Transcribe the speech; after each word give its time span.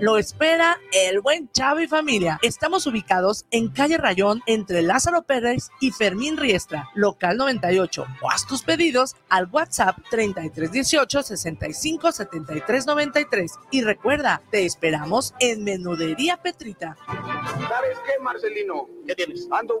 lo 0.00 0.18
espera 0.18 0.78
el 0.92 1.20
buen 1.20 1.50
Chavo 1.52 1.80
y 1.80 1.88
familia. 1.88 2.38
Estamos 2.42 2.86
ubicados 2.86 3.46
en 3.50 3.68
calle 3.68 3.98
Rayón 3.98 4.42
entre 4.46 4.82
Lázaro 4.82 5.22
Pérez 5.22 5.70
y 5.80 5.90
Fermín 5.90 6.36
Riestra, 6.36 6.88
local 6.94 7.36
98. 7.36 8.06
O 8.20 8.30
haz 8.30 8.46
tus 8.46 8.62
pedidos 8.62 9.16
al 9.28 9.48
WhatsApp 9.50 9.96
3318 10.10 11.22
65 11.22 12.12
73 12.12 12.86
93. 12.86 13.52
Y 13.70 13.82
recuerda, 13.82 14.42
te 14.50 14.64
esperamos 14.64 15.34
en 15.40 15.64
Menudería 15.64 16.36
Petrita. 16.36 16.96
¿Sabes 17.06 17.98
qué, 18.06 18.22
Marcelino? 18.22 18.88
¿Qué 19.06 19.14
tienes? 19.14 19.48
Ando 19.50 19.80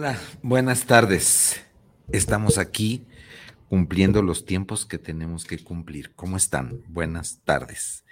Hola, 0.00 0.16
buenas 0.42 0.86
tardes. 0.86 1.60
Estamos 2.12 2.56
aquí 2.56 3.04
cumpliendo 3.68 4.22
los 4.22 4.44
tiempos 4.44 4.86
que 4.86 4.96
tenemos 4.96 5.44
que 5.44 5.58
cumplir. 5.58 6.14
¿Cómo 6.14 6.36
están? 6.36 6.84
Buenas 6.86 7.40
tardes. 7.42 8.04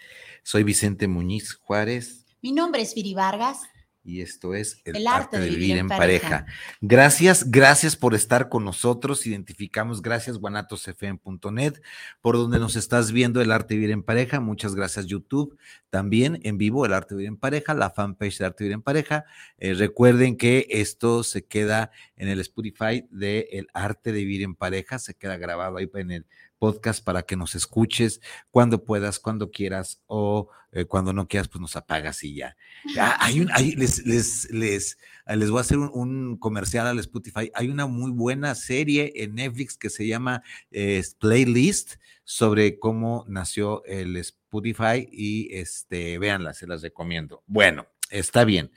Soy 0.43 0.65
Vicente 0.65 1.07
Muñiz 1.07 1.55
Juárez. 1.55 2.27
Mi 2.43 2.51
nombre 2.51 2.83
es 2.83 2.93
Viri 2.93 3.15
Vargas 3.15 3.61
y 4.07 4.21
esto 4.21 4.55
es 4.55 4.81
el, 4.85 5.05
arte, 5.09 5.41
de 5.41 5.51
vivir, 5.51 5.77
en, 5.77 5.89
pareja. 5.89 6.47
Gracias, 6.81 7.51
gracias 7.51 7.97
por 7.97 8.15
estar 8.15 8.49
con 8.49 8.65
nosotros. 8.65 9.27
Identificamos, 9.27 10.01
gracias 10.01 10.39
guanatosfm.net, 10.39 11.75
por 12.21 12.37
donde 12.37 12.61
nos 12.61 12.77
estás 12.77 13.11
viendo 13.11 13.41
el 13.41 13.51
arte 13.51 13.75
de 13.75 13.81
vivir 13.81 13.91
en 13.91 14.05
pareja. 14.05 14.39
Muchas 14.39 14.77
gracias 14.77 15.07
YouTube. 15.07 15.59
También 15.91 16.39
en 16.45 16.57
vivo 16.57 16.87
el 16.87 16.93
arte 16.93 17.15
de 17.15 17.19
vivir 17.19 17.29
en 17.31 17.37
pareja, 17.37 17.75
la 17.75 17.91
fanpage 17.91 18.39
de 18.39 18.47
arte 18.47 18.63
de 18.63 18.69
vivir 18.69 18.75
en 18.75 18.83
pareja. 18.83 19.25
Eh, 19.59 19.75
recuerden 19.75 20.37
que 20.37 20.69
esto 20.71 21.25
se 21.25 21.45
queda 21.45 21.91
en 22.17 22.29
el 22.29 22.39
Spotify 22.39 23.05
de 23.11 23.49
el 23.51 23.67
arte 23.75 24.13
de 24.13 24.21
vivir 24.21 24.43
en 24.43 24.55
pareja, 24.55 25.01
se 25.01 25.15
queda 25.15 25.37
grabado 25.37 25.79
ahí 25.79 25.91
en 25.95 26.13
el 26.13 26.27
podcast 26.67 27.05
para 27.05 27.23
que 27.23 27.37
nos 27.37 27.55
escuches 27.55 28.21
cuando 28.51 28.83
puedas, 28.83 29.21
cuando 29.21 29.53
quieras 29.53 30.03
o 30.07 30.49
eh, 30.73 30.85
cuando 30.85 31.13
no 31.13 31.29
quieras, 31.29 31.47
pues 31.47 31.61
nos 31.61 31.77
apagas 31.77 32.25
y 32.25 32.35
ya. 32.35 32.57
Ah, 32.99 33.17
hay 33.21 33.41
un, 33.41 33.47
les, 33.77 34.05
les, 34.05 34.51
les, 34.51 34.99
les, 35.29 35.51
voy 35.51 35.59
a 35.59 35.61
hacer 35.61 35.79
un, 35.79 36.37
comercial 36.39 36.89
al 36.89 36.99
Spotify. 36.99 37.53
Hay 37.55 37.69
una 37.69 37.87
muy 37.87 38.11
buena 38.11 38.57
serie 38.57 39.13
en 39.15 39.37
Netflix 39.37 39.79
que 39.79 39.91
se 39.91 40.09
llama 40.09 40.43
eh, 40.73 41.05
Playlist 41.21 41.95
sobre 42.25 42.81
cómo 42.81 43.25
nació 43.29 43.85
el 43.85 44.17
Spotify 44.17 45.09
y 45.13 45.55
este, 45.55 46.19
véanla, 46.19 46.53
se 46.53 46.67
las 46.67 46.83
recomiendo. 46.83 47.45
Bueno, 47.47 47.87
Está 48.11 48.45
bien. 48.45 48.71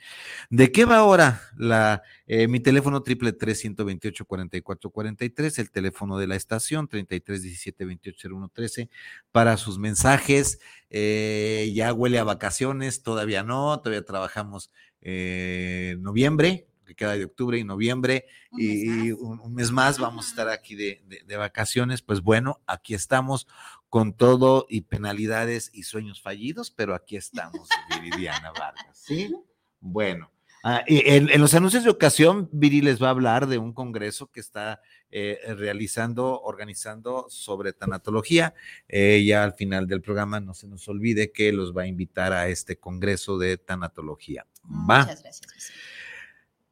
¿De 0.48 0.72
qué 0.72 0.84
va 0.84 0.96
ahora 0.96 1.40
la, 1.56 2.02
eh, 2.26 2.48
mi 2.48 2.58
teléfono 2.58 3.02
triple 3.02 3.32
tres 3.32 3.60
ciento 3.60 3.84
veintiocho 3.84 4.24
cuarenta 4.24 4.56
y 4.56 4.60
cuatro 4.60 4.90
cuarenta 4.90 5.24
y 5.24 5.30
tres, 5.30 5.60
el 5.60 5.70
teléfono 5.70 6.18
de 6.18 6.26
la 6.26 6.34
estación 6.34 6.88
treinta 6.88 7.14
y 7.14 7.20
tres 7.20 7.42
diecisiete 7.42 7.84
veintiocho 7.84 8.28
uno 8.34 8.48
trece 8.48 8.90
para 9.30 9.56
sus 9.56 9.78
mensajes? 9.78 10.58
Eh, 10.90 11.70
ya 11.74 11.92
huele 11.92 12.18
a 12.18 12.24
vacaciones, 12.24 13.04
todavía 13.04 13.44
no, 13.44 13.78
todavía 13.80 14.04
trabajamos 14.04 14.72
eh, 15.00 15.96
noviembre, 16.00 16.66
que 16.84 16.96
queda 16.96 17.16
de 17.16 17.24
octubre 17.24 17.56
y 17.56 17.62
noviembre, 17.62 18.26
y, 18.58 19.12
un, 19.12 19.54
mes 19.54 19.70
más 19.70 20.00
vamos 20.00 20.26
a 20.26 20.30
estar 20.30 20.48
aquí 20.48 20.74
de, 20.74 21.04
de, 21.24 21.36
vacaciones. 21.36 22.02
Pues 22.02 22.20
bueno, 22.20 22.60
aquí 22.66 22.94
estamos 22.94 23.46
con 23.90 24.14
todo 24.14 24.66
y 24.68 24.82
penalidades 24.82 25.70
y 25.74 25.82
sueños 25.82 26.22
fallidos, 26.22 26.70
pero 26.70 26.94
aquí 26.94 27.16
estamos, 27.16 27.68
Viridiana 28.00 28.52
Vargas. 28.52 28.96
¿Sí? 28.96 29.34
Bueno. 29.80 30.30
Ah, 30.62 30.84
en, 30.86 31.40
los 31.40 31.54
anuncios 31.54 31.84
de 31.84 31.90
ocasión, 31.90 32.48
Viri 32.52 32.82
les 32.82 33.02
va 33.02 33.08
a 33.08 33.10
hablar 33.10 33.46
de 33.46 33.56
un 33.56 33.72
congreso 33.72 34.30
que 34.30 34.40
está 34.40 34.82
eh, 35.10 35.38
realizando, 35.56 36.40
organizando 36.42 37.26
sobre 37.30 37.72
tanatología. 37.72 38.54
Eh, 38.86 39.24
ya 39.26 39.42
al 39.42 39.54
final 39.54 39.86
del 39.86 40.02
programa 40.02 40.38
no 40.38 40.52
se 40.52 40.68
nos 40.68 40.86
olvide 40.86 41.32
que 41.32 41.52
los 41.52 41.74
va 41.74 41.82
a 41.82 41.86
invitar 41.86 42.32
a 42.34 42.48
este 42.48 42.76
congreso 42.76 43.38
de 43.38 43.56
tanatología. 43.56 44.46
¿Va? 44.64 45.00
Muchas 45.00 45.22
gracias. 45.22 45.72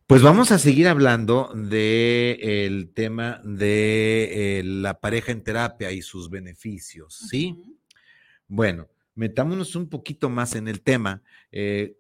Pues 0.09 0.23
vamos 0.23 0.53
a 0.53 0.59
seguir 0.59 0.89
hablando 0.89 1.53
del 1.55 2.95
tema 2.95 3.43
de 3.45 4.59
eh, 4.59 4.65
la 4.65 5.01
pareja 5.01 5.33
en 5.33 5.45
terapia 5.45 5.93
y 5.93 6.01
sus 6.01 6.31
beneficios, 6.31 7.27
¿sí? 7.29 7.63
Bueno, 8.47 8.89
metámonos 9.15 9.77
un 9.77 9.91
poquito 9.91 10.31
más 10.31 10.55
en 10.55 10.67
el 10.67 10.81
tema. 10.81 11.23
Eh, 11.53 11.99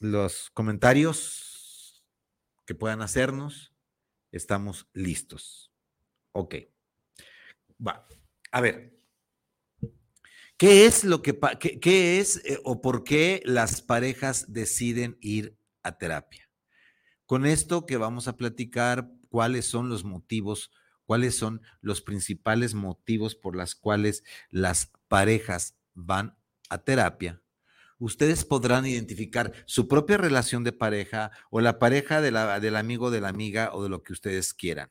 los 0.00 0.50
comentarios 0.50 2.04
que 2.66 2.74
puedan 2.74 3.00
hacernos, 3.00 3.72
estamos 4.32 4.88
listos. 4.92 5.70
Ok. 6.32 6.56
Va. 7.80 8.08
A 8.50 8.60
ver. 8.60 8.98
¿Qué 10.56 10.86
es 10.86 11.04
lo 11.04 11.22
que, 11.22 11.38
qué, 11.80 12.18
es 12.18 12.44
eh, 12.44 12.58
o 12.64 12.82
por 12.82 13.04
qué 13.04 13.40
las 13.44 13.82
parejas 13.82 14.52
deciden 14.52 15.16
ir 15.20 15.56
a 15.84 15.96
terapia? 15.96 16.47
Con 17.28 17.44
esto 17.44 17.84
que 17.84 17.98
vamos 17.98 18.26
a 18.26 18.38
platicar, 18.38 19.10
cuáles 19.28 19.66
son 19.66 19.90
los 19.90 20.02
motivos, 20.02 20.70
cuáles 21.04 21.36
son 21.36 21.60
los 21.82 22.00
principales 22.00 22.72
motivos 22.72 23.34
por 23.34 23.54
las 23.54 23.74
cuales 23.74 24.24
las 24.48 24.92
parejas 25.08 25.76
van 25.92 26.38
a 26.70 26.78
terapia, 26.78 27.42
ustedes 27.98 28.46
podrán 28.46 28.86
identificar 28.86 29.52
su 29.66 29.88
propia 29.88 30.16
relación 30.16 30.64
de 30.64 30.72
pareja 30.72 31.30
o 31.50 31.60
la 31.60 31.78
pareja 31.78 32.22
del 32.22 32.76
amigo, 32.76 33.10
de 33.10 33.20
la 33.20 33.28
amiga 33.28 33.74
o 33.74 33.82
de 33.82 33.90
lo 33.90 34.02
que 34.02 34.14
ustedes 34.14 34.54
quieran. 34.54 34.90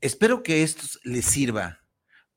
Espero 0.00 0.44
que 0.44 0.62
esto 0.62 0.84
les 1.02 1.24
sirva 1.24 1.80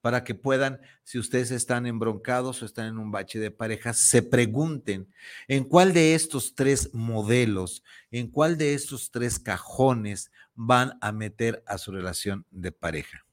para 0.01 0.23
que 0.23 0.35
puedan, 0.35 0.79
si 1.03 1.19
ustedes 1.19 1.51
están 1.51 1.85
embroncados 1.85 2.61
o 2.61 2.65
están 2.65 2.87
en 2.87 2.97
un 2.97 3.11
bache 3.11 3.39
de 3.39 3.51
pareja, 3.51 3.93
se 3.93 4.21
pregunten 4.21 5.11
en 5.47 5.63
cuál 5.63 5.93
de 5.93 6.15
estos 6.15 6.55
tres 6.55 6.93
modelos, 6.93 7.83
en 8.11 8.27
cuál 8.27 8.57
de 8.57 8.73
estos 8.73 9.11
tres 9.11 9.39
cajones 9.39 10.31
van 10.55 10.97
a 11.01 11.11
meter 11.11 11.63
a 11.65 11.77
su 11.77 11.91
relación 11.91 12.45
de 12.51 12.71
pareja. 12.71 13.25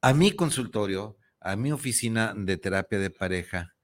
A 0.00 0.12
mi 0.14 0.32
consultorio, 0.32 1.16
a 1.40 1.56
mi 1.56 1.72
oficina 1.72 2.34
de 2.36 2.56
terapia 2.56 2.98
de 2.98 3.10
pareja, 3.10 3.74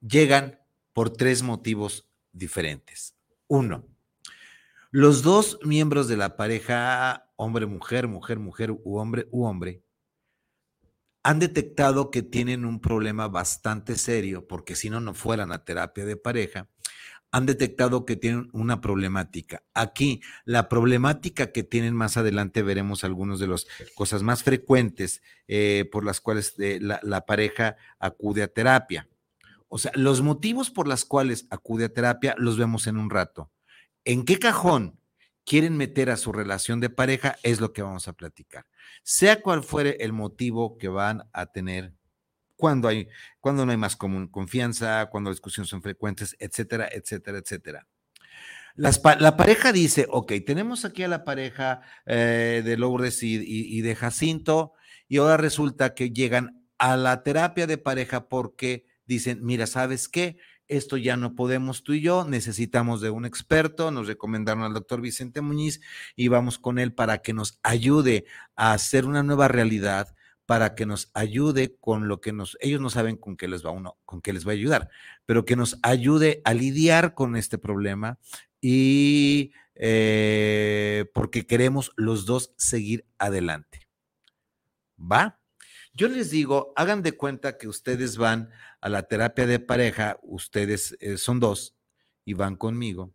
llegan 0.00 0.58
por 0.92 1.10
tres 1.10 1.42
motivos 1.42 2.08
diferentes. 2.32 3.14
Uno, 3.46 3.86
los 4.90 5.22
dos 5.22 5.58
miembros 5.62 6.08
de 6.08 6.16
la 6.16 6.36
pareja, 6.36 7.30
hombre-mujer, 7.36 8.08
mujer-mujer 8.08 8.70
u 8.70 8.98
hombre 8.98 9.28
u 9.30 9.44
hombre, 9.44 9.82
han 11.22 11.38
detectado 11.38 12.10
que 12.10 12.22
tienen 12.22 12.64
un 12.64 12.80
problema 12.80 13.28
bastante 13.28 13.96
serio, 13.96 14.46
porque 14.46 14.76
si 14.76 14.90
no, 14.90 15.00
no 15.00 15.14
fueran 15.14 15.52
a 15.52 15.64
terapia 15.64 16.04
de 16.04 16.16
pareja, 16.16 16.68
han 17.30 17.46
detectado 17.46 18.06
que 18.06 18.16
tienen 18.16 18.48
una 18.52 18.80
problemática. 18.80 19.62
Aquí, 19.74 20.22
la 20.44 20.68
problemática 20.68 21.52
que 21.52 21.62
tienen 21.62 21.94
más 21.94 22.16
adelante, 22.16 22.62
veremos 22.62 23.04
algunas 23.04 23.38
de 23.38 23.48
las 23.48 23.66
cosas 23.94 24.22
más 24.22 24.42
frecuentes 24.42 25.22
eh, 25.46 25.88
por 25.92 26.04
las 26.04 26.20
cuales 26.20 26.54
eh, 26.58 26.78
la, 26.80 27.00
la 27.02 27.26
pareja 27.26 27.76
acude 27.98 28.42
a 28.42 28.48
terapia. 28.48 29.08
O 29.68 29.78
sea, 29.78 29.92
los 29.94 30.22
motivos 30.22 30.70
por 30.70 30.88
los 30.88 31.04
cuales 31.04 31.46
acude 31.50 31.86
a 31.86 31.92
terapia 31.92 32.34
los 32.38 32.56
vemos 32.56 32.86
en 32.86 32.96
un 32.96 33.10
rato. 33.10 33.50
¿En 34.04 34.24
qué 34.24 34.38
cajón 34.38 34.97
quieren 35.48 35.76
meter 35.76 36.10
a 36.10 36.16
su 36.16 36.32
relación 36.32 36.80
de 36.80 36.90
pareja? 36.90 37.36
Es 37.42 37.60
lo 37.60 37.72
que 37.72 37.82
vamos 37.82 38.08
a 38.08 38.12
platicar 38.12 38.66
sea 39.02 39.40
cual 39.40 39.62
fuere 39.62 39.96
el 40.00 40.12
motivo 40.12 40.76
que 40.76 40.88
van 40.88 41.22
a 41.32 41.46
tener 41.46 41.94
cuando, 42.56 42.88
hay, 42.88 43.08
cuando 43.40 43.64
no 43.64 43.72
hay 43.72 43.78
más 43.78 43.96
común, 43.96 44.28
confianza, 44.28 45.06
cuando 45.06 45.30
las 45.30 45.36
discusiones 45.36 45.70
son 45.70 45.80
frecuentes, 45.80 46.36
etcétera, 46.38 46.90
etcétera, 46.92 47.38
etcétera. 47.38 47.86
la 48.76 49.36
pareja 49.38 49.72
dice, 49.72 50.06
ok, 50.10 50.32
tenemos 50.44 50.84
aquí 50.84 51.04
a 51.04 51.08
la 51.08 51.24
pareja 51.24 51.80
eh, 52.04 52.62
de 52.62 52.76
Lourdes 52.76 53.22
y, 53.22 53.80
de 53.80 53.94
Jacinto, 53.94 54.74
y 55.08 55.16
ahora 55.16 55.38
resulta 55.38 55.94
que 55.94 56.10
llegan 56.10 56.66
a 56.76 56.98
la 56.98 57.22
terapia 57.22 57.66
de 57.66 57.78
pareja 57.78 58.28
porque 58.28 58.84
dicen, 59.06 59.38
mira, 59.42 59.66
¿sabes 59.66 60.08
qué? 60.08 60.36
Esto 60.68 60.96
ya 60.96 61.16
no 61.16 61.34
podemos 61.34 61.82
tú 61.82 61.94
y 61.94 62.00
yo, 62.00 62.24
necesitamos 62.24 63.00
de 63.00 63.10
un 63.10 63.24
experto, 63.24 63.90
nos 63.90 64.06
recomendaron 64.06 64.62
al 64.62 64.74
doctor 64.74 65.00
Vicente 65.00 65.40
Muñiz 65.40 65.80
y 66.14 66.28
vamos 66.28 66.58
con 66.58 66.78
él 66.78 66.92
para 66.92 67.18
que 67.18 67.32
nos 67.32 67.58
ayude 67.62 68.26
a 68.54 68.72
hacer 68.72 69.06
una 69.06 69.22
nueva 69.22 69.48
realidad, 69.48 70.14
para 70.46 70.74
que 70.74 70.86
nos 70.86 71.10
ayude 71.14 71.76
con 71.80 72.08
lo 72.08 72.20
que 72.20 72.32
nos, 72.32 72.56
ellos 72.60 72.80
no 72.80 72.90
saben 72.90 73.16
con 73.16 73.36
qué 73.36 73.48
les 73.48 73.64
va 73.64 73.70
uno, 73.70 73.98
con 74.04 74.20
qué 74.20 74.32
les 74.32 74.46
va 74.46 74.52
a 74.52 74.54
ayudar, 74.54 74.88
pero 75.26 75.44
que 75.44 75.56
nos 75.56 75.78
ayude 75.82 76.40
a 76.44 76.54
lidiar 76.54 77.14
con 77.14 77.36
este 77.36 77.58
problema 77.58 78.18
y 78.60 79.52
eh, 79.74 81.06
porque 81.14 81.46
queremos 81.46 81.92
los 81.96 82.26
dos 82.26 82.52
seguir 82.56 83.06
adelante. 83.18 83.86
¿Va? 85.00 85.37
Yo 85.98 86.06
les 86.06 86.30
digo, 86.30 86.72
hagan 86.76 87.02
de 87.02 87.16
cuenta 87.16 87.58
que 87.58 87.66
ustedes 87.66 88.16
van 88.16 88.50
a 88.80 88.88
la 88.88 89.02
terapia 89.02 89.48
de 89.48 89.58
pareja, 89.58 90.16
ustedes 90.22 90.96
eh, 91.00 91.16
son 91.16 91.40
dos 91.40 91.74
y 92.24 92.34
van 92.34 92.54
conmigo. 92.54 93.12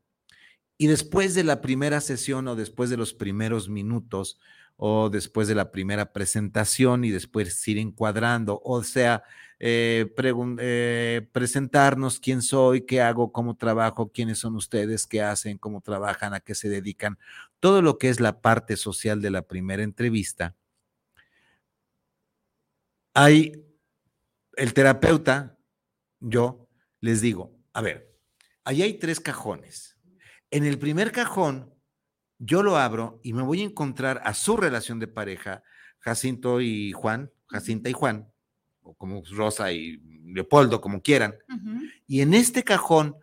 Y 0.78 0.88
después 0.88 1.34
de 1.34 1.46
la 1.46 1.62
primera 1.62 2.02
sesión 2.02 2.46
o 2.50 2.58
después 2.58 2.90
de 2.90 2.98
los 2.98 3.14
primeros 3.14 3.70
minutos, 3.70 4.38
o 4.76 5.10
después 5.10 5.48
de 5.48 5.56
la 5.56 5.72
primera 5.72 6.12
presentación 6.12 7.06
y 7.06 7.12
después 7.12 7.66
ir 7.70 7.78
encuadrando, 7.78 8.62
o 8.66 8.84
sea, 8.84 9.24
eh, 9.60 10.14
eh, 10.18 11.28
presentarnos 11.32 12.20
quién 12.20 12.42
soy, 12.42 12.82
qué 12.82 13.00
hago, 13.00 13.32
cómo 13.32 13.56
trabajo, 13.56 14.12
quiénes 14.12 14.40
son 14.40 14.58
ustedes, 14.58 15.08
qué 15.08 15.22
hacen, 15.22 15.58
cómo 15.58 15.80
trabajan, 15.80 16.34
a 16.34 16.42
qué 16.42 16.54
se 16.54 16.68
dedican, 16.68 17.18
todo 17.62 17.82
lo 17.82 17.98
que 17.98 18.10
es 18.10 18.20
la 18.20 18.42
parte 18.42 18.76
social 18.76 19.22
de 19.22 19.32
la 19.32 19.44
primera 19.44 19.84
entrevista. 19.84 20.58
Hay 23.14 23.64
el 24.56 24.74
terapeuta, 24.74 25.58
yo 26.20 26.68
les 27.00 27.22
digo, 27.22 27.60
a 27.74 27.82
ver, 27.82 28.18
ahí 28.64 28.82
hay 28.82 28.94
tres 28.96 29.20
cajones. 29.20 29.98
En 30.52 30.66
el 30.66 30.78
primer 30.78 31.12
cajón 31.12 31.74
yo 32.40 32.64
lo 32.64 32.78
abro 32.78 33.20
y 33.24 33.34
me 33.34 33.42
voy 33.42 33.62
a 33.62 33.66
encontrar 33.66 34.22
a 34.26 34.34
su 34.34 34.58
relación 34.58 35.00
de 35.00 35.08
pareja, 35.08 35.64
Jacinto 36.00 36.62
y 36.62 36.92
Juan, 36.92 37.32
Jacinta 37.48 37.90
y 37.90 37.94
Juan, 37.94 38.30
o 38.82 38.94
como 38.96 39.24
Rosa 39.32 39.72
y 39.72 39.98
Leopoldo, 40.26 40.82
como 40.82 41.02
quieran. 41.02 41.36
Y 42.06 42.22
en 42.22 42.34
este 42.34 42.64
cajón, 42.64 43.16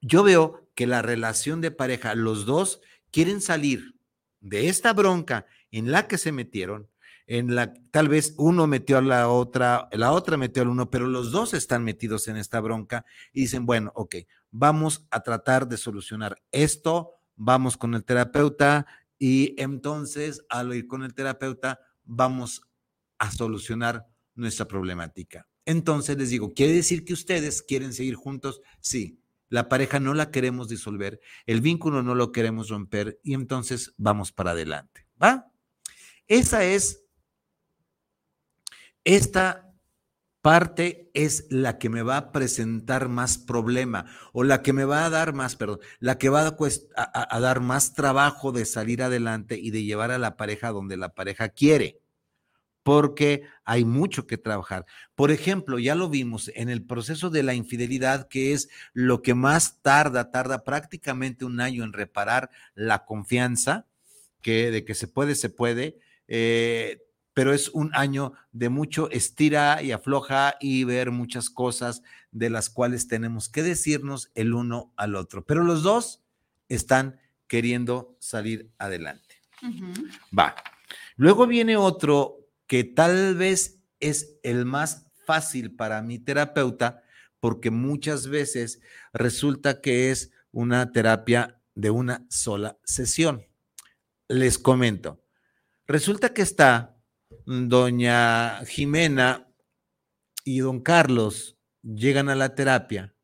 yo 0.00 0.22
veo 0.22 0.68
que 0.74 0.86
la 0.86 1.02
relación 1.02 1.60
de 1.60 1.70
pareja, 1.70 2.14
los 2.14 2.46
dos 2.46 2.80
quieren 3.10 3.40
salir 3.40 3.94
de 4.40 4.68
esta 4.68 4.92
bronca 4.92 5.46
en 5.70 5.92
la 5.92 6.08
que 6.08 6.18
se 6.18 6.32
metieron, 6.32 6.88
en 7.26 7.54
la 7.54 7.72
tal 7.90 8.08
vez 8.08 8.34
uno 8.36 8.66
metió 8.66 8.98
a 8.98 9.02
la 9.02 9.28
otra, 9.28 9.88
la 9.92 10.12
otra 10.12 10.36
metió 10.36 10.62
al 10.62 10.68
uno, 10.68 10.90
pero 10.90 11.06
los 11.06 11.32
dos 11.32 11.54
están 11.54 11.84
metidos 11.84 12.28
en 12.28 12.36
esta 12.36 12.60
bronca 12.60 13.04
y 13.32 13.42
dicen, 13.42 13.66
bueno, 13.66 13.92
ok, 13.94 14.16
vamos 14.50 15.06
a 15.10 15.22
tratar 15.22 15.68
de 15.68 15.76
solucionar 15.76 16.36
esto 16.52 17.20
vamos 17.36 17.76
con 17.76 17.94
el 17.94 18.04
terapeuta 18.04 18.86
y 19.18 19.60
entonces 19.60 20.44
al 20.48 20.74
ir 20.74 20.86
con 20.86 21.02
el 21.02 21.14
terapeuta 21.14 21.80
vamos 22.04 22.62
a 23.18 23.30
solucionar 23.30 24.06
nuestra 24.34 24.66
problemática. 24.66 25.48
Entonces 25.64 26.18
les 26.18 26.30
digo, 26.30 26.52
¿quiere 26.52 26.72
decir 26.72 27.04
que 27.04 27.14
ustedes 27.14 27.62
quieren 27.62 27.92
seguir 27.92 28.16
juntos? 28.16 28.60
Sí, 28.80 29.20
la 29.48 29.68
pareja 29.68 30.00
no 30.00 30.14
la 30.14 30.30
queremos 30.30 30.68
disolver, 30.68 31.20
el 31.46 31.60
vínculo 31.60 32.02
no 32.02 32.14
lo 32.14 32.32
queremos 32.32 32.68
romper 32.68 33.18
y 33.22 33.34
entonces 33.34 33.94
vamos 33.96 34.32
para 34.32 34.50
adelante. 34.50 35.06
¿Va? 35.22 35.50
Esa 36.26 36.64
es 36.64 37.03
esta 39.04 39.64
parte 40.44 41.10
es 41.14 41.46
la 41.48 41.78
que 41.78 41.88
me 41.88 42.02
va 42.02 42.18
a 42.18 42.30
presentar 42.30 43.08
más 43.08 43.38
problema 43.38 44.04
o 44.34 44.44
la 44.44 44.60
que 44.60 44.74
me 44.74 44.84
va 44.84 45.06
a 45.06 45.10
dar 45.10 45.32
más, 45.32 45.56
perdón, 45.56 45.78
la 46.00 46.18
que 46.18 46.28
va 46.28 46.54
a, 46.96 47.40
dar 47.40 47.60
más 47.60 47.94
trabajo 47.94 48.52
de 48.52 48.66
salir 48.66 49.02
adelante 49.02 49.58
y 49.58 49.70
de 49.70 49.84
llevar 49.84 50.10
a 50.10 50.18
la 50.18 50.36
pareja 50.36 50.70
donde 50.70 50.98
la 50.98 51.14
pareja 51.14 51.48
quiere, 51.48 52.02
porque 52.82 53.44
hay 53.64 53.86
mucho 53.86 54.26
que 54.26 54.36
trabajar. 54.36 54.84
Por 55.14 55.30
ejemplo, 55.30 55.78
ya 55.78 55.94
lo 55.94 56.10
vimos 56.10 56.50
en 56.54 56.68
el 56.68 56.84
proceso 56.84 57.30
de 57.30 57.42
la 57.42 57.54
infidelidad, 57.54 58.28
que 58.28 58.52
es 58.52 58.68
lo 58.92 59.22
que 59.22 59.32
más 59.32 59.80
tarda, 59.80 60.30
tarda 60.30 60.62
prácticamente 60.62 61.46
un 61.46 61.62
año 61.62 61.84
en 61.84 61.94
reparar 61.94 62.50
la 62.74 63.06
confianza, 63.06 63.86
que 64.42 64.70
de 64.70 64.84
que 64.84 64.94
se 64.94 65.08
puede, 65.08 65.36
se 65.36 65.48
puede. 65.48 65.98
Eh, 66.28 67.03
pero 67.34 67.52
es 67.52 67.68
un 67.68 67.90
año 67.94 68.32
de 68.52 68.68
mucho 68.68 69.10
estira 69.10 69.82
y 69.82 69.90
afloja 69.92 70.56
y 70.60 70.84
ver 70.84 71.10
muchas 71.10 71.50
cosas 71.50 72.02
de 72.30 72.48
las 72.48 72.70
cuales 72.70 73.08
tenemos 73.08 73.48
que 73.48 73.62
decirnos 73.62 74.30
el 74.34 74.54
uno 74.54 74.92
al 74.96 75.16
otro. 75.16 75.44
Pero 75.44 75.64
los 75.64 75.82
dos 75.82 76.22
están 76.68 77.20
queriendo 77.48 78.16
salir 78.20 78.70
adelante. 78.78 79.42
Va. 80.36 80.54
Luego 81.16 81.46
viene 81.46 81.76
otro 81.76 82.48
que 82.66 82.84
tal 82.84 83.34
vez 83.34 83.80
es 84.00 84.36
el 84.42 84.64
más 84.64 85.06
fácil 85.26 85.74
para 85.74 86.02
mi 86.02 86.18
terapeuta, 86.18 87.02
porque 87.40 87.70
muchas 87.70 88.28
veces 88.28 88.80
resulta 89.12 89.80
que 89.80 90.10
es 90.10 90.30
una 90.52 90.92
terapia 90.92 91.60
de 91.74 91.90
una 91.90 92.24
sola 92.28 92.78
sesión. 92.84 93.44
Les 94.28 94.58
comento. 94.58 95.22
Resulta 95.86 96.32
que 96.32 96.42
está 96.42 96.93
doña 97.46 98.64
Jimena 98.66 99.48
y 100.44 100.58
don 100.60 100.80
Carlos 100.80 101.56
llegan 101.82 102.28
a 102.28 102.34
la 102.34 102.54
terapia, 102.54 103.14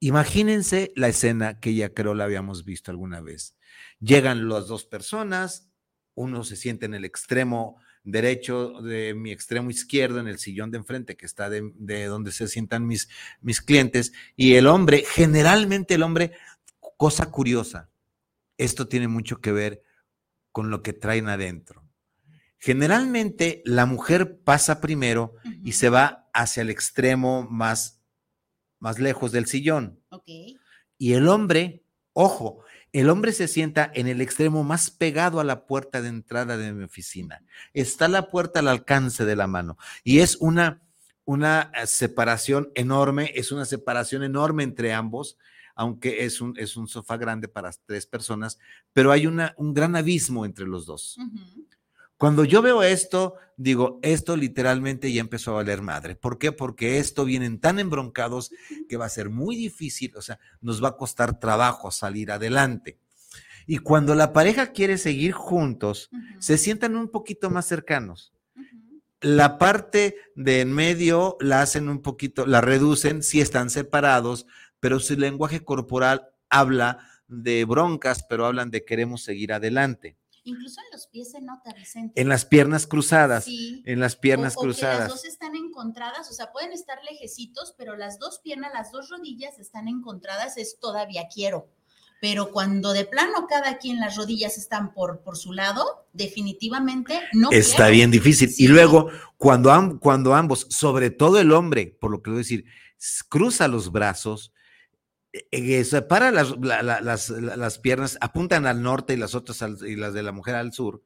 imagínense 0.00 0.92
la 0.96 1.08
escena 1.08 1.60
que 1.60 1.74
ya 1.74 1.92
creo 1.92 2.14
la 2.14 2.24
habíamos 2.24 2.64
visto 2.64 2.90
alguna 2.90 3.20
vez. 3.20 3.56
Llegan 4.00 4.48
las 4.48 4.68
dos 4.68 4.84
personas, 4.84 5.68
uno 6.14 6.44
se 6.44 6.56
siente 6.56 6.86
en 6.86 6.94
el 6.94 7.04
extremo 7.04 7.80
derecho 8.04 8.80
de 8.80 9.14
mi 9.14 9.32
extremo 9.32 9.70
izquierdo, 9.70 10.20
en 10.20 10.28
el 10.28 10.38
sillón 10.38 10.70
de 10.70 10.78
enfrente 10.78 11.16
que 11.16 11.26
está 11.26 11.50
de, 11.50 12.06
donde 12.06 12.32
se 12.32 12.48
sientan 12.48 12.86
mis, 12.86 13.08
mis 13.40 13.60
clientes, 13.60 14.12
y 14.34 14.54
el 14.54 14.66
hombre, 14.66 15.04
generalmente 15.06 15.94
el 15.94 16.02
hombre, 16.02 16.32
cosa 16.96 17.30
curiosa, 17.30 17.90
esto 18.56 18.88
tiene 18.88 19.08
mucho 19.08 19.40
que 19.40 19.52
ver 19.52 19.82
con 20.52 20.70
lo 20.70 20.82
que 20.82 20.92
traen 20.92 21.28
adentro. 21.28 21.87
Generalmente 22.58 23.62
la 23.64 23.86
mujer 23.86 24.40
pasa 24.40 24.80
primero 24.80 25.34
y 25.64 25.72
se 25.72 25.88
va 25.88 26.28
hacia 26.32 26.62
el 26.62 26.70
extremo 26.70 27.46
más, 27.48 28.02
más 28.80 28.98
lejos 28.98 29.32
del 29.32 29.46
sillón. 29.46 30.00
Y 30.98 31.12
el 31.12 31.28
hombre, 31.28 31.84
ojo, 32.12 32.64
el 32.92 33.10
hombre 33.10 33.32
se 33.32 33.48
sienta 33.48 33.90
en 33.94 34.08
el 34.08 34.20
extremo 34.20 34.64
más 34.64 34.90
pegado 34.90 35.40
a 35.40 35.44
la 35.44 35.66
puerta 35.66 36.02
de 36.02 36.08
entrada 36.08 36.56
de 36.56 36.72
mi 36.72 36.84
oficina. 36.84 37.42
Está 37.74 38.08
la 38.08 38.28
puerta 38.28 38.58
al 38.58 38.68
alcance 38.68 39.24
de 39.24 39.36
la 39.36 39.46
mano 39.46 39.78
y 40.02 40.18
es 40.18 40.36
una, 40.36 40.82
una 41.24 41.70
eh, 41.74 41.86
separación 41.86 42.72
enorme, 42.74 43.32
es 43.34 43.52
una 43.52 43.66
separación 43.66 44.24
enorme 44.24 44.64
entre 44.64 44.92
ambos, 44.92 45.38
aunque 45.76 46.24
es 46.24 46.40
un, 46.40 46.54
es 46.58 46.76
un 46.76 46.88
sofá 46.88 47.16
grande 47.18 47.46
para 47.46 47.70
tres 47.86 48.04
personas, 48.04 48.58
pero 48.92 49.12
hay 49.12 49.28
una, 49.28 49.54
un 49.58 49.74
gran 49.74 49.94
abismo 49.94 50.44
entre 50.44 50.66
los 50.66 50.86
dos. 50.86 51.16
Cuando 52.18 52.44
yo 52.44 52.62
veo 52.62 52.82
esto, 52.82 53.36
digo, 53.56 54.00
esto 54.02 54.36
literalmente 54.36 55.12
ya 55.12 55.20
empezó 55.20 55.52
a 55.52 55.54
valer 55.54 55.82
madre. 55.82 56.16
¿Por 56.16 56.36
qué? 56.36 56.50
Porque 56.50 56.98
esto 56.98 57.24
vienen 57.24 57.60
tan 57.60 57.78
embroncados 57.78 58.50
que 58.88 58.96
va 58.96 59.06
a 59.06 59.10
ser 59.10 59.30
muy 59.30 59.54
difícil, 59.54 60.16
o 60.16 60.20
sea, 60.20 60.40
nos 60.60 60.82
va 60.82 60.88
a 60.88 60.96
costar 60.96 61.38
trabajo 61.38 61.92
salir 61.92 62.32
adelante. 62.32 62.98
Y 63.68 63.78
cuando 63.78 64.16
la 64.16 64.32
pareja 64.32 64.72
quiere 64.72 64.98
seguir 64.98 65.32
juntos, 65.32 66.10
se 66.40 66.58
sientan 66.58 66.96
un 66.96 67.08
poquito 67.08 67.50
más 67.50 67.66
cercanos. 67.66 68.32
La 69.20 69.56
parte 69.56 70.16
de 70.34 70.62
en 70.62 70.72
medio 70.72 71.36
la 71.38 71.62
hacen 71.62 71.88
un 71.88 72.02
poquito, 72.02 72.46
la 72.46 72.60
reducen 72.60 73.22
si 73.22 73.40
están 73.40 73.70
separados, 73.70 74.46
pero 74.80 74.98
su 74.98 75.16
lenguaje 75.16 75.64
corporal 75.64 76.30
habla 76.50 76.98
de 77.28 77.64
broncas, 77.64 78.24
pero 78.28 78.44
hablan 78.46 78.72
de 78.72 78.84
queremos 78.84 79.22
seguir 79.22 79.52
adelante. 79.52 80.16
Incluso 80.44 80.80
en 80.80 80.86
los 80.92 81.06
pies 81.06 81.32
se 81.32 81.40
nota, 81.40 81.72
Vicente. 81.74 82.20
En 82.20 82.28
las 82.28 82.44
piernas 82.44 82.86
cruzadas. 82.86 83.44
Sí. 83.44 83.82
En 83.86 84.00
las 84.00 84.16
piernas 84.16 84.56
cruzadas. 84.56 85.00
las 85.00 85.08
dos 85.08 85.24
están 85.24 85.54
encontradas, 85.56 86.30
o 86.30 86.32
sea, 86.32 86.52
pueden 86.52 86.72
estar 86.72 86.98
lejecitos, 87.04 87.74
pero 87.76 87.96
las 87.96 88.18
dos 88.18 88.38
piernas, 88.38 88.72
las 88.74 88.90
dos 88.92 89.08
rodillas 89.08 89.58
están 89.58 89.88
encontradas, 89.88 90.56
es 90.56 90.78
todavía 90.80 91.28
quiero. 91.32 91.68
Pero 92.20 92.50
cuando 92.50 92.92
de 92.92 93.04
plano 93.04 93.46
cada 93.48 93.78
quien 93.78 94.00
las 94.00 94.16
rodillas 94.16 94.58
están 94.58 94.92
por, 94.92 95.20
por 95.20 95.36
su 95.36 95.52
lado, 95.52 96.08
definitivamente 96.12 97.20
no. 97.32 97.50
Está 97.52 97.88
bien 97.88 98.10
difícil. 98.10 98.52
Y 98.58 98.66
luego, 98.66 99.08
cuando, 99.36 99.98
cuando 100.00 100.34
ambos, 100.34 100.66
sobre 100.70 101.10
todo 101.10 101.38
el 101.38 101.52
hombre, 101.52 101.96
por 102.00 102.10
lo 102.10 102.22
que 102.22 102.30
voy 102.30 102.38
a 102.38 102.40
decir, 102.40 102.64
cruza 103.28 103.68
los 103.68 103.92
brazos, 103.92 104.52
eh, 105.32 105.84
separa 105.84 106.30
las, 106.30 106.54
las, 106.58 107.78
piernas, 107.78 108.16
apuntan 108.20 108.66
al 108.66 108.82
norte 108.82 109.14
y 109.14 109.16
las 109.16 109.34
otras 109.34 109.62
y 109.82 109.96
las 109.96 110.14
de 110.14 110.22
la 110.22 110.32
mujer 110.32 110.54
al 110.54 110.72
sur, 110.72 111.02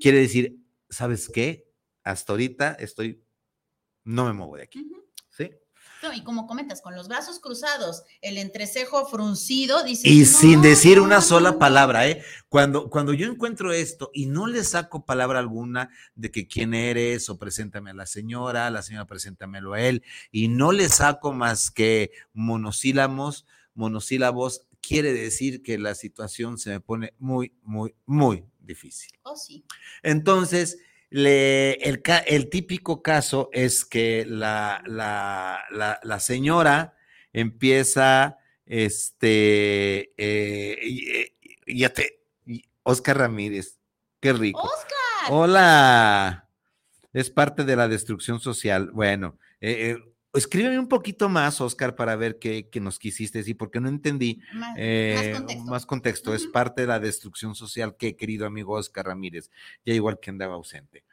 quiere 0.00 0.18
decir, 0.18 0.58
¿sabes 0.88 1.28
qué? 1.28 1.68
Hasta 2.02 2.32
ahorita 2.32 2.72
estoy, 2.74 3.22
no 4.04 4.24
me 4.26 4.32
muevo 4.32 4.56
de 4.56 4.64
aquí. 4.64 4.90
¿Sí? 5.30 5.50
y 6.14 6.24
como 6.24 6.46
comentas, 6.46 6.80
con 6.80 6.96
los 6.96 7.08
brazos 7.08 7.40
cruzados, 7.40 8.04
el 8.22 8.38
entrecejo 8.38 9.06
fruncido, 9.06 9.84
dice. 9.84 10.08
Y 10.08 10.24
sin 10.24 10.62
decir 10.62 10.98
una 10.98 11.20
sola 11.20 11.58
palabra, 11.58 12.08
¿eh? 12.08 12.24
Cuando, 12.48 12.88
cuando 12.88 13.12
yo 13.12 13.30
encuentro 13.30 13.72
esto 13.72 14.10
y 14.14 14.26
no 14.26 14.46
le 14.46 14.64
saco 14.64 15.04
palabra 15.04 15.38
alguna 15.38 15.90
de 16.14 16.30
que 16.30 16.48
quién 16.48 16.72
eres 16.72 17.28
o 17.28 17.38
preséntame 17.38 17.90
a 17.90 17.94
la 17.94 18.06
señora, 18.06 18.70
la 18.70 18.82
señora 18.82 19.06
preséntamelo 19.06 19.74
a 19.74 19.82
él, 19.82 20.02
y 20.32 20.48
no 20.48 20.72
le 20.72 20.88
saco 20.88 21.32
más 21.32 21.70
que 21.70 22.12
monosílabos, 22.32 23.46
monosílabos, 23.80 24.66
quiere 24.80 25.12
decir 25.12 25.62
que 25.62 25.78
la 25.78 25.94
situación 25.94 26.58
se 26.58 26.70
me 26.70 26.80
pone 26.80 27.14
muy, 27.18 27.52
muy, 27.62 27.94
muy 28.06 28.44
difícil. 28.60 29.10
Oh, 29.22 29.36
sí. 29.36 29.64
Entonces, 30.02 30.78
el, 31.10 32.48
típico 32.50 33.02
caso 33.02 33.48
es 33.52 33.84
que 33.84 34.24
la, 34.26 34.82
la, 34.86 36.20
señora 36.20 36.94
empieza, 37.32 38.38
este, 38.66 40.12
eh, 40.16 40.78
eh, 40.78 41.34
ya 41.66 41.88
te, 41.88 42.20
Oscar 42.82 43.18
Ramírez, 43.18 43.78
qué 44.20 44.32
rico. 44.34 44.60
Oscar. 44.60 45.32
Hola. 45.32 46.48
Es 47.12 47.30
parte 47.30 47.64
de 47.64 47.74
la 47.74 47.88
destrucción 47.88 48.38
social. 48.38 48.90
Bueno, 48.92 49.36
eh, 49.60 49.96
escríbeme 50.32 50.78
un 50.78 50.88
poquito 50.88 51.28
más, 51.28 51.60
Oscar, 51.60 51.94
para 51.94 52.16
ver 52.16 52.38
qué, 52.38 52.68
nos 52.80 52.98
quisiste 52.98 53.38
decir, 53.38 53.56
porque 53.56 53.80
no 53.80 53.88
entendí 53.88 54.40
más, 55.64 55.86
contexto. 55.86 56.34
Es 56.34 56.46
parte 56.46 56.82
de 56.82 56.88
la 56.88 57.00
destrucción 57.00 57.54
social 57.54 57.96
que, 57.96 58.16
querido 58.16 58.46
amigo 58.46 58.74
Oscar 58.74 59.06
Ramírez, 59.06 59.50
ya 59.84 59.94
igual 59.94 60.18
que 60.20 60.30
andaba 60.30 60.54
ausente. 60.54 61.04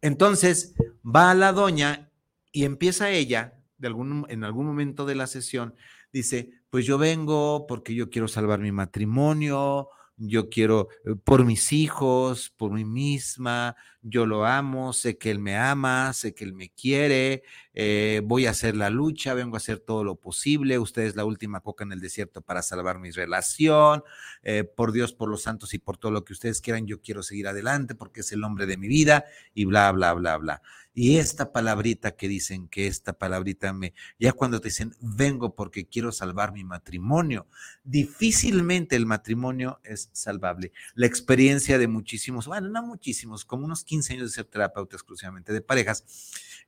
Entonces, 0.00 0.74
va 1.04 1.30
a 1.30 1.34
la 1.34 1.52
doña 1.52 2.10
y 2.52 2.64
empieza 2.64 3.10
ella, 3.10 3.54
de 3.78 3.88
algún, 3.88 4.26
en 4.28 4.44
algún 4.44 4.66
momento 4.66 5.06
de 5.06 5.14
la 5.14 5.26
sesión, 5.26 5.74
dice, 6.12 6.50
pues 6.70 6.86
yo 6.86 6.98
vengo 6.98 7.66
porque 7.66 7.94
yo 7.94 8.10
quiero 8.10 8.28
salvar 8.28 8.60
mi 8.60 8.72
matrimonio, 8.72 9.88
yo 10.16 10.48
quiero 10.48 10.88
eh, 11.04 11.14
por 11.22 11.44
mis 11.44 11.72
hijos, 11.72 12.50
por 12.56 12.72
mí 12.72 12.84
misma, 12.84 13.76
yo 14.08 14.26
lo 14.26 14.46
amo, 14.46 14.92
sé 14.92 15.18
que 15.18 15.30
él 15.30 15.38
me 15.38 15.56
ama, 15.56 16.12
sé 16.12 16.34
que 16.34 16.44
él 16.44 16.54
me 16.54 16.70
quiere, 16.70 17.42
eh, 17.74 18.22
voy 18.24 18.46
a 18.46 18.50
hacer 18.50 18.76
la 18.76 18.90
lucha, 18.90 19.34
vengo 19.34 19.56
a 19.56 19.58
hacer 19.58 19.78
todo 19.78 20.04
lo 20.04 20.16
posible, 20.16 20.78
usted 20.78 21.02
es 21.02 21.16
la 21.16 21.24
última 21.24 21.60
coca 21.60 21.84
en 21.84 21.92
el 21.92 22.00
desierto 22.00 22.40
para 22.40 22.62
salvar 22.62 22.98
mi 22.98 23.10
relación, 23.10 24.02
eh, 24.42 24.64
por 24.64 24.92
Dios, 24.92 25.12
por 25.12 25.28
los 25.28 25.42
santos 25.42 25.74
y 25.74 25.78
por 25.78 25.96
todo 25.96 26.12
lo 26.12 26.24
que 26.24 26.32
ustedes 26.32 26.60
quieran, 26.60 26.86
yo 26.86 27.00
quiero 27.00 27.22
seguir 27.22 27.48
adelante 27.48 27.94
porque 27.94 28.20
es 28.20 28.32
el 28.32 28.44
hombre 28.44 28.66
de 28.66 28.76
mi 28.76 28.88
vida 28.88 29.26
y 29.54 29.64
bla, 29.64 29.92
bla, 29.92 30.12
bla, 30.14 30.36
bla. 30.38 30.62
Y 31.00 31.18
esta 31.18 31.52
palabrita 31.52 32.16
que 32.16 32.26
dicen 32.26 32.66
que 32.66 32.88
esta 32.88 33.12
palabrita 33.12 33.72
me, 33.72 33.94
ya 34.18 34.32
cuando 34.32 34.60
te 34.60 34.66
dicen, 34.66 34.96
vengo 35.00 35.54
porque 35.54 35.86
quiero 35.86 36.10
salvar 36.10 36.52
mi 36.52 36.64
matrimonio, 36.64 37.46
difícilmente 37.84 38.96
el 38.96 39.06
matrimonio 39.06 39.78
es 39.84 40.10
salvable. 40.12 40.72
La 40.96 41.06
experiencia 41.06 41.78
de 41.78 41.86
muchísimos, 41.86 42.48
bueno, 42.48 42.68
no 42.68 42.82
muchísimos, 42.82 43.44
como 43.44 43.64
unos 43.64 43.84
15 43.84 43.97
años 44.10 44.30
de 44.30 44.34
ser 44.34 44.44
terapeuta 44.44 44.96
exclusivamente 44.96 45.52
de 45.52 45.60
parejas, 45.60 46.04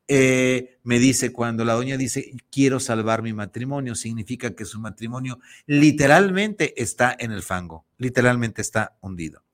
eh, 0.08 0.80
me 0.82 0.98
dice 0.98 1.32
cuando 1.32 1.64
la 1.64 1.74
doña 1.74 1.96
dice, 1.96 2.32
quiero 2.50 2.80
salvar 2.80 3.22
mi 3.22 3.32
matrimonio, 3.32 3.94
significa 3.94 4.56
que 4.56 4.64
su 4.64 4.80
matrimonio 4.80 5.38
literalmente 5.66 6.80
está 6.82 7.14
en 7.18 7.30
el 7.30 7.42
fango, 7.42 7.86
literalmente 7.96 8.60
está 8.60 8.96
hundido. 9.00 9.44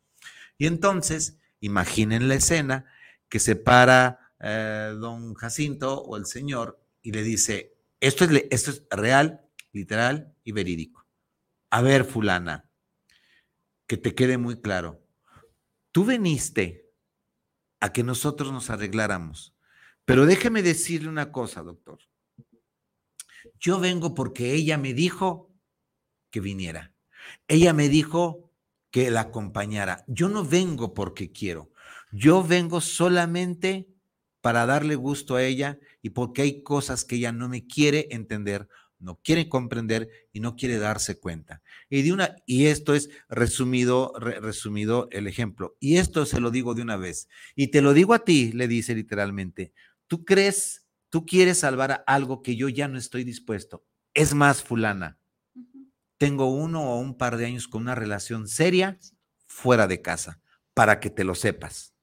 Y 0.56 0.66
entonces, 0.66 1.36
imaginen 1.60 2.28
la 2.28 2.36
escena 2.36 2.86
que 3.28 3.38
se 3.38 3.56
para 3.56 4.32
eh, 4.40 4.94
don 4.98 5.34
Jacinto 5.34 6.00
o 6.02 6.16
el 6.16 6.26
señor 6.26 6.80
y 7.02 7.12
le 7.12 7.22
dice, 7.22 7.76
esto 8.00 8.24
es, 8.24 8.44
esto 8.50 8.70
es 8.70 8.82
real, 8.90 9.46
literal 9.72 10.34
y 10.42 10.52
verídico. 10.52 11.06
A 11.70 11.82
ver, 11.82 12.04
fulana, 12.04 12.70
que 13.86 13.96
te 13.96 14.14
quede 14.14 14.38
muy 14.38 14.60
claro. 14.60 15.02
Tú 15.92 16.04
veniste 16.04 16.85
a 17.86 17.92
que 17.92 18.02
nosotros 18.02 18.52
nos 18.52 18.70
arregláramos, 18.70 19.54
pero 20.04 20.26
déjeme 20.26 20.62
decirle 20.62 21.08
una 21.08 21.32
cosa, 21.32 21.62
doctor. 21.62 21.98
Yo 23.58 23.80
vengo 23.80 24.14
porque 24.14 24.54
ella 24.54 24.76
me 24.76 24.92
dijo 24.92 25.52
que 26.30 26.40
viniera. 26.40 26.92
Ella 27.48 27.72
me 27.72 27.88
dijo 27.88 28.50
que 28.90 29.10
la 29.10 29.22
acompañara. 29.22 30.04
Yo 30.06 30.28
no 30.28 30.44
vengo 30.44 30.94
porque 30.94 31.32
quiero. 31.32 31.70
Yo 32.12 32.42
vengo 32.42 32.80
solamente 32.80 33.88
para 34.40 34.66
darle 34.66 34.94
gusto 34.94 35.36
a 35.36 35.42
ella 35.42 35.78
y 36.02 36.10
porque 36.10 36.42
hay 36.42 36.62
cosas 36.62 37.04
que 37.04 37.16
ella 37.16 37.32
no 37.32 37.48
me 37.48 37.66
quiere 37.66 38.08
entender, 38.10 38.68
no 38.98 39.20
quiere 39.22 39.48
comprender 39.48 40.08
y 40.32 40.40
no 40.40 40.56
quiere 40.56 40.78
darse 40.78 41.18
cuenta. 41.18 41.62
Y 41.90 42.02
de 42.02 42.12
una 42.12 42.36
y 42.46 42.66
esto 42.66 42.94
es 42.94 43.10
resumido 43.28 44.12
resumido 44.18 45.08
el 45.10 45.26
ejemplo. 45.26 45.76
Y 45.80 45.96
esto 45.96 46.26
se 46.26 46.40
lo 46.40 46.50
digo 46.50 46.74
de 46.74 46.82
una 46.82 46.96
vez. 46.96 47.28
Y 47.54 47.68
te 47.68 47.82
lo 47.82 47.92
digo 47.92 48.14
a 48.14 48.24
ti, 48.24 48.52
le 48.52 48.68
dice 48.68 48.94
literalmente. 48.94 49.72
¿Tú 50.06 50.24
crees, 50.24 50.86
tú 51.10 51.26
quieres 51.26 51.58
salvar 51.58 51.92
a 51.92 52.04
algo 52.06 52.42
que 52.42 52.56
yo 52.56 52.68
ya 52.68 52.88
no 52.88 52.98
estoy 52.98 53.24
dispuesto? 53.24 53.84
Es 54.14 54.34
más, 54.34 54.62
fulana. 54.62 55.18
Tengo 56.18 56.46
uno 56.46 56.92
o 56.92 56.98
un 56.98 57.18
par 57.18 57.36
de 57.36 57.46
años 57.46 57.68
con 57.68 57.82
una 57.82 57.94
relación 57.94 58.48
seria 58.48 58.98
fuera 59.46 59.86
de 59.86 60.00
casa, 60.02 60.40
para 60.74 61.00
que 61.00 61.10
te 61.10 61.24
lo 61.24 61.34
sepas. 61.34 61.94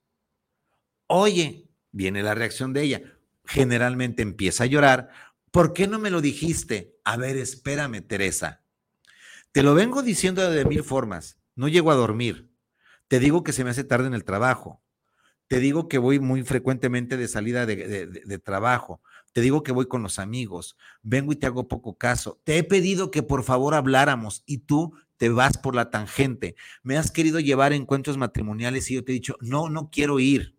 Oye, 1.08 1.70
viene 1.92 2.24
la 2.24 2.36
reacción 2.36 2.74
de 2.74 2.84
ella. 2.84 3.02
Generalmente 3.46 4.22
empieza 4.22 4.64
a 4.64 4.68
llorar. 4.68 5.10
¿Por 5.54 5.72
qué 5.72 5.86
no 5.86 6.00
me 6.00 6.10
lo 6.10 6.20
dijiste? 6.20 6.98
A 7.04 7.16
ver, 7.16 7.38
espérame, 7.38 8.02
Teresa. 8.02 8.64
Te 9.52 9.62
lo 9.62 9.76
vengo 9.76 10.02
diciendo 10.02 10.50
de 10.50 10.66
mil 10.66 10.84
formas. 10.84 11.38
No 11.54 11.68
llego 11.68 11.92
a 11.92 11.96
dormir. 11.96 12.50
Te 13.08 13.20
digo 13.20 13.44
que 13.44 13.54
se 13.54 13.64
me 13.64 13.70
hace 13.70 13.84
tarde 13.84 14.08
en 14.08 14.16
el 14.16 14.24
trabajo. 14.24 14.82
Te 15.48 15.60
digo 15.60 15.88
que 15.88 16.00
voy 16.00 16.20
muy 16.20 16.42
frecuentemente 16.42 17.18
de 17.18 17.28
salida 17.28 17.68
de, 17.68 18.42
trabajo. 18.44 19.00
Te 19.32 19.42
digo 19.42 19.62
que 19.62 19.72
voy 19.72 19.86
con 19.86 20.02
los 20.02 20.18
amigos. 20.18 20.76
Vengo 21.04 21.32
y 21.32 21.36
te 21.36 21.46
hago 21.46 21.68
poco 21.68 22.00
caso. 22.00 22.42
Te 22.44 22.58
he 22.58 22.64
pedido 22.64 23.12
que 23.12 23.22
por 23.22 23.44
favor 23.44 23.76
habláramos 23.76 24.42
y 24.48 24.58
tú 24.58 24.96
te 25.18 25.30
vas 25.30 25.60
por 25.60 25.76
la 25.76 25.92
tangente. 25.92 26.56
Me 26.82 26.98
has 26.98 27.12
querido 27.12 27.40
llevar 27.40 27.74
a 27.74 27.76
encuentros 27.76 28.18
matrimoniales 28.18 28.90
y 28.90 28.96
yo 28.96 29.04
te 29.04 29.12
he 29.12 29.14
dicho, 29.14 29.38
no, 29.40 29.70
no 29.70 29.92
quiero 29.92 30.20
ir 30.20 30.58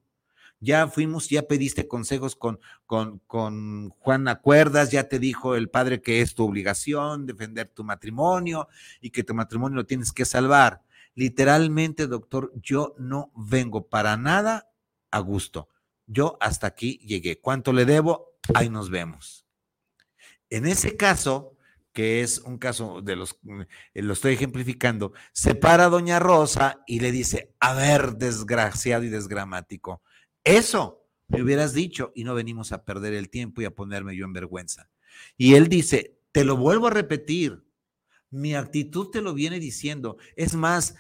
ya 0.64 0.88
fuimos, 0.88 1.28
ya 1.28 1.42
pediste 1.42 1.87
consejos 1.87 2.35
con, 2.35 2.59
con, 2.87 3.21
con 3.26 3.90
Juan 3.90 4.26
Acuerdas, 4.28 4.90
ya 4.90 5.09
te 5.09 5.18
dijo 5.18 5.54
el 5.54 5.68
padre 5.68 6.00
que 6.02 6.21
es 6.21 6.35
tu 6.35 6.44
obligación 6.44 7.26
defender 7.26 7.68
tu 7.68 7.85
matrimonio 7.85 8.68
y 9.00 9.11
que 9.11 9.23
tu 9.23 9.35
matrimonio 9.35 9.76
lo 9.76 9.87
tienes 9.87 10.12
que 10.12 10.25
salvar. 10.25 10.83
Literalmente, 11.14 12.06
doctor, 12.06 12.52
yo 12.56 12.94
no 12.99 13.30
vengo 13.37 13.88
para 13.88 14.16
nada 14.16 14.71
a 15.11 15.21
gusto. 15.21 15.68
Yo 16.06 16.37
hasta 16.40 16.66
aquí 16.66 16.99
llegué. 16.99 17.40
¿Cuánto 17.40 17.73
le 17.73 17.85
debo? 17.85 18.35
Ahí 18.54 18.68
nos 18.68 18.90
vemos. 18.90 19.47
En 20.50 20.66
ese 20.66 20.97
caso, 20.97 21.56
que 21.92 22.23
es 22.23 22.40
un 22.40 22.59
caso 22.59 23.00
de 23.00 23.16
los, 23.16 23.38
eh, 23.94 24.02
lo 24.02 24.12
estoy 24.12 24.35
ejemplificando, 24.35 25.12
se 25.33 25.54
para 25.54 25.88
doña 25.88 26.18
Rosa 26.18 26.83
y 26.87 27.00
le 27.00 27.12
dice, 27.12 27.54
a 27.61 27.73
ver, 27.73 28.16
desgraciado 28.16 29.04
y 29.04 29.09
desgramático, 29.09 30.02
eso 30.44 31.04
me 31.28 31.42
hubieras 31.42 31.72
dicho 31.72 32.12
y 32.14 32.24
no 32.24 32.34
venimos 32.34 32.72
a 32.72 32.84
perder 32.84 33.14
el 33.14 33.30
tiempo 33.30 33.62
y 33.62 33.64
a 33.64 33.74
ponerme 33.74 34.16
yo 34.16 34.24
en 34.24 34.32
vergüenza. 34.32 34.88
Y 35.36 35.54
él 35.54 35.68
dice, 35.68 36.18
te 36.32 36.44
lo 36.44 36.56
vuelvo 36.56 36.88
a 36.88 36.90
repetir, 36.90 37.64
mi 38.30 38.54
actitud 38.54 39.10
te 39.10 39.22
lo 39.22 39.32
viene 39.34 39.60
diciendo. 39.60 40.16
Es 40.36 40.54
más, 40.54 40.96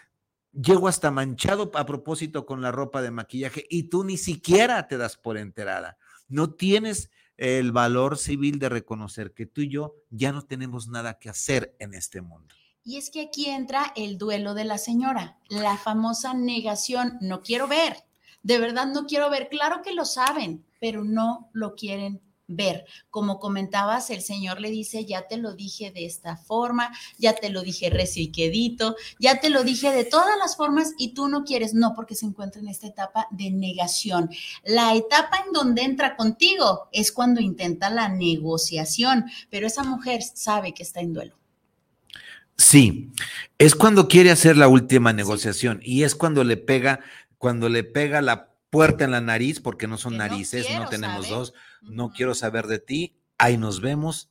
llego 0.52 0.88
hasta 0.88 1.10
manchado 1.10 1.70
a 1.74 1.86
propósito 1.86 2.46
con 2.46 2.62
la 2.62 2.72
ropa 2.72 3.02
de 3.02 3.10
maquillaje 3.10 3.66
y 3.68 3.84
tú 3.84 4.04
ni 4.04 4.16
siquiera 4.16 4.86
te 4.88 4.96
das 4.96 5.16
por 5.16 5.36
enterada. 5.36 5.98
No 6.28 6.54
tienes 6.54 7.10
el 7.36 7.72
valor 7.72 8.16
civil 8.16 8.58
de 8.58 8.68
reconocer 8.68 9.34
que 9.34 9.46
tú 9.46 9.62
y 9.62 9.68
yo 9.68 9.96
ya 10.10 10.32
no 10.32 10.42
tenemos 10.42 10.88
nada 10.88 11.18
que 11.18 11.28
hacer 11.28 11.74
en 11.78 11.94
este 11.94 12.20
mundo. 12.20 12.54
Y 12.84 12.98
es 12.98 13.10
que 13.10 13.22
aquí 13.22 13.46
entra 13.46 13.92
el 13.96 14.18
duelo 14.18 14.54
de 14.54 14.64
la 14.64 14.78
señora, 14.78 15.38
la 15.48 15.76
famosa 15.78 16.34
negación, 16.34 17.16
no 17.20 17.40
quiero 17.42 17.66
ver, 17.66 17.96
de 18.44 18.58
verdad 18.58 18.86
no 18.86 19.06
quiero 19.06 19.28
ver. 19.30 19.48
Claro 19.48 19.82
que 19.82 19.92
lo 19.92 20.04
saben, 20.04 20.64
pero 20.78 21.02
no 21.02 21.50
lo 21.52 21.74
quieren 21.74 22.20
ver. 22.46 22.84
Como 23.10 23.40
comentabas, 23.40 24.10
el 24.10 24.20
Señor 24.20 24.60
le 24.60 24.70
dice, 24.70 25.06
ya 25.06 25.26
te 25.26 25.38
lo 25.38 25.54
dije 25.54 25.90
de 25.90 26.04
esta 26.04 26.36
forma, 26.36 26.92
ya 27.18 27.34
te 27.34 27.48
lo 27.48 27.62
dije 27.62 27.88
recio 27.88 28.22
y 28.22 28.28
quedito, 28.28 28.96
ya 29.18 29.40
te 29.40 29.48
lo 29.48 29.64
dije 29.64 29.90
de 29.92 30.04
todas 30.04 30.38
las 30.38 30.56
formas 30.56 30.92
y 30.98 31.14
tú 31.14 31.28
no 31.28 31.44
quieres, 31.44 31.72
no, 31.72 31.94
porque 31.94 32.14
se 32.14 32.26
encuentra 32.26 32.60
en 32.60 32.68
esta 32.68 32.86
etapa 32.86 33.26
de 33.30 33.50
negación. 33.50 34.30
La 34.62 34.94
etapa 34.94 35.42
en 35.46 35.52
donde 35.52 35.82
entra 35.82 36.16
contigo 36.16 36.88
es 36.92 37.12
cuando 37.12 37.40
intenta 37.40 37.88
la 37.88 38.10
negociación, 38.10 39.24
pero 39.50 39.66
esa 39.66 39.82
mujer 39.82 40.22
sabe 40.22 40.74
que 40.74 40.82
está 40.82 41.00
en 41.00 41.14
duelo. 41.14 41.34
Sí, 42.56 43.10
es 43.58 43.74
cuando 43.74 44.06
quiere 44.06 44.30
hacer 44.30 44.56
la 44.56 44.68
última 44.68 45.12
negociación 45.12 45.80
y 45.82 46.04
es 46.04 46.14
cuando 46.14 46.44
le 46.44 46.56
pega 46.56 47.00
cuando 47.44 47.68
le 47.68 47.84
pega 47.84 48.22
la 48.22 48.54
puerta 48.70 49.04
en 49.04 49.10
la 49.10 49.20
nariz, 49.20 49.60
porque 49.60 49.86
no 49.86 49.98
son 49.98 50.16
narices, 50.16 50.66
no, 50.78 50.88
tenemos 50.88 51.28
dos, 51.28 51.52
no 51.82 52.10
quiero 52.10 52.34
saber 52.34 52.68
de 52.68 52.78
ti, 52.78 53.18
ahí 53.36 53.58
nos 53.58 53.82
vemos, 53.82 54.30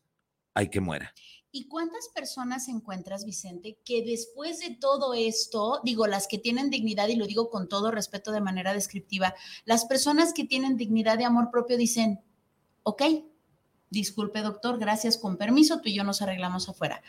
hay 0.55 0.72
que 0.72 0.82
muera. 0.82 1.13
¿Y 1.51 1.67
cuántas 1.67 2.10
personas 2.15 2.67
encuentras, 2.70 3.24
Vicente, 3.24 3.77
que 3.86 4.03
después 4.03 4.62
de 4.62 4.72
todo 4.72 5.13
esto, 5.13 5.79
digo, 5.84 6.08
las 6.08 6.27
que 6.27 6.39
tienen 6.39 6.72
dignidad, 6.72 7.08
y 7.08 7.15
lo 7.15 7.27
digo 7.27 7.51
con 7.51 7.70
todo 7.70 7.91
respeto 7.91 8.32
de 8.32 8.41
manera 8.41 8.74
descriptiva, 8.74 9.36
las 9.63 9.86
personas 9.86 10.34
que 10.34 10.46
tienen 10.46 10.75
dignidad 10.75 11.20
de 11.20 11.25
amor 11.25 11.51
propio 11.51 11.77
dicen, 11.77 12.20
ok, 12.82 13.03
disculpe 13.91 14.41
doctor, 14.41 14.79
gracias, 14.79 15.20
con 15.20 15.38
permiso, 15.38 15.82
tú 15.82 15.89
y 15.89 15.93
yo 15.93 16.03
nos 16.03 16.24
arreglamos 16.24 16.67
afuera. 16.67 17.03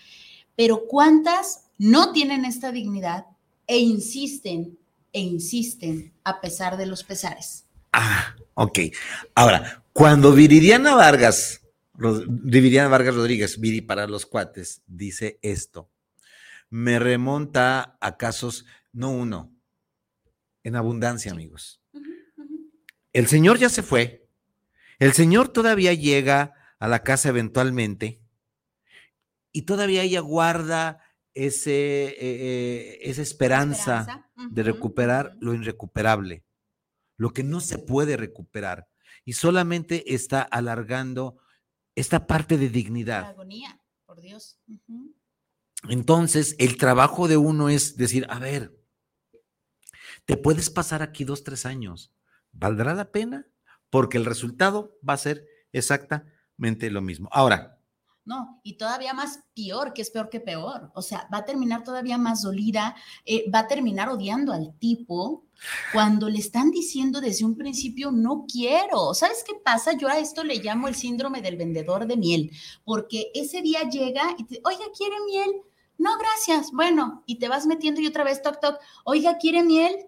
Pero 0.55 0.87
¿cuántas 0.87 1.71
no 1.79 2.13
tienen 2.13 2.45
esta 2.45 2.73
dignidad 2.73 3.25
e 3.67 3.79
insisten 3.79 4.79
e 5.15 5.21
insisten 5.21 6.13
a 6.25 6.43
pesar 6.43 6.77
de 6.77 6.85
los 6.85 7.03
pesares? 7.05 7.65
Ah, 7.93 8.37
ok. 8.53 8.79
Ahora, 9.35 9.83
cuando 9.95 10.33
Viridiana 10.33 10.95
Vargas 10.95 11.65
Viridiana 11.97 12.89
Vargas 12.89 13.15
Rodríguez, 13.15 13.61
Viri 13.61 13.81
para 13.81 14.07
los 14.07 14.27
cuates, 14.27 14.83
dice 14.87 15.39
esto. 15.43 15.91
Me 16.69 16.99
remonta 16.99 17.97
a 18.01 18.17
casos, 18.17 18.67
no 18.93 19.11
uno, 19.11 19.55
en 20.65 20.75
abundancia, 20.75 21.31
amigos. 21.31 21.81
El 23.13 23.29
Señor 23.29 23.59
ya 23.59 23.69
se 23.69 23.83
fue. 23.83 24.27
El 24.99 25.13
Señor 25.13 25.49
todavía 25.49 25.95
llega 25.95 26.55
a 26.81 26.89
la 26.89 27.05
casa 27.05 27.29
eventualmente 27.29 28.21
y 29.53 29.63
todavía 29.63 30.03
ella 30.03 30.21
guarda 30.21 31.01
ese, 31.35 32.07
eh, 32.07 32.17
eh, 32.21 32.99
esa 33.03 33.23
esperanza, 33.23 34.31
de 34.51 34.63
recuperar 34.63 35.37
lo 35.41 35.55
irrecuperable, 35.55 36.45
lo 37.17 37.33
que 37.33 37.43
no 37.43 37.61
se 37.61 37.79
puede 37.79 38.17
recuperar. 38.17 38.89
Y 39.25 39.35
solamente 39.35 40.15
está 40.15 40.43
alargando 40.43 41.39
esta 41.95 42.27
parte 42.27 42.59
de 42.59 42.69
dignidad. 42.69 43.25
agonía, 43.27 43.81
por 44.07 44.21
Dios. 44.21 44.59
Entonces, 45.89 46.57
el 46.59 46.77
trabajo 46.77 47.29
de 47.29 47.37
uno 47.37 47.69
es 47.69 47.97
decir, 47.97 48.27
a 48.29 48.39
ver, 48.39 48.75
te 50.25 50.37
puedes 50.37 50.71
pasar 50.71 51.03
aquí 51.03 51.25
dos, 51.25 51.45
tres 51.45 51.67
años. 51.67 52.13
¿Valdrá 52.53 52.95
la 52.95 53.11
pena? 53.11 53.47
Porque 53.91 54.19
el 54.19 54.25
resultado 54.25 54.97
va 55.07 55.15
a 55.15 55.19
ser 55.19 55.47
exactamente 55.73 56.91
lo 56.91 57.03
mismo. 57.03 57.29
Ahora, 57.33 57.74
no, 58.25 58.61
y 58.63 58.79
todavía 58.79 59.13
más 59.13 59.41
peor, 59.55 59.93
que 59.93 60.01
es 60.01 60.11
peor 60.11 60.31
que 60.31 60.41
peor. 60.41 60.91
O 60.95 61.03
sea, 61.03 61.29
va 61.33 61.39
a 61.39 61.45
terminar 61.45 61.85
todavía 61.85 62.17
más 62.17 62.43
dolida, 62.43 62.97
eh, 63.27 63.51
va 63.51 63.61
a 63.61 63.69
terminar 63.69 64.09
odiando 64.09 64.53
al 64.53 64.75
tipo 64.79 65.45
cuando 65.93 66.29
le 66.31 66.39
están 66.39 66.71
diciendo 66.71 67.21
desde 67.21 67.45
un 67.45 67.57
principio, 67.57 68.11
no 68.11 68.47
quiero. 68.51 69.13
¿Sabes 69.13 69.45
qué 69.47 69.55
pasa? 69.63 69.93
Yo 69.93 70.09
a 70.09 70.19
esto 70.19 70.43
le 70.43 70.57
llamo 70.57 70.89
el 70.89 70.95
síndrome 70.95 71.43
del 71.43 71.57
vendedor 71.57 72.07
de 72.07 72.17
miel, 72.17 72.51
porque 72.85 73.31
ese 73.35 73.61
día 73.61 73.89
llega 73.91 74.35
y 74.39 74.45
te, 74.45 74.61
oiga, 74.65 74.85
¿quiere 74.97 75.17
miel? 75.27 75.51
No, 75.99 76.17
gracias. 76.19 76.73
Bueno, 76.73 77.23
y 77.27 77.39
te 77.39 77.49
vas 77.49 77.67
metiendo 77.67 78.01
y 78.01 78.07
otra 78.07 78.25
vez, 78.25 78.43
toc, 78.43 78.59
toc, 78.59 78.79
oiga, 79.05 79.37
¿quiere 79.37 79.63
miel? 79.63 80.07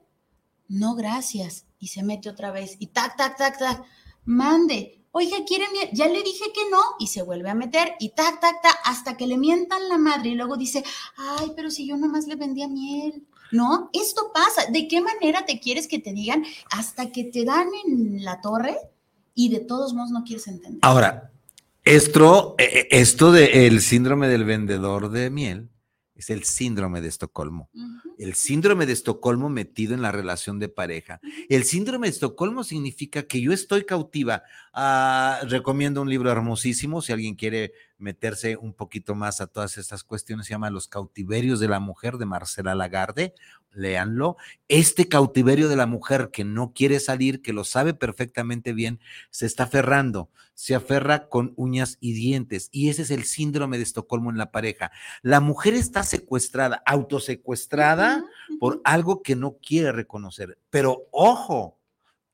No, 0.69 0.95
gracias. 0.95 1.67
Y 1.79 1.89
se 1.89 2.03
mete 2.03 2.31
otra 2.31 2.51
vez 2.51 2.77
y 2.79 2.89
tac, 2.89 3.17
tac, 3.17 3.37
tac, 3.37 3.59
tac. 3.59 3.85
Mande 4.25 5.06
oiga, 5.17 5.39
¿quiere? 5.47 5.65
Ya 5.93 6.09
le 6.09 6.23
dije 6.23 6.45
que 6.53 6.69
no, 6.71 6.79
y 6.99 7.07
se 7.07 7.23
vuelve 7.23 7.49
a 7.49 7.55
meter, 7.55 7.95
y 7.99 8.11
tac, 8.11 8.39
tac, 8.39 8.61
tac, 8.61 8.79
hasta 8.85 9.17
que 9.17 9.27
le 9.27 9.39
mientan 9.39 9.89
la 9.89 9.97
madre, 9.97 10.29
y 10.29 10.35
luego 10.35 10.59
dice, 10.59 10.85
ay, 11.17 11.53
pero 11.57 11.71
si 11.71 11.87
yo 11.87 11.97
nomás 11.97 12.27
le 12.27 12.37
vendía 12.37 12.69
miel. 12.69 13.25
No, 13.51 13.89
esto 13.95 14.31
pasa. 14.35 14.71
¿De 14.71 14.89
qué 14.89 15.01
manera 15.01 15.47
te 15.47 15.59
quieres 15.59 15.89
que 15.89 16.01
te 16.01 16.13
digan 16.13 16.45
hasta 16.71 17.13
que 17.13 17.25
te 17.25 17.45
dan 17.45 17.69
en 17.87 18.25
la 18.25 18.41
torre 18.43 18.77
y 19.35 19.49
de 19.49 19.61
todos 19.61 19.95
modos 19.95 20.11
no 20.11 20.25
quieres 20.25 20.49
entender? 20.49 20.81
Ahora, 20.83 21.31
esto, 21.85 22.57
eh, 22.59 22.65
eh, 22.65 22.89
esto 22.91 23.33
del 23.33 23.81
síndrome 23.81 24.29
del 24.29 24.45
vendedor 24.45 25.11
de 25.11 25.31
miel 25.31 25.71
es 26.17 26.31
el 26.31 26.45
síndrome 26.45 27.01
de 27.01 27.09
Estocolmo. 27.09 27.71
El 28.19 28.35
síndrome 28.35 28.87
de 28.87 28.95
Estocolmo 28.95 29.51
metido 29.51 29.95
en 29.95 30.00
la 30.00 30.13
relación 30.13 30.59
de 30.59 30.71
pareja. 30.71 31.21
El 31.49 31.65
síndrome 31.65 32.07
de 32.07 32.13
Estocolmo 32.13 32.65
significa 32.65 33.25
que 33.25 33.41
yo 33.41 33.52
estoy 33.52 33.85
cautiva. 33.85 34.43
Ah, 34.73 35.41
recomiendo 35.47 36.00
un 36.00 36.09
libro 36.09 36.31
hermosísimo, 36.33 37.02
si 37.02 37.13
alguien 37.13 37.35
quiere 37.35 37.73
meterse 37.99 38.57
un 38.57 38.73
poquito 38.73 39.15
más 39.15 39.41
a 39.41 39.47
todas 39.47 39.76
estas 39.76 40.05
cuestiones, 40.05 40.47
se 40.47 40.55
llama 40.55 40.71
Los 40.71 40.89
cautiverios 40.89 41.61
de 41.61 41.69
la 41.69 41.81
mujer 41.81 42.17
de 42.17 42.26
Marcela 42.26 42.75
Lagarde, 42.75 43.35
léanlo. 43.76 44.36
Este 44.69 45.08
cautiverio 45.08 45.69
de 45.69 45.76
la 45.76 45.86
mujer 45.86 46.30
que 46.32 46.45
no 46.45 46.73
quiere 46.73 47.00
salir, 47.00 47.43
que 47.43 47.52
lo 47.52 47.65
sabe 47.65 47.95
perfectamente 47.95 48.73
bien, 48.73 49.00
se 49.30 49.47
está 49.47 49.65
aferrando, 49.65 50.30
se 50.54 50.75
aferra 50.75 51.28
con 51.28 51.52
uñas 51.56 51.99
y 52.00 52.12
dientes. 52.12 52.69
Y 52.73 52.89
ese 52.89 53.02
es 53.02 53.10
el 53.10 53.25
síndrome 53.25 53.76
de 53.76 53.84
Estocolmo 53.84 54.30
en 54.30 54.39
la 54.39 54.50
pareja. 54.50 54.91
La 55.23 55.41
mujer 55.41 55.75
está 55.75 56.02
secuestrada, 56.02 56.82
autosecuestrada 56.86 58.25
por 58.58 58.80
algo 58.84 59.23
que 59.23 59.36
no 59.36 59.58
quiere 59.58 59.93
reconocer. 59.93 60.58
Pero 60.71 61.06
ojo, 61.12 61.75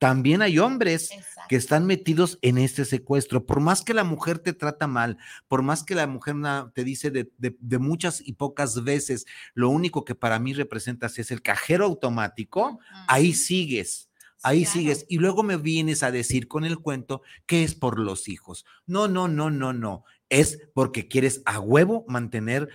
también 0.03 0.41
hay 0.41 0.59
hombres 0.59 1.11
que 1.47 1.55
están 1.55 1.85
metidos 1.85 2.37
en 2.41 2.57
este 2.57 2.83
secuestro. 2.83 3.45
Por 3.45 3.61
más 3.61 3.81
que 3.81 3.93
la 3.93 4.03
mujer 4.03 4.37
te 4.37 4.51
trata 4.51 4.85
mal, 4.85 5.17
por 5.47 5.61
más 5.61 5.81
que 5.81 5.95
la 5.95 6.07
mujer 6.07 6.35
te 6.73 6.83
dice 6.83 7.09
de, 7.09 7.79
muchas 7.79 8.19
y 8.19 8.33
pocas 8.33 8.83
veces, 8.83 9.25
lo 9.53 9.69
único 9.69 10.03
que 10.03 10.13
para 10.13 10.39
mí 10.39 10.51
representas 10.51 11.17
es 11.19 11.31
el 11.31 11.41
cajero 11.41 11.85
automático, 11.85 12.81
ahí 13.07 13.31
sigues. 13.31 14.09
Ahí 14.41 14.65
sigues. 14.65 15.05
Y 15.07 15.19
luego 15.19 15.41
me 15.41 15.55
vienes 15.55 16.03
a 16.03 16.11
decir 16.11 16.49
con 16.49 16.65
el 16.65 16.79
cuento 16.79 17.21
que 17.45 17.63
es 17.63 17.73
por 17.73 17.97
los 17.97 18.27
hijos. 18.27 18.65
No, 18.85 19.07
no, 19.07 19.29
no, 19.29 19.49
no, 19.49 19.71
no. 19.71 20.03
Es 20.27 20.59
porque 20.73 21.07
quieres 21.07 21.41
a 21.45 21.61
huevo 21.61 22.03
mantener 22.09 22.67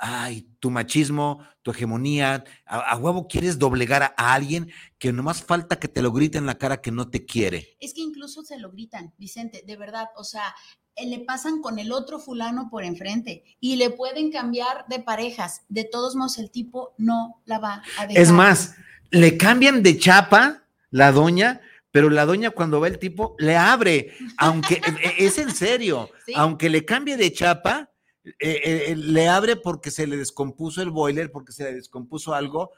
ay, 0.00 0.48
tu 0.60 0.70
machismo, 0.70 1.44
tu 1.62 1.70
hegemonía, 1.70 2.44
a, 2.66 2.96
huevo 2.96 3.28
quieres 3.28 3.58
doblegar 3.58 4.02
a, 4.02 4.34
alguien 4.34 4.70
que 4.98 5.12
nomás 5.12 5.42
falta 5.42 5.78
que 5.78 5.88
te 5.88 6.02
lo 6.02 6.12
grite 6.12 6.38
en 6.38 6.46
la 6.46 6.58
cara 6.58 6.80
que 6.80 6.90
no 6.90 7.10
te 7.10 7.24
quiere. 7.24 7.76
Es 7.80 7.94
que 7.94 8.00
incluso 8.00 8.42
se 8.42 8.58
lo 8.58 8.70
gritan, 8.70 9.12
Vicente, 9.18 9.62
de 9.66 9.76
verdad, 9.76 10.08
o 10.16 10.24
sea, 10.24 10.54
eh, 10.96 11.06
le 11.06 11.20
pasan 11.20 11.60
con 11.60 11.78
el 11.78 11.92
otro 11.92 12.18
fulano 12.18 12.68
por 12.70 12.84
enfrente 12.84 13.44
y 13.60 13.76
le 13.76 13.90
pueden 13.90 14.30
cambiar 14.30 14.86
de 14.88 15.00
parejas. 15.00 15.62
De 15.68 15.84
todos 15.84 16.16
modos, 16.16 16.38
el 16.38 16.50
tipo 16.50 16.94
no 16.98 17.40
la 17.44 17.58
va 17.58 17.82
a 17.98 18.06
dejar. 18.06 18.22
Es 18.22 18.32
más, 18.32 18.74
le 19.10 19.36
cambian 19.36 19.82
de 19.82 19.98
chapa 19.98 20.64
la 20.90 21.12
doña, 21.12 21.60
pero 21.90 22.10
la 22.10 22.26
doña 22.26 22.50
cuando 22.50 22.80
va 22.80 22.88
el 22.88 22.98
tipo 22.98 23.36
le 23.38 23.56
abre, 23.56 24.14
aunque 24.36 24.74
e, 24.74 25.24
e, 25.24 25.26
es 25.26 25.38
en 25.38 25.54
serio, 25.54 26.10
aunque 26.34 26.68
le 26.68 26.84
cambie 26.84 27.16
de 27.16 27.32
chapa, 27.32 27.90
eh, 28.38 28.90
eh, 28.90 28.96
le 28.96 29.28
abre 29.28 29.56
porque 29.56 29.90
se 29.90 30.06
le 30.06 30.16
descompuso 30.16 30.82
el 30.82 30.90
boiler, 30.90 31.30
porque 31.30 31.52
se 31.52 31.64
le 31.64 31.74
descompuso 31.74 32.34
algo, 32.34 32.72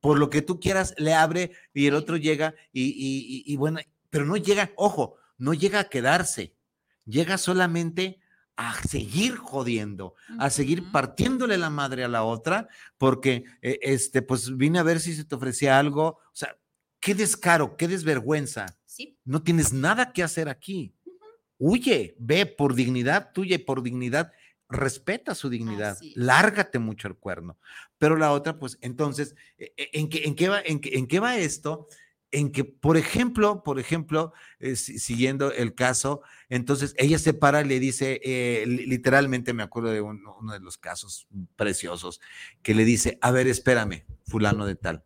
por 0.00 0.18
lo 0.18 0.30
que 0.30 0.42
tú 0.42 0.60
quieras, 0.60 0.94
le 0.98 1.14
abre 1.14 1.52
y 1.74 1.86
el 1.86 1.94
otro 1.94 2.16
llega 2.16 2.54
y, 2.72 3.56
bueno, 3.56 3.80
pero 4.10 4.24
no 4.24 4.36
llega, 4.36 4.70
ojo, 4.76 5.16
no 5.38 5.54
llega 5.54 5.80
a 5.80 5.88
quedarse, 5.88 6.54
llega 7.04 7.38
solamente 7.38 8.20
a 8.56 8.80
seguir 8.88 9.36
jodiendo, 9.36 10.14
a 10.38 10.48
seguir 10.48 10.90
partiéndole 10.90 11.58
la 11.58 11.70
madre 11.70 12.04
a 12.04 12.08
la 12.08 12.22
otra, 12.22 12.68
porque 12.98 13.44
eh, 13.60 13.78
este, 13.82 14.22
pues 14.22 14.56
vine 14.56 14.78
a 14.78 14.82
ver 14.82 15.00
si 15.00 15.14
se 15.14 15.24
te 15.24 15.34
ofrecía 15.34 15.78
algo, 15.78 16.06
o 16.06 16.34
sea, 16.34 16.56
qué 17.00 17.14
descaro, 17.14 17.76
qué 17.76 17.88
desvergüenza. 17.88 18.66
No 19.24 19.42
tienes 19.42 19.72
nada 19.72 20.12
que 20.12 20.22
hacer 20.22 20.48
aquí. 20.48 20.94
Huye, 21.58 22.14
ve 22.18 22.46
por 22.46 22.74
dignidad 22.74 23.32
tuya 23.32 23.56
y 23.56 23.58
por 23.58 23.82
dignidad 23.82 24.32
respeta 24.68 25.34
su 25.34 25.48
dignidad, 25.48 25.98
lárgate 26.14 26.78
mucho 26.78 27.08
el 27.08 27.16
cuerno. 27.16 27.58
Pero 27.98 28.16
la 28.16 28.32
otra, 28.32 28.58
pues 28.58 28.78
entonces, 28.80 29.34
e, 29.58 29.72
e, 29.76 29.90
¿en 29.92 30.08
qué, 30.08 30.24
en 30.24 30.34
qué, 30.34 30.48
va, 30.48 30.60
en 30.60 30.80
en 30.82 31.06
qué 31.06 31.20
va 31.20 31.38
esto? 31.38 31.88
En 32.32 32.50
que, 32.50 32.64
por 32.64 32.96
ejemplo, 32.96 33.62
por 33.62 33.78
ejemplo, 33.78 34.32
eh, 34.58 34.74
siguiendo 34.76 35.52
el 35.52 35.74
caso, 35.74 36.22
entonces 36.48 36.94
ella 36.98 37.18
se 37.18 37.34
para 37.34 37.60
y 37.62 37.64
le 37.64 37.78
dice, 37.78 38.20
eh, 38.24 38.66
literalmente 38.66 39.52
me 39.52 39.62
acuerdo 39.62 39.90
de 39.90 40.00
uno, 40.00 40.36
de 40.52 40.60
los 40.60 40.76
casos 40.76 41.28
preciosos, 41.54 42.20
que 42.62 42.74
le 42.74 42.84
dice, 42.84 43.18
a 43.22 43.30
ver, 43.30 43.46
espérame, 43.46 44.04
fulano 44.24 44.66
de 44.66 44.74
tal. 44.74 45.04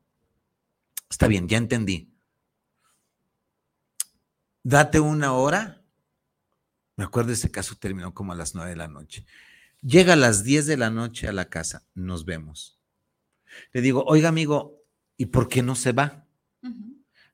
Está 1.11 1.29
bien, 1.29 1.46
ya 1.46 1.59
entendí. 1.59 2.11
Date 4.62 5.01
una 5.01 5.33
hora. 5.35 5.83
Me 6.96 7.05
acuerdo 7.05 7.33
ese 7.33 7.51
caso 7.51 7.77
terminó 7.77 8.12
como 8.12 8.33
a 8.33 8.37
las 8.37 8.55
nueve 8.55 8.70
de 8.70 8.77
la 8.77 8.88
noche. 8.88 9.25
Llega 9.83 10.12
a 10.12 10.16
las 10.16 10.45
10 10.45 10.66
de 10.66 10.77
la 10.77 10.90
noche 10.90 11.29
a 11.29 11.33
la 11.33 11.49
casa, 11.49 11.87
nos 11.95 12.25
vemos. 12.25 12.79
Le 13.73 13.81
digo, 13.81 14.05
oiga 14.07 14.29
amigo, 14.29 14.85
¿y 15.16 15.27
por 15.27 15.49
qué 15.49 15.62
no 15.62 15.75
se 15.75 15.93
va? 15.93 16.27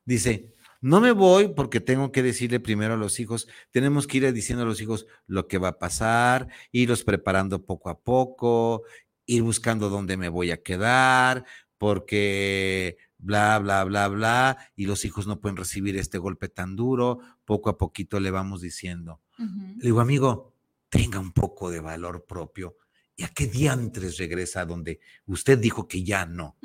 Dice, 0.05 0.53
no 0.79 1.01
me 1.01 1.11
voy 1.11 1.49
porque 1.49 1.81
tengo 1.81 2.11
que 2.11 2.23
decirle 2.23 2.59
primero 2.59 2.93
a 2.93 2.97
los 2.97 3.19
hijos, 3.19 3.47
tenemos 3.71 4.07
que 4.07 4.17
ir 4.17 4.33
diciendo 4.33 4.63
a 4.63 4.67
los 4.67 4.79
hijos 4.79 5.07
lo 5.25 5.47
que 5.47 5.57
va 5.57 5.69
a 5.69 5.79
pasar, 5.79 6.47
irlos 6.71 7.03
preparando 7.03 7.65
poco 7.65 7.89
a 7.89 7.99
poco, 7.99 8.83
ir 9.25 9.43
buscando 9.43 9.89
dónde 9.89 10.15
me 10.15 10.29
voy 10.29 10.51
a 10.51 10.63
quedar, 10.63 11.45
porque 11.77 12.97
bla, 13.17 13.59
bla, 13.59 13.83
bla, 13.83 14.07
bla, 14.07 14.57
y 14.75 14.85
los 14.85 15.03
hijos 15.03 15.27
no 15.27 15.41
pueden 15.41 15.57
recibir 15.57 15.97
este 15.97 16.17
golpe 16.17 16.47
tan 16.47 16.75
duro, 16.75 17.19
poco 17.43 17.69
a 17.69 17.77
poquito 17.77 18.19
le 18.19 18.31
vamos 18.31 18.61
diciendo. 18.61 19.19
Le 19.37 19.83
digo, 19.83 19.99
amigo, 19.99 20.53
tenga 20.97 21.19
un 21.19 21.31
poco 21.31 21.69
de 21.69 21.79
valor 21.79 22.25
propio. 22.25 22.77
¿Y 23.15 23.23
a 23.23 23.29
qué 23.29 23.47
diantres 23.47 24.17
regresa 24.17 24.65
donde 24.65 24.99
usted 25.25 25.57
dijo 25.57 25.87
que 25.87 26.03
ya 26.03 26.25
no? 26.25 26.57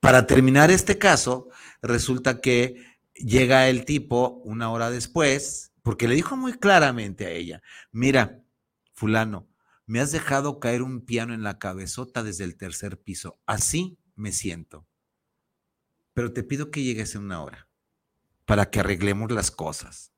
Para 0.00 0.26
terminar 0.26 0.70
este 0.70 0.98
caso, 0.98 1.48
resulta 1.82 2.40
que 2.40 2.98
llega 3.14 3.68
el 3.68 3.84
tipo 3.84 4.40
una 4.44 4.70
hora 4.70 4.90
después, 4.90 5.72
porque 5.82 6.08
le 6.08 6.14
dijo 6.14 6.36
muy 6.36 6.54
claramente 6.54 7.26
a 7.26 7.30
ella, 7.30 7.62
mira, 7.92 8.42
fulano, 8.92 9.48
me 9.86 10.00
has 10.00 10.12
dejado 10.12 10.60
caer 10.60 10.82
un 10.82 11.04
piano 11.04 11.34
en 11.34 11.42
la 11.42 11.58
cabezota 11.58 12.22
desde 12.22 12.44
el 12.44 12.56
tercer 12.56 12.98
piso. 12.98 13.40
Así 13.46 13.98
me 14.14 14.32
siento. 14.32 14.86
Pero 16.14 16.32
te 16.32 16.42
pido 16.42 16.70
que 16.70 16.82
llegues 16.82 17.14
en 17.14 17.22
una 17.22 17.42
hora 17.42 17.68
para 18.44 18.70
que 18.70 18.80
arreglemos 18.80 19.30
las 19.32 19.50
cosas. 19.50 20.12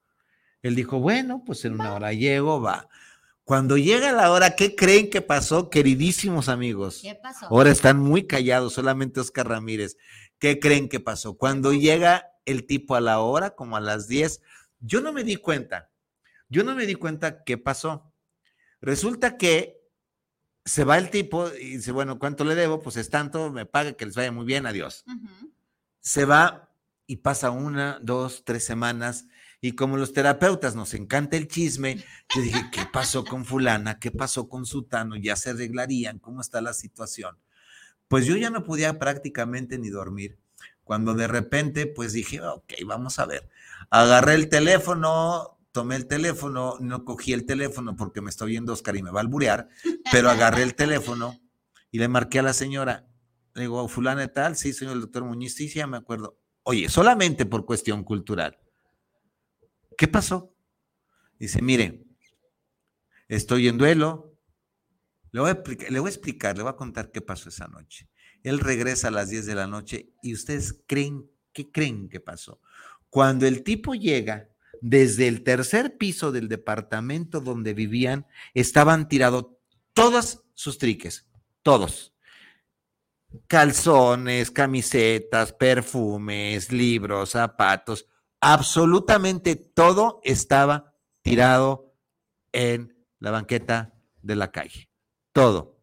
Él 0.63 0.75
dijo, 0.75 1.01
bueno, 1.01 1.43
pues 1.45 1.65
en 1.65 1.75
una 1.75 1.95
hora 1.95 2.13
llego, 2.13 2.61
va. 2.61 2.89
Cuando 3.45 3.77
llega 3.77 4.13
la 4.13 4.31
hora, 4.31 4.55
¿qué 4.55 4.77
creen 4.77 5.11
que 5.11 5.23
pasó, 5.23 5.71
queridísimos 5.71 6.49
amigos? 6.49 7.01
¿Qué 7.03 7.15
pasó? 7.15 7.47
Ahora 7.47 7.71
están 7.71 7.99
muy 7.99 8.27
callados, 8.27 8.75
solamente 8.75 9.21
Oscar 9.21 9.49
Ramírez. 9.49 9.97
¿Qué 10.39 10.61
creen 10.61 10.89
que 10.89 11.01
pasó? 11.01 11.37
Cuando 11.37 11.73
llega 11.73 12.27
el 12.45 12.67
tipo 12.67 12.95
a 12.95 13.01
la 13.01 13.21
hora, 13.21 13.51
como 13.51 13.77
a 13.77 13.81
las 13.81 14.07
10, 14.07 14.41
yo 14.81 15.01
no 15.01 15.13
me 15.13 15.25
di 15.25 15.37
cuenta. 15.37 15.91
Yo 16.49 16.65
no 16.65 16.75
me 16.75 16.87
di 16.87 16.95
cuenta 16.95 17.43
qué 17.45 17.59
pasó. 17.59 18.13
Resulta 18.81 19.37
que 19.37 19.81
se 20.65 20.85
va 20.85 20.99
el 20.99 21.11
tipo 21.11 21.49
y 21.49 21.77
dice, 21.77 21.93
bueno, 21.93 22.19
¿cuánto 22.19 22.45
le 22.45 22.55
debo? 22.55 22.81
Pues 22.81 22.97
es 22.97 23.11
tanto, 23.11 23.51
me 23.51 23.67
paga, 23.67 23.95
que 23.95 24.07
les 24.07 24.15
vaya 24.15 24.33
muy 24.33 24.45
bien, 24.45 24.67
adiós. 24.67 25.05
Se 26.01 26.25
va 26.25 26.71
y 27.07 27.17
pasa 27.17 27.51
una, 27.51 27.99
dos, 28.01 28.45
tres 28.45 28.65
semanas. 28.65 29.27
Y 29.61 29.73
como 29.73 29.97
los 29.99 30.13
terapeutas 30.13 30.75
nos 30.75 30.95
encanta 30.95 31.37
el 31.37 31.47
chisme, 31.47 32.03
yo 32.35 32.41
dije, 32.41 32.71
¿qué 32.73 32.87
pasó 32.91 33.25
con 33.25 33.45
fulana? 33.45 33.99
¿Qué 33.99 34.11
pasó 34.11 34.49
con 34.49 34.65
sutano? 34.65 35.17
Ya 35.17 35.37
se 35.37 35.51
arreglarían, 35.51 36.19
¿cómo 36.19 36.41
está 36.41 36.61
la 36.63 36.73
situación? 36.73 37.37
Pues 38.09 38.25
yo 38.25 38.37
ya 38.37 38.51
no 38.51 38.65
podía 38.65 38.99
prácticamente 38.99 39.79
ni 39.79 39.91
dormir. 39.91 40.39
Cuando 40.83 41.15
de 41.15 41.29
repente, 41.29 41.87
pues 41.87 42.13
dije, 42.13 42.41
ok, 42.41 42.73
vamos 42.87 43.19
a 43.19 43.27
ver. 43.27 43.49
Agarré 43.91 44.35
el 44.35 44.49
teléfono, 44.49 45.59
tomé 45.73 45.97
el 45.97 46.07
teléfono, 46.07 46.77
no 46.81 47.05
cogí 47.05 47.33
el 47.33 47.45
teléfono 47.45 47.97
porque 47.97 48.21
me 48.21 48.31
está 48.31 48.47
oyendo 48.47 48.73
Oscar 48.73 48.97
y 48.97 49.03
me 49.03 49.11
va 49.11 49.21
a 49.21 49.23
alburear, 49.23 49.69
pero 50.11 50.31
agarré 50.31 50.63
el 50.63 50.75
teléfono 50.75 51.39
y 51.91 51.99
le 51.99 52.09
marqué 52.09 52.39
a 52.39 52.43
la 52.43 52.55
señora. 52.55 53.07
Le 53.55 53.63
digo, 53.63 53.87
fulana 53.89 54.27
tal, 54.29 54.57
sí, 54.57 54.73
el 54.81 55.03
doctor 55.03 55.25
Muñiz, 55.25 55.55
sí, 55.55 55.69
sí, 55.69 55.79
ya 55.79 55.87
me 55.87 55.97
acuerdo. 55.97 56.39
Oye, 56.63 56.89
solamente 56.89 57.47
por 57.47 57.67
cuestión 57.67 58.05
cultural. 58.05 58.59
¿Qué 60.01 60.09
pasó? 60.09 60.57
Dice, 61.39 61.61
mire, 61.61 62.07
estoy 63.29 63.69
en 63.69 63.77
duelo. 63.77 64.35
Le 65.31 65.41
voy, 65.41 65.51
a 65.51 65.53
explicar, 65.53 66.57
le 66.57 66.63
voy 66.63 66.71
a 66.71 66.77
contar 66.77 67.11
qué 67.11 67.21
pasó 67.21 67.51
esa 67.51 67.69
noche. 67.69 68.09
Él 68.43 68.61
regresa 68.61 69.09
a 69.09 69.11
las 69.11 69.29
10 69.29 69.45
de 69.45 69.55
la 69.55 69.67
noche 69.67 70.15
y 70.23 70.33
ustedes 70.33 70.83
creen, 70.87 71.31
¿qué 71.53 71.71
creen 71.71 72.09
que 72.09 72.19
pasó? 72.19 72.63
Cuando 73.11 73.47
el 73.47 73.63
tipo 73.63 73.95
llega, 73.95 74.49
desde 74.81 75.29
el 75.29 75.45
tercer 75.45 75.99
piso 75.99 76.33
del 76.33 76.49
departamento 76.49 77.43
donde 77.43 77.75
vivían, 77.75 78.27
estaban 78.55 79.07
tirados 79.07 79.49
todos 79.93 80.45
sus 80.55 80.79
triques, 80.79 81.29
todos. 81.63 82.15
Calzones, 83.49 84.51
camisetas, 84.51 85.53
perfumes, 85.53 86.73
libros, 86.73 87.33
zapatos, 87.33 88.07
absolutamente 88.41 89.57
todo 89.57 90.21
estaba 90.25 90.97
tirado 91.23 91.95
en 92.53 92.97
la 93.19 93.31
banqueta 93.31 93.95
de 94.23 94.37
la 94.37 94.51
calle. 94.51 94.91
Todo. 95.33 95.81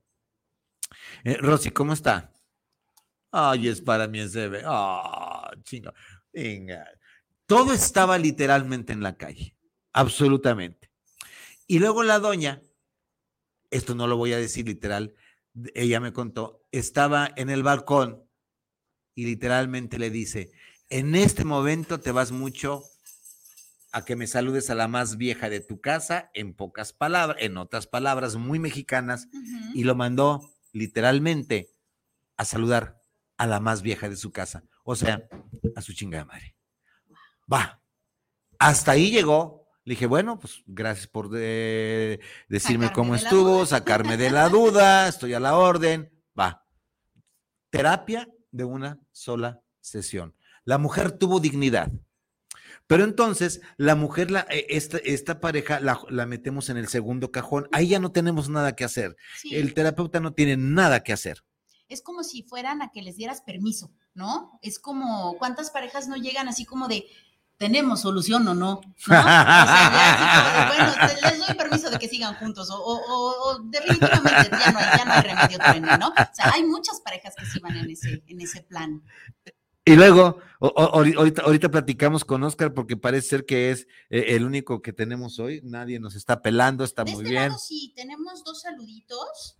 Eh, 1.23 1.37
Rosy, 1.37 1.71
¿cómo 1.71 1.93
está? 1.93 2.33
Ay, 3.31 3.67
es 3.67 3.81
para 3.81 4.07
mí 4.07 4.19
ese 4.19 4.47
bebé. 4.47 4.63
Ah, 4.65 5.51
chingo. 5.63 5.91
Todo 7.45 7.73
estaba 7.73 8.17
literalmente 8.17 8.93
en 8.93 9.01
la 9.01 9.15
calle, 9.15 9.55
absolutamente. 9.93 10.91
Y 11.65 11.79
luego 11.79 12.03
la 12.03 12.19
doña, 12.19 12.61
esto 13.69 13.95
no 13.95 14.07
lo 14.07 14.17
voy 14.17 14.33
a 14.33 14.37
decir 14.37 14.65
literal, 14.65 15.15
ella 15.73 15.99
me 15.99 16.13
contó, 16.13 16.65
estaba 16.71 17.31
en 17.35 17.49
el 17.49 17.63
balcón 17.63 18.23
y 19.15 19.25
literalmente 19.25 19.97
le 19.97 20.09
dice, 20.09 20.51
en 20.89 21.15
este 21.15 21.43
momento 21.43 22.00
te 22.00 22.12
vas 22.12 22.32
mucho 22.32 22.84
a 23.91 24.06
que 24.06 24.15
me 24.15 24.28
saludes 24.28 24.69
a 24.69 24.76
la 24.76 24.88
más 24.88 25.17
vieja 25.17 25.50
de 25.50 25.60
tu 25.60 25.82
casa, 25.82 26.30
en 26.34 26.54
pocas 26.54 26.93
palabras, 26.93 27.38
en 27.39 27.58
otras 27.58 27.88
palabras 27.88 28.36
muy 28.36 28.60
mexicanas, 28.60 29.28
y 29.73 29.84
lo 29.84 29.95
mandó 29.95 30.41
literalmente 30.71 31.71
a 32.36 32.45
saludar 32.45 33.02
a 33.38 33.47
la 33.47 33.60
más 33.60 33.82
vieja 33.82 34.10
de 34.10 34.15
su 34.15 34.32
casa, 34.32 34.63
o 34.84 34.95
sea, 34.95 35.28
a 35.76 35.82
su 35.82 35.93
chingada 35.93 36.26
madre. 36.26 36.56
Va. 37.52 37.82
Hasta 38.60 38.91
ahí 38.91 39.12
llegó. 39.12 39.67
Le 39.84 39.93
dije, 39.93 40.06
bueno, 40.06 40.38
pues 40.38 40.63
gracias 40.65 41.08
por 41.08 41.30
decirme 41.30 42.91
cómo 42.91 43.15
estuvo, 43.15 43.65
sacarme 43.65 44.17
de 44.17 44.30
la 44.30 44.50
duda, 44.50 45.08
estoy 45.08 45.34
a 45.34 45.39
la 45.39 45.56
orden. 45.56 46.12
Va. 46.38 46.65
Terapia 47.69 48.28
de 48.52 48.65
una 48.65 49.00
sola 49.12 49.62
sesión. 49.80 50.36
La 50.67 50.77
mujer 50.77 51.13
tuvo 51.13 51.39
dignidad. 51.39 51.93
Pero 52.88 53.06
entonces, 53.06 53.62
la 53.77 53.95
mujer, 53.95 54.32
la, 54.32 54.45
e, 54.49 54.65
esta, 54.67 54.97
esta 54.97 55.39
pareja, 55.39 55.80
la, 55.80 55.97
la, 56.10 56.25
metemos 56.25 56.69
en 56.69 56.75
el 56.75 56.89
segundo 56.89 57.32
cajón. 57.32 57.69
Ahí 57.71 57.88
ya 57.88 57.99
no 57.99 58.12
tenemos 58.12 58.49
nada 58.49 58.75
que 58.75 58.84
hacer. 58.84 59.15
Sí. 59.38 59.56
El 59.56 59.73
terapeuta 59.73 60.19
no 60.19 60.34
tiene 60.34 60.58
nada 60.58 61.03
que 61.03 61.13
hacer. 61.13 61.45
Es 61.88 62.01
como 62.01 62.21
si 62.21 62.43
fueran 62.43 62.82
a 62.82 62.91
que 62.91 63.01
les 63.01 63.15
dieras 63.15 63.39
permiso, 63.39 63.93
¿no? 64.13 64.60
Es 64.62 64.77
como, 64.77 65.38
¿cuántas 65.38 65.71
parejas 65.71 66.10
no 66.10 66.17
llegan 66.17 66.49
así 66.49 66.65
como 66.65 66.89
de, 66.89 67.06
tenemos 67.58 68.01
solución 68.01 68.47
o 68.47 68.53
no. 68.53 68.56
¿no? 68.56 68.82
O 69.08 69.10
sea, 69.10 70.73
bueno, 70.75 70.93
les 71.23 71.39
doy 71.39 71.56
permiso 71.56 71.89
de 71.89 71.97
que 71.97 72.08
sigan 72.08 72.36
juntos 72.36 72.69
o, 72.69 72.75
o, 72.75 73.49
o 73.49 73.60
definitivamente 73.63 74.49
ya 74.51 74.71
no, 74.71 74.80
hay, 74.80 74.97
ya 74.97 75.06
no 75.06 75.13
hay 75.13 75.21
remedio 75.21 75.97
¿no? 75.97 76.10
O 76.10 76.34
sea, 76.34 76.51
hay 76.53 76.63
muchas 76.63 76.99
parejas 77.01 77.34
que 77.36 77.45
sí 77.45 77.60
van 77.60 77.75
en 77.77 77.89
ese, 77.89 78.23
en 78.27 78.41
ese 78.41 78.63
plan. 78.63 79.01
Y 79.88 79.95
luego, 79.95 80.39
ahorita, 80.60 81.43
ahorita 81.43 81.71
platicamos 81.71 82.26
con 82.26 82.43
Oscar 82.43 82.73
porque 82.73 82.97
parece 82.97 83.30
ser 83.30 83.45
que 83.45 83.71
es 83.71 83.88
eh, 84.10 84.36
el 84.36 84.43
único 84.43 84.82
que 84.82 84.91
tenemos 84.91 85.39
hoy. 85.39 85.62
Nadie 85.63 85.97
nos 85.97 86.15
está 86.15 86.41
pelando, 86.41 86.84
está 86.84 87.06
de 87.06 87.12
muy 87.12 87.21
este 87.21 87.30
bien. 87.30 87.47
Lado, 87.47 87.58
sí, 87.58 87.93
tenemos 87.95 88.43
dos 88.43 88.62
saluditos. 88.62 89.58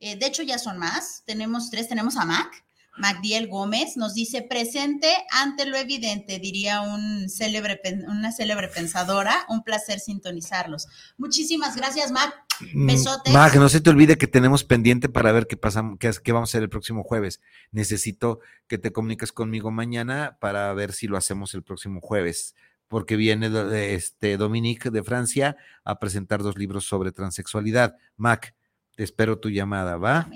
Eh, 0.00 0.16
de 0.16 0.26
hecho, 0.26 0.42
ya 0.42 0.58
son 0.58 0.78
más. 0.78 1.22
Tenemos 1.26 1.70
tres. 1.70 1.88
Tenemos 1.88 2.16
a 2.16 2.24
Mac. 2.24 2.64
Magdiel 2.96 3.48
Gómez 3.48 3.96
nos 3.96 4.14
dice 4.14 4.42
presente 4.42 5.08
ante 5.30 5.66
lo 5.66 5.76
evidente, 5.76 6.38
diría 6.38 6.82
un 6.82 7.28
célebre, 7.30 7.80
una 8.06 8.32
célebre 8.32 8.68
pensadora. 8.68 9.44
Un 9.48 9.62
placer 9.62 9.98
sintonizarlos. 9.98 10.88
Muchísimas 11.16 11.76
gracias, 11.76 12.12
Mac. 12.12 12.34
Besotes. 12.74 13.32
Mac, 13.32 13.54
no 13.56 13.68
se 13.68 13.80
te 13.80 13.90
olvide 13.90 14.18
que 14.18 14.26
tenemos 14.26 14.64
pendiente 14.64 15.08
para 15.08 15.32
ver 15.32 15.46
qué 15.46 15.56
pasa, 15.56 15.82
qué, 15.98 16.10
qué, 16.22 16.32
vamos 16.32 16.50
a 16.50 16.52
hacer 16.52 16.62
el 16.62 16.68
próximo 16.68 17.02
jueves. 17.02 17.40
Necesito 17.70 18.40
que 18.68 18.78
te 18.78 18.92
comuniques 18.92 19.32
conmigo 19.32 19.70
mañana 19.70 20.36
para 20.40 20.72
ver 20.74 20.92
si 20.92 21.06
lo 21.06 21.16
hacemos 21.16 21.54
el 21.54 21.62
próximo 21.62 22.00
jueves 22.00 22.54
porque 22.92 23.16
viene 23.16 23.50
este 23.94 24.36
Dominique 24.36 24.90
de 24.90 25.02
Francia 25.02 25.56
a 25.82 25.98
presentar 25.98 26.42
dos 26.42 26.58
libros 26.58 26.84
sobre 26.84 27.10
transexualidad. 27.10 27.96
Mac, 28.18 28.54
te 28.94 29.02
espero 29.02 29.38
tu 29.38 29.48
llamada, 29.48 29.96
¿va? 29.96 30.28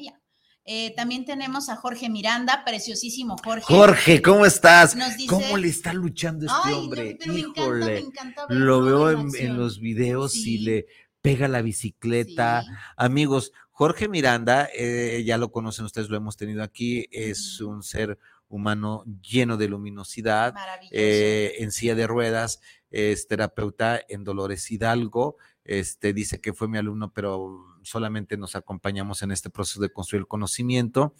Eh, 0.69 0.93
también 0.97 1.25
tenemos 1.25 1.69
a 1.69 1.77
Jorge 1.77 2.09
Miranda, 2.09 2.65
preciosísimo 2.65 3.37
Jorge. 3.43 3.65
Jorge, 3.65 4.21
¿cómo 4.21 4.45
estás? 4.45 4.97
Dice, 5.17 5.29
¿Cómo 5.29 5.57
le 5.57 5.69
está 5.69 5.93
luchando 5.93 6.47
este 6.47 6.59
Ay, 6.65 6.75
hombre? 6.75 7.19
Híjole, 7.25 7.33
me 7.33 7.41
encanta, 7.41 7.85
me 7.87 7.99
encanta 7.99 8.47
lo 8.49 8.83
veo 8.83 9.11
en, 9.11 9.29
en, 9.39 9.57
los 9.57 9.79
videos 9.79 10.33
sí. 10.33 10.57
y 10.57 10.59
le 10.59 10.87
pega 11.21 11.47
la 11.47 11.63
bicicleta. 11.63 12.63
Sí. 12.63 12.69
Amigos, 12.97 13.53
Jorge 13.71 14.09
Miranda, 14.09 14.69
eh, 14.75 15.23
ya 15.27 15.37
lo 15.37 15.53
conocen 15.53 15.85
ustedes, 15.85 16.09
lo 16.09 16.17
hemos 16.17 16.39
tenido 16.39 16.63
aquí, 16.63 17.07
es 17.13 17.61
un 17.61 17.83
ser 17.83 18.19
humano 18.49 19.05
lleno 19.21 19.59
de 19.59 19.69
luminosidad, 19.69 20.55
eh, 20.91 21.57
en 21.59 21.71
silla 21.71 21.95
de 21.95 22.07
ruedas, 22.07 22.61
es 22.91 23.29
terapeuta 23.29 24.01
en 24.09 24.25
Dolores 24.25 24.71
Hidalgo, 24.71 25.37
este, 25.63 26.13
dice 26.13 26.41
que 26.41 26.55
fue 26.55 26.69
mi 26.69 26.79
alumno, 26.79 27.13
pero 27.13 27.76
solamente 27.87 28.37
nos 28.37 28.57
acompañamos 28.57 29.23
en 29.23 29.31
este 29.31 29.51
proceso 29.51 29.81
de 29.81 29.91
construir 29.91 30.21
el 30.21 30.29
conocimiento. 30.29 31.15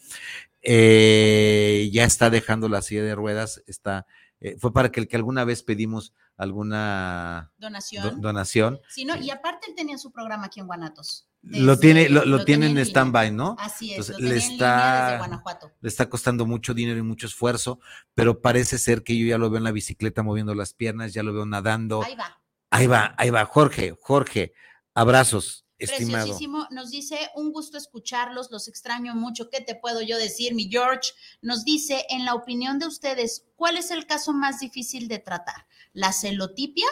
Eh, 0.61 1.89
ya 1.91 2.03
está 2.03 2.29
dejando 2.29 2.69
la 2.69 2.81
silla 2.81 3.03
de 3.03 3.15
ruedas, 3.15 3.63
está 3.67 4.05
eh, 4.39 4.55
fue 4.59 4.71
para 4.71 4.91
que 4.91 4.99
el 4.99 5.07
que 5.07 5.15
alguna 5.15 5.45
vez 5.45 5.63
pedimos 5.63 6.13
alguna 6.35 7.51
donación. 7.57 8.21
donación. 8.21 8.79
Sí, 8.87 9.03
no, 9.03 9.15
y 9.15 9.31
aparte 9.31 9.67
él 9.69 9.75
tenía 9.75 9.97
su 9.97 10.11
programa 10.11 10.45
aquí 10.45 10.59
en 10.59 10.67
Guanatos. 10.67 11.27
lo 11.41 11.79
tiene, 11.79 12.07
lo, 12.09 12.45
tiene 12.45 12.67
en 12.67 12.77
stand-by, 12.77 13.31
¿no? 13.31 13.55
Así 13.57 13.93
es, 13.93 14.09
lo 14.09 14.19
le 14.19 14.37
está, 14.37 15.19
desde. 15.27 15.73
Le 15.81 15.89
está 15.89 16.07
costando 16.09 16.45
mucho 16.45 16.75
dinero 16.75 16.99
y 16.99 17.01
mucho 17.01 17.25
esfuerzo, 17.25 17.79
pero 18.13 18.39
parece 18.39 18.77
ser 18.77 19.01
que 19.01 19.17
yo 19.17 19.25
ya 19.25 19.39
lo 19.39 19.49
veo 19.49 19.57
en 19.57 19.63
la 19.63 19.71
bicicleta 19.71 20.21
moviendo 20.21 20.53
las 20.53 20.73
piernas, 20.73 21.13
ya 21.13 21.23
lo 21.23 21.33
veo 21.33 21.45
nadando. 21.47 22.03
Ahí 22.03 22.15
va. 22.15 22.39
Ahí 22.69 22.85
va, 22.85 23.15
ahí 23.17 23.31
va. 23.31 23.45
Jorge, 23.45 23.95
Jorge, 23.99 24.53
abrazos. 24.93 25.65
Estimado. 25.77 26.25
Preciosísimo. 26.25 26.67
Nos 26.71 26.89
dice, 26.89 27.29
un 27.35 27.51
gusto 27.51 27.77
escucharlos, 27.77 28.49
los 28.51 28.67
extraño 28.67 29.13
mucho. 29.15 29.49
¿Qué 29.49 29.61
te 29.61 29.75
puedo 29.75 30.01
yo 30.01 30.17
decir? 30.17 30.55
Mi 30.55 30.69
George 30.69 31.11
nos 31.41 31.63
dice, 31.63 32.05
en 32.09 32.25
la 32.25 32.33
opinión 32.33 32.79
de 32.79 32.87
ustedes, 32.87 33.45
¿cuál 33.55 33.77
es 33.77 33.91
el 33.91 34.07
caso 34.07 34.33
más 34.33 34.59
difícil 34.59 35.07
de 35.07 35.19
tratar? 35.19 35.67
¿La 35.93 36.13
celotipia 36.13 36.87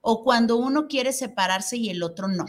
o 0.00 0.24
cuando 0.24 0.56
uno 0.56 0.88
quiere 0.88 1.12
separarse 1.12 1.76
y 1.76 1.90
el 1.90 2.02
otro 2.02 2.28
no? 2.28 2.44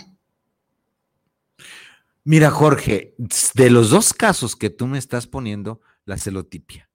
Mira, 2.24 2.50
Jorge, 2.50 3.14
de 3.54 3.70
los 3.70 3.92
dos 3.92 4.12
casos 4.12 4.56
que 4.56 4.72
tú 4.72 4.88
me 4.88 4.98
estás 4.98 5.28
poniendo, 5.28 5.82
la 6.06 6.18
celotipia. 6.18 6.90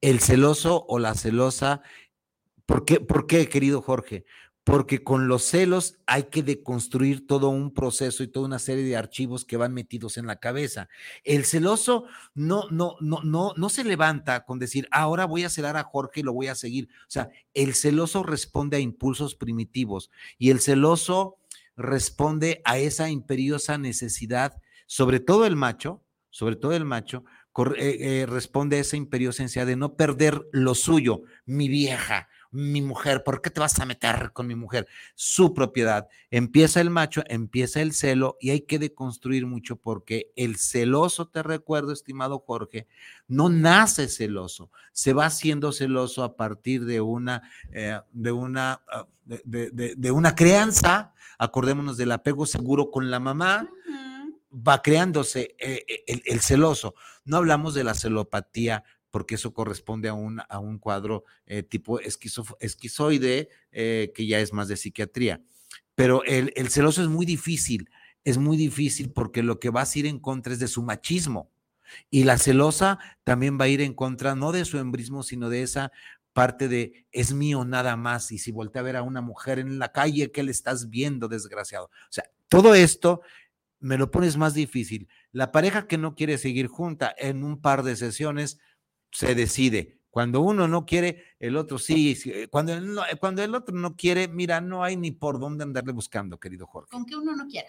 El 0.00 0.20
celoso 0.20 0.86
o 0.88 0.98
la 0.98 1.14
celosa, 1.14 1.82
¿por 2.64 2.86
qué, 2.86 2.98
¿por 2.98 3.26
qué 3.26 3.48
querido 3.50 3.82
Jorge? 3.82 4.24
Porque 4.64 5.02
con 5.02 5.26
los 5.26 5.42
celos 5.42 5.98
hay 6.06 6.24
que 6.24 6.42
deconstruir 6.42 7.26
todo 7.26 7.48
un 7.48 7.74
proceso 7.74 8.22
y 8.22 8.28
toda 8.28 8.46
una 8.46 8.60
serie 8.60 8.84
de 8.84 8.96
archivos 8.96 9.44
que 9.44 9.56
van 9.56 9.74
metidos 9.74 10.16
en 10.18 10.26
la 10.26 10.36
cabeza. 10.36 10.88
El 11.24 11.44
celoso 11.44 12.04
no, 12.34 12.68
no, 12.70 12.96
no, 13.00 13.20
no, 13.22 13.54
no 13.56 13.68
se 13.68 13.82
levanta 13.82 14.44
con 14.44 14.60
decir, 14.60 14.86
ahora 14.92 15.24
voy 15.24 15.44
a 15.44 15.50
celar 15.50 15.76
a 15.76 15.84
Jorge 15.84 16.20
y 16.20 16.22
lo 16.22 16.32
voy 16.32 16.46
a 16.46 16.54
seguir. 16.54 16.88
O 17.02 17.10
sea, 17.10 17.30
el 17.54 17.74
celoso 17.74 18.22
responde 18.22 18.76
a 18.76 18.80
impulsos 18.80 19.34
primitivos 19.34 20.10
y 20.38 20.50
el 20.50 20.60
celoso 20.60 21.38
responde 21.76 22.62
a 22.64 22.78
esa 22.78 23.10
imperiosa 23.10 23.78
necesidad, 23.78 24.60
sobre 24.86 25.18
todo 25.18 25.44
el 25.46 25.56
macho, 25.56 26.04
sobre 26.30 26.54
todo 26.56 26.72
el 26.72 26.84
macho, 26.84 27.24
eh, 27.76 27.98
eh, 28.00 28.26
responde 28.26 28.76
a 28.76 28.80
esa 28.80 28.96
imperiosa 28.96 29.42
necesidad 29.42 29.66
de 29.66 29.76
no 29.76 29.96
perder 29.96 30.46
lo 30.52 30.74
suyo, 30.74 31.22
mi 31.44 31.68
vieja, 31.68 32.28
mi 32.52 32.82
mujer, 32.82 33.24
¿por 33.24 33.42
qué 33.42 33.50
te 33.50 33.60
vas 33.60 33.80
a 33.80 33.86
meter 33.86 34.30
con 34.32 34.46
mi 34.46 34.54
mujer? 34.54 34.86
Su 35.14 35.54
propiedad. 35.54 36.06
Empieza 36.30 36.80
el 36.80 36.90
macho, 36.90 37.22
empieza 37.26 37.80
el 37.80 37.92
celo 37.92 38.36
y 38.40 38.50
hay 38.50 38.60
que 38.60 38.78
deconstruir 38.78 39.46
mucho 39.46 39.76
porque 39.76 40.30
el 40.36 40.56
celoso, 40.56 41.26
te 41.26 41.42
recuerdo, 41.42 41.92
estimado 41.92 42.38
Jorge, 42.38 42.86
no 43.26 43.48
nace 43.48 44.08
celoso, 44.08 44.70
se 44.92 45.14
va 45.14 45.26
haciendo 45.26 45.72
celoso 45.72 46.22
a 46.22 46.36
partir 46.36 46.84
de 46.84 47.00
una, 47.00 47.42
eh, 47.72 47.98
de 48.12 48.32
una, 48.32 48.82
ah, 48.92 49.06
de, 49.24 50.10
una 50.10 50.34
crianza. 50.34 51.14
Acordémonos 51.38 51.96
del 51.96 52.12
apego 52.12 52.46
seguro 52.46 52.90
con 52.90 53.10
la 53.10 53.18
mamá 53.18 53.68
va 54.52 54.82
creándose 54.82 55.54
eh, 55.58 55.84
eh, 55.88 56.22
el, 56.26 56.40
celoso. 56.40 56.94
No 57.24 57.38
hablamos 57.38 57.74
de 57.74 57.84
la 57.84 57.94
celopatía 57.94 58.84
porque 59.12 59.36
eso 59.36 59.54
corresponde 59.54 60.08
a 60.08 60.14
un, 60.14 60.40
a 60.48 60.58
un 60.58 60.78
cuadro 60.78 61.24
eh, 61.46 61.62
tipo 61.62 62.00
esquizoide, 62.00 63.50
eh, 63.70 64.10
que 64.14 64.26
ya 64.26 64.40
es 64.40 64.52
más 64.52 64.66
de 64.68 64.76
psiquiatría. 64.76 65.40
Pero 65.94 66.24
el, 66.24 66.50
celoso 66.70 67.02
es 67.02 67.08
muy 67.08 67.26
difícil, 67.26 67.90
es 68.24 68.38
muy 68.38 68.56
difícil 68.56 69.12
porque 69.12 69.42
lo 69.42 69.60
que 69.60 69.70
va 69.70 69.82
a 69.82 69.88
ir 69.94 70.06
en 70.06 70.18
contra 70.18 70.54
es 70.54 70.58
de 70.58 70.66
su 70.66 70.82
machismo. 70.82 71.52
Y 72.10 72.24
la 72.24 72.38
celosa 72.38 72.98
también 73.22 73.58
va 73.60 73.66
a 73.66 73.68
ir 73.68 73.82
en 73.82 73.92
contra, 73.92 74.34
no 74.34 74.50
de 74.50 74.64
su 74.64 74.78
embrismo, 74.78 75.22
sino 75.22 75.50
de 75.50 75.62
esa 75.62 75.92
parte 76.32 76.66
de 76.68 77.06
es 77.12 77.34
mío 77.34 77.66
nada 77.66 77.96
más. 77.96 78.32
Y 78.32 78.38
si 78.38 78.50
voltea 78.50 78.80
a 78.80 78.84
ver 78.84 78.96
a 78.96 79.02
una 79.02 79.20
mujer 79.20 79.58
en 79.58 79.78
la 79.78 79.92
calle, 79.92 80.32
¿qué 80.32 80.42
le 80.42 80.52
estás 80.52 80.88
viendo, 80.88 81.28
desgraciado? 81.28 81.86
O 81.86 82.12
sea, 82.12 82.24
todo 82.48 82.74
esto 82.74 83.20
me 83.78 83.98
lo 83.98 84.10
pones 84.10 84.38
más 84.38 84.54
difícil. 84.54 85.08
La 85.32 85.52
pareja 85.52 85.86
que 85.86 85.98
no 85.98 86.14
quiere 86.14 86.38
seguir 86.38 86.68
junta 86.68 87.14
en 87.18 87.44
un 87.44 87.60
par 87.60 87.82
de 87.82 87.96
sesiones 87.96 88.58
se 89.12 89.34
decide. 89.34 89.98
Cuando 90.10 90.40
uno 90.40 90.68
no 90.68 90.84
quiere, 90.84 91.24
el 91.38 91.56
otro 91.56 91.78
sí. 91.78 92.18
Eh, 92.26 92.48
cuando, 92.50 92.74
cuando 93.20 93.42
el 93.42 93.54
otro 93.54 93.74
no 93.74 93.96
quiere, 93.96 94.28
mira, 94.28 94.60
no 94.60 94.82
hay 94.82 94.96
ni 94.96 95.10
por 95.10 95.38
dónde 95.38 95.64
andarle 95.64 95.92
buscando, 95.92 96.38
querido 96.38 96.66
Jorge. 96.66 96.90
Con 96.90 97.06
que 97.06 97.16
uno 97.16 97.34
no 97.34 97.46
quiera. 97.46 97.68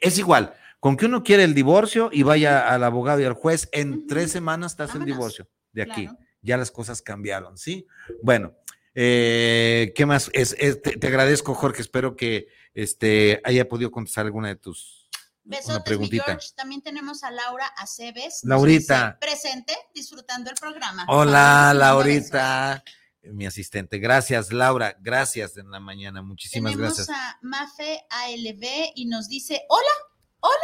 Es 0.00 0.18
igual, 0.18 0.54
con 0.78 0.96
que 0.96 1.06
uno 1.06 1.24
quiere 1.24 1.42
el 1.44 1.54
divorcio 1.54 2.10
y 2.12 2.22
vaya 2.22 2.72
al 2.72 2.84
abogado 2.84 3.20
y 3.20 3.24
al 3.24 3.32
juez, 3.32 3.68
en 3.72 4.06
tres 4.06 4.30
semanas 4.30 4.72
estás 4.72 4.94
en 4.94 5.04
divorcio 5.04 5.48
de 5.72 5.82
aquí. 5.82 6.08
Ya 6.40 6.56
las 6.56 6.70
cosas 6.70 7.02
cambiaron, 7.02 7.58
¿sí? 7.58 7.86
Bueno, 8.22 8.54
eh, 8.94 9.92
¿qué 9.94 10.06
más? 10.06 10.30
Es, 10.32 10.56
te, 10.82 11.06
agradezco, 11.06 11.54
Jorge. 11.54 11.82
Espero 11.82 12.16
que 12.16 12.48
este, 12.74 13.40
haya 13.44 13.68
podido 13.68 13.90
contestar 13.90 14.26
alguna 14.26 14.48
de 14.48 14.56
tus 14.56 14.97
Besotes, 15.48 15.98
mi 15.98 16.10
George. 16.10 16.48
También 16.54 16.82
tenemos 16.82 17.24
a 17.24 17.30
Laura 17.30 17.66
Aceves. 17.78 18.40
Laurita. 18.44 19.16
Presente, 19.18 19.74
disfrutando 19.94 20.50
el 20.50 20.56
programa. 20.56 21.06
Hola, 21.08 21.72
Laurita. 21.74 22.84
Mi 23.22 23.46
asistente. 23.46 23.98
Gracias, 23.98 24.52
Laura. 24.52 24.94
Gracias 25.00 25.56
en 25.56 25.70
la 25.70 25.80
mañana. 25.80 26.20
Muchísimas 26.20 26.76
gracias. 26.76 27.06
Tenemos 27.06 27.26
a 27.26 27.38
Mafe 27.40 28.04
ALB 28.10 28.92
y 28.94 29.06
nos 29.06 29.28
dice: 29.28 29.62
Hola, 29.70 29.82
hola. 30.40 30.54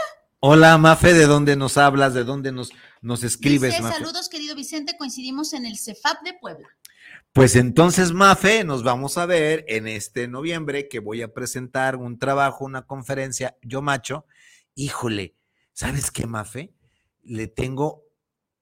Hola, 0.41 0.77
Mafe, 0.77 1.15
¿de 1.15 1.27
dónde 1.27 1.57
nos 1.57 1.79
hablas? 1.79 2.13
¿De 2.13 2.25
dónde 2.25 2.53
nos, 2.53 2.71
nos 3.01 3.25
escribes? 3.25 3.79
Dice, 3.79 3.91
Saludos, 3.91 4.29
querido 4.29 4.55
Vicente. 4.55 4.99
Coincidimos 4.99 5.55
en 5.55 5.65
el 5.65 5.79
CEFAP 5.79 6.23
de 6.23 6.35
Puebla. 6.35 6.69
Pues 7.33 7.57
entonces, 7.57 8.13
Mafe, 8.13 8.63
nos 8.65 8.83
vamos 8.83 9.17
a 9.17 9.25
ver 9.25 9.65
en 9.67 9.89
este 9.89 10.29
noviembre 10.29 10.89
que 10.89 11.01
voy 11.01 11.23
a 11.23 11.33
presentar 11.33 11.97
un 11.97 12.19
trabajo, 12.19 12.65
una 12.67 12.83
conferencia, 12.83 13.57
yo 13.63 13.81
macho, 13.83 14.27
híjole, 14.75 15.37
¿sabes 15.73 16.11
qué, 16.11 16.27
Mafe? 16.27 16.75
Le 17.23 17.47
tengo 17.47 18.05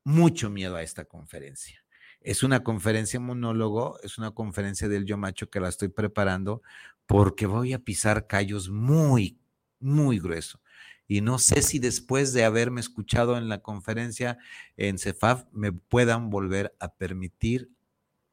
mucho 0.05 0.51
miedo 0.51 0.77
a 0.77 0.83
esta 0.83 1.05
conferencia. 1.05 1.85
Es 2.20 2.42
una 2.42 2.62
conferencia 2.62 3.18
monólogo, 3.18 3.98
es 4.03 4.18
una 4.18 4.31
conferencia 4.31 4.88
del 4.88 5.05
yo 5.05 5.16
macho 5.18 5.51
que 5.51 5.61
la 5.61 5.68
estoy 5.68 5.88
preparando 5.88 6.62
porque 7.07 7.46
voy 7.46 7.72
a 7.72 7.81
pisar 7.81 8.27
callos 8.27 8.70
muy, 8.70 9.38
muy 9.81 10.18
grueso. 10.18 10.61
Y 11.09 11.20
no 11.20 11.38
sé 11.38 11.62
si 11.62 11.79
después 11.79 12.33
de 12.33 12.44
haberme 12.44 12.81
escuchado 12.81 13.37
en 13.37 13.48
la 13.48 13.61
conferencia 13.61 14.38
en 14.77 14.98
CEFAF 14.98 15.44
me 15.53 15.72
puedan 15.72 16.31
volver 16.31 16.75
a 16.79 16.94
permitir 16.94 17.70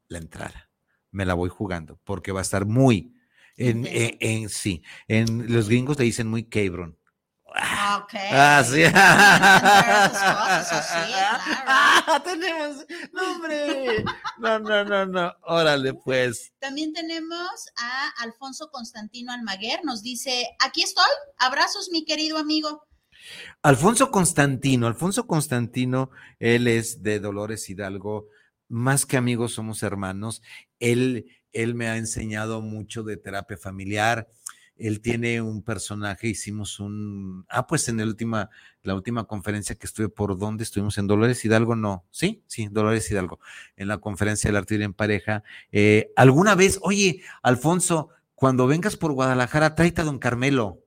la 0.08 0.20
entrada. 0.20 0.70
Me 1.12 1.26
la 1.26 1.34
voy 1.34 1.50
jugando 1.50 2.00
porque 2.04 2.32
va 2.32 2.40
a 2.40 2.44
estar 2.44 2.66
muy, 2.66 3.16
en, 3.58 3.86
en, 3.90 4.50
sí, 4.50 4.84
en 5.08 5.52
los 5.52 5.68
gringos 5.68 5.98
le 5.98 6.06
dicen 6.06 6.28
muy 6.28 6.44
cabron. 6.44 6.99
Ah, 7.56 8.02
ok. 8.04 8.14
Ah, 8.32 8.64
sí. 8.66 8.84
Ah, 12.12 12.22
tenemos. 12.24 12.86
nombre. 13.14 14.04
No, 14.40 14.60
no, 14.60 14.84
no, 14.84 15.06
no. 15.06 15.34
Órale, 15.44 15.94
pues. 15.94 16.52
También 16.60 16.92
tenemos 16.94 17.50
a 17.78 18.10
Alfonso 18.24 18.70
Constantino 18.72 19.32
Almaguer. 19.32 19.82
Nos 19.84 20.02
dice: 20.02 20.48
Aquí 20.60 20.82
estoy. 20.82 21.06
Abrazos, 21.38 21.90
mi 21.92 22.06
querido 22.06 22.38
amigo. 22.38 22.88
Alfonso 23.62 24.10
Constantino. 24.12 24.88
Alfonso 24.88 25.28
Constantino, 25.28 26.10
él 26.40 26.68
es 26.68 27.04
de 27.04 27.20
Dolores 27.20 27.70
Hidalgo. 27.70 28.28
Más 28.68 29.06
que 29.06 29.18
amigos, 29.18 29.54
somos 29.54 29.84
hermanos. 29.84 30.42
Él, 30.80 31.26
él 31.54 31.76
me 31.76 31.90
ha 31.90 31.98
enseñado 31.98 32.62
mucho 32.62 33.04
de 33.04 33.18
terapia 33.18 33.58
familiar 33.58 34.28
él 34.80 35.02
tiene 35.02 35.42
un 35.42 35.62
personaje, 35.62 36.28
hicimos 36.28 36.80
un, 36.80 37.46
ah, 37.50 37.68
pues 37.68 37.88
en 37.90 37.98
la 37.98 38.06
última, 38.06 38.50
la 38.82 38.96
última 38.96 39.26
conferencia 39.26 39.76
que 39.76 39.86
estuve, 39.86 40.10
¿por 40.10 40.38
dónde 40.38 40.64
estuvimos? 40.64 40.98
En 40.98 41.08
Dolores 41.08 41.44
Hidalgo, 41.44 41.76
no, 41.76 42.06
sí, 42.12 42.44
sí, 42.48 42.68
Dolores 42.70 43.10
Hidalgo, 43.12 43.40
en 43.76 43.88
la 43.88 44.00
conferencia 44.00 44.48
del 44.48 44.58
arte 44.58 44.82
en 44.82 44.94
pareja. 44.94 45.44
Eh, 45.72 46.12
alguna 46.16 46.56
vez, 46.56 46.80
oye, 46.82 47.22
Alfonso, 47.44 48.10
cuando 48.36 48.68
vengas 48.68 48.96
por 48.96 49.12
Guadalajara, 49.12 49.76
tráete 49.76 50.02
a 50.02 50.06
don 50.06 50.20
Carmelo, 50.20 50.84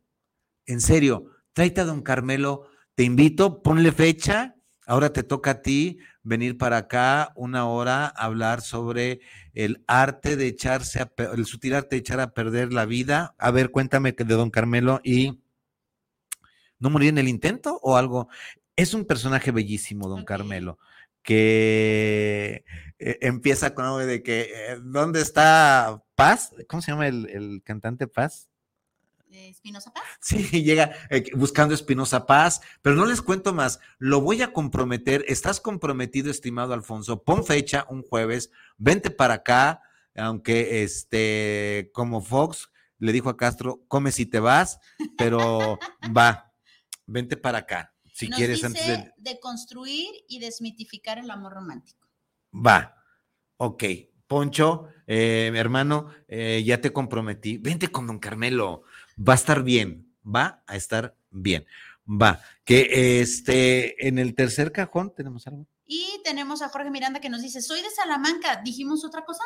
en 0.67 0.81
serio, 0.81 1.27
tráete 1.53 1.83
a 1.83 1.85
don 1.85 2.03
Carmelo, 2.03 2.69
te 2.95 3.05
invito, 3.05 3.63
ponle 3.63 3.93
fecha, 3.93 4.57
ahora 4.87 5.13
te 5.13 5.23
toca 5.23 5.51
a 5.53 5.63
ti 5.63 5.99
venir 6.23 6.59
para 6.59 6.77
acá 6.79 7.33
una 7.37 7.67
hora 7.67 8.07
a 8.07 8.25
hablar 8.25 8.61
sobre 8.61 9.21
el 9.55 9.85
arte 9.87 10.37
de 10.37 10.47
echarse, 10.47 11.01
a, 11.01 11.13
el 11.35 11.47
sutil 11.47 11.75
arte 11.75 11.97
de 11.97 12.01
echar 12.01 12.21
a 12.21 12.33
perder 12.33 12.73
la 12.73 12.85
vida. 12.85 13.35
A 13.39 13.51
ver, 13.51 13.71
cuéntame 13.71 14.13
de 14.13 14.25
Don 14.25 14.51
Carmelo 14.51 15.01
y 15.03 15.43
no 16.79 16.91
morir 16.91 17.11
en 17.11 17.19
el 17.19 17.29
intento 17.29 17.79
o 17.83 17.97
algo. 17.97 18.29
Es 18.77 18.95
un 18.95 19.05
personaje 19.05 19.51
bellísimo, 19.51 20.09
Don 20.09 20.25
Carmelo, 20.25 20.79
que 21.23 22.65
eh, 22.99 23.19
empieza 23.21 23.75
con 23.75 23.85
algo 23.85 23.99
de 23.99 24.23
que, 24.23 24.43
eh, 24.43 24.79
¿dónde 24.83 25.21
está 25.21 26.03
Paz? 26.15 26.55
¿Cómo 26.69 26.83
se 26.83 26.93
llama 26.93 27.07
el, 27.07 27.63
cantante 27.65 28.07
Paz? 28.07 28.49
Espinosa 29.35 29.93
Paz. 29.93 30.05
Sí, 30.21 30.63
llega 30.63 30.93
eh, 31.11 31.25
buscando 31.35 31.75
Espinosa 31.75 32.27
Paz, 32.27 32.61
pero 32.81 32.97
no 32.97 33.07
les 33.07 33.23
cuento 33.23 33.53
más. 33.53 33.81
Lo 33.99 34.21
voy 34.21 34.43
a 34.43 34.53
comprometer. 34.53 35.25
Estás 35.29 35.61
comprometido, 35.61 36.31
estimado 36.31 36.75
Alfonso. 36.75 37.23
Pon 37.23 37.45
fecha 37.45 37.87
un 37.89 38.03
jueves. 38.03 38.51
Vente 38.79 39.11
para 39.11 39.35
acá, 39.35 39.83
aunque 40.15 40.83
este, 40.83 41.91
como 41.93 42.21
Fox 42.21 42.71
le 42.99 43.13
dijo 43.13 43.29
a 43.29 43.37
Castro, 43.37 43.83
come 43.89 44.13
si 44.13 44.27
te 44.27 44.39
vas, 44.39 44.79
pero 45.19 45.79
va, 46.17 46.53
vente 47.07 47.37
para 47.37 47.59
acá. 47.59 47.93
Si 48.15 48.29
quieres 48.29 48.63
antes 48.63 48.87
de... 48.87 49.13
de 49.17 49.41
construir 49.41 50.09
y 50.29 50.39
desmitificar 50.39 51.19
el 51.19 51.31
amor 51.31 51.55
romántico. 51.55 52.09
Va, 52.55 52.95
ok. 53.57 53.85
Poncho, 54.27 54.89
eh, 55.07 55.51
mi 55.53 55.59
hermano, 55.59 56.09
eh, 56.29 56.63
ya 56.65 56.81
te 56.81 56.93
comprometí. 56.93 57.59
Vente 57.59 57.89
con 57.89 58.07
don 58.07 58.19
Carmelo 58.19 58.85
va 59.17 59.33
a 59.33 59.37
estar 59.37 59.63
bien, 59.63 60.13
va 60.25 60.63
a 60.67 60.77
estar 60.77 61.17
bien. 61.31 61.67
Va, 62.09 62.41
que 62.65 63.21
este, 63.21 64.09
en 64.09 64.19
el 64.19 64.35
tercer 64.35 64.73
cajón 64.73 65.15
tenemos 65.15 65.47
algo. 65.47 65.67
Y 65.87 66.21
tenemos 66.25 66.63
a 66.63 66.69
Jorge 66.69 66.91
Miranda 66.91 67.21
que 67.21 67.31
nos 67.31 67.43
dice, 67.43 67.63
soy 67.63 67.83
de 67.83 67.91
Salamanca, 67.91 68.61
¿dijimos 68.65 69.05
otra 69.05 69.25
cosa? 69.25 69.45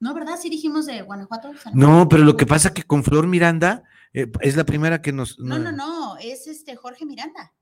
No, 0.00 0.14
¿verdad? 0.14 0.38
Sí 0.40 0.48
dijimos 0.50 0.86
de 0.86 1.02
Guanajuato. 1.02 1.52
No, 1.72 2.08
pero 2.08 2.24
lo 2.24 2.36
que 2.36 2.46
pasa 2.46 2.74
que 2.74 2.84
con 2.84 3.02
Flor 3.02 3.26
Miranda 3.26 3.84
eh, 4.12 4.30
es 4.40 4.56
la 4.56 4.64
primera 4.64 5.02
que 5.02 5.12
nos... 5.12 5.38
No, 5.38 5.58
no, 5.58 5.72
no, 5.72 6.16
es 6.18 6.46
este 6.46 6.76
Jorge 6.76 7.04
Miranda. 7.04 7.52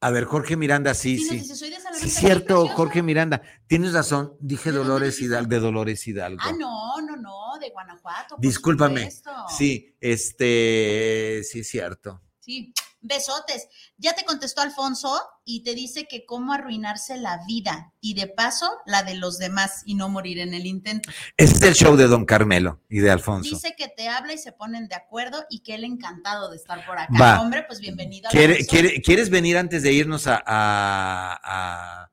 A 0.00 0.10
ver, 0.10 0.24
Jorge 0.24 0.56
Miranda, 0.56 0.92
sí, 0.92 1.18
sí. 1.18 1.40
sí, 1.40 1.54
sí 1.94 2.10
cierto, 2.10 2.68
Jorge 2.68 3.02
Miranda. 3.02 3.40
Tienes 3.66 3.94
razón, 3.94 4.34
dije 4.38 4.70
Dolores 4.70 5.20
Hidalgo, 5.20 5.48
de 5.48 5.60
Dolores 5.60 6.06
Hidalgo. 6.06 6.42
Ah, 6.42 6.52
no, 6.52 7.00
no, 7.00 7.16
no, 7.16 7.43
Guanajuato. 7.74 8.36
Discúlpame. 8.38 9.10
Sí, 9.48 9.96
este, 10.00 11.42
sí 11.44 11.60
es 11.60 11.68
cierto. 11.68 12.22
Sí, 12.40 12.72
besotes. 13.00 13.68
Ya 13.98 14.14
te 14.14 14.24
contestó 14.24 14.62
Alfonso 14.62 15.20
y 15.44 15.62
te 15.62 15.74
dice 15.74 16.06
que 16.08 16.24
cómo 16.24 16.52
arruinarse 16.52 17.16
la 17.16 17.44
vida 17.46 17.92
y 18.00 18.14
de 18.14 18.26
paso 18.26 18.70
la 18.86 19.02
de 19.02 19.14
los 19.14 19.38
demás 19.38 19.82
y 19.84 19.94
no 19.94 20.08
morir 20.08 20.38
en 20.38 20.54
el 20.54 20.66
intento. 20.66 21.10
Ese 21.36 21.54
es 21.56 21.62
el 21.62 21.74
show 21.74 21.96
de 21.96 22.06
Don 22.06 22.24
Carmelo 22.24 22.80
y 22.88 23.00
de 23.00 23.10
Alfonso. 23.10 23.56
Dice 23.56 23.74
que 23.76 23.88
te 23.88 24.08
habla 24.08 24.32
y 24.32 24.38
se 24.38 24.52
ponen 24.52 24.88
de 24.88 24.94
acuerdo 24.94 25.44
y 25.50 25.60
que 25.60 25.74
él 25.74 25.84
encantado 25.84 26.50
de 26.50 26.56
estar 26.56 26.84
por 26.86 26.98
acá. 26.98 27.40
Hombre, 27.40 27.64
pues 27.66 27.80
bienvenido. 27.80 28.30
¿Quiere, 28.30 28.64
¿Quieres 28.66 29.30
venir 29.30 29.58
antes 29.58 29.82
de 29.82 29.92
irnos 29.92 30.26
a, 30.26 30.42
a, 30.46 32.10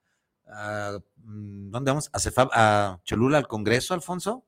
mm, 1.17 1.71
¿dónde 1.71 1.91
vamos? 1.91 2.09
¿A, 2.13 2.19
¿A 2.53 2.99
Cholula 3.03 3.37
al 3.37 3.47
Congreso, 3.47 3.93
Alfonso? 3.93 4.45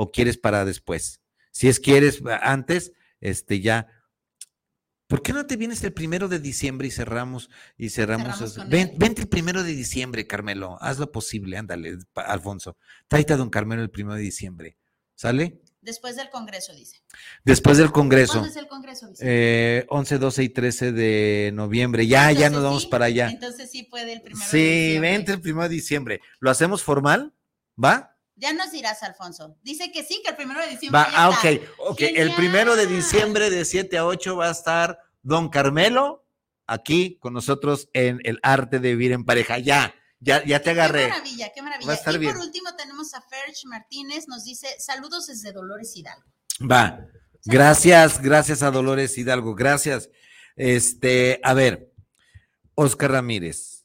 ¿O 0.00 0.12
quieres 0.12 0.38
para 0.38 0.64
después? 0.64 1.20
Si 1.50 1.66
es 1.66 1.80
quieres 1.80 2.22
antes, 2.40 2.92
este 3.20 3.60
ya 3.60 3.88
¿Por 5.08 5.22
qué 5.22 5.32
no 5.32 5.44
te 5.44 5.56
vienes 5.56 5.82
el 5.82 5.92
primero 5.92 6.28
de 6.28 6.38
diciembre 6.38 6.86
y 6.86 6.92
cerramos 6.92 7.50
y 7.76 7.88
cerramos? 7.88 8.56
vente 8.68 9.22
el 9.22 9.28
primero 9.28 9.64
de 9.64 9.74
diciembre, 9.74 10.28
Carmelo. 10.28 10.78
Haz 10.80 11.00
lo 11.00 11.10
posible, 11.10 11.56
ándale, 11.56 11.98
Alfonso. 12.14 12.76
Tráete 13.08 13.32
a 13.32 13.38
don 13.38 13.50
Carmelo 13.50 13.82
el 13.82 13.90
primero 13.90 14.14
de 14.14 14.22
diciembre. 14.22 14.76
¿Sale? 15.16 15.62
Después 15.80 16.14
del 16.14 16.30
Congreso, 16.30 16.72
dice. 16.74 17.02
Después 17.44 17.78
del 17.78 17.90
Congreso. 17.90 18.34
¿Cuándo 18.34 18.50
es 18.50 18.56
el 18.56 18.68
Congreso? 18.68 19.08
Dice? 19.08 19.24
Eh, 19.26 19.86
11, 19.88 20.18
12 20.18 20.42
y 20.44 20.48
13 20.50 20.92
de 20.92 21.50
noviembre. 21.54 22.06
Ya, 22.06 22.30
ya 22.30 22.50
nos 22.50 22.62
vamos 22.62 22.86
para 22.86 23.06
allá. 23.06 23.30
Entonces 23.30 23.68
sí 23.68 23.82
puede 23.82 24.12
el 24.12 24.22
primero 24.22 24.46
sí, 24.48 24.58
de 24.58 24.62
diciembre. 24.62 25.08
Sí, 25.08 25.16
vente 25.16 25.32
el 25.32 25.40
primero 25.40 25.68
de 25.68 25.74
diciembre. 25.74 26.20
¿Lo 26.38 26.50
hacemos 26.50 26.84
formal? 26.84 27.34
¿Va? 27.82 28.17
Ya 28.38 28.52
nos 28.52 28.70
dirás, 28.70 29.02
Alfonso. 29.02 29.56
Dice 29.62 29.90
que 29.90 30.04
sí, 30.04 30.20
que 30.22 30.30
el 30.30 30.36
primero 30.36 30.60
de 30.60 30.68
diciembre. 30.68 31.00
Va, 31.00 31.08
ah, 31.12 31.30
ok, 31.30 31.60
ok. 31.78 32.00
El 32.00 32.32
primero 32.34 32.76
de 32.76 32.86
diciembre 32.86 33.50
de 33.50 33.64
7 33.64 33.98
a 33.98 34.06
8 34.06 34.36
va 34.36 34.48
a 34.48 34.52
estar 34.52 35.00
Don 35.22 35.48
Carmelo 35.48 36.24
aquí 36.66 37.18
con 37.18 37.32
nosotros 37.32 37.88
en 37.92 38.20
el 38.22 38.38
arte 38.42 38.78
de 38.78 38.90
vivir 38.90 39.12
en 39.12 39.24
pareja. 39.24 39.58
Ya, 39.58 39.92
ya, 40.20 40.44
ya 40.44 40.62
te 40.62 40.70
agarré. 40.70 41.04
Qué 41.04 41.08
maravilla, 41.08 41.52
qué 41.52 41.62
maravilla. 41.62 41.94
y 41.94 42.26
por 42.26 42.36
último 42.38 42.76
tenemos 42.76 43.12
a 43.14 43.22
Ferch 43.22 43.64
Martínez, 43.64 44.28
nos 44.28 44.44
dice 44.44 44.68
saludos 44.78 45.26
desde 45.26 45.52
Dolores 45.52 45.96
Hidalgo. 45.96 46.24
Va. 46.60 47.06
Gracias, 47.44 48.20
gracias 48.20 48.62
a 48.62 48.70
Dolores 48.70 49.16
Hidalgo, 49.16 49.54
gracias. 49.54 50.10
Este, 50.54 51.40
a 51.42 51.54
ver, 51.54 51.92
Oscar 52.74 53.12
Ramírez, 53.12 53.84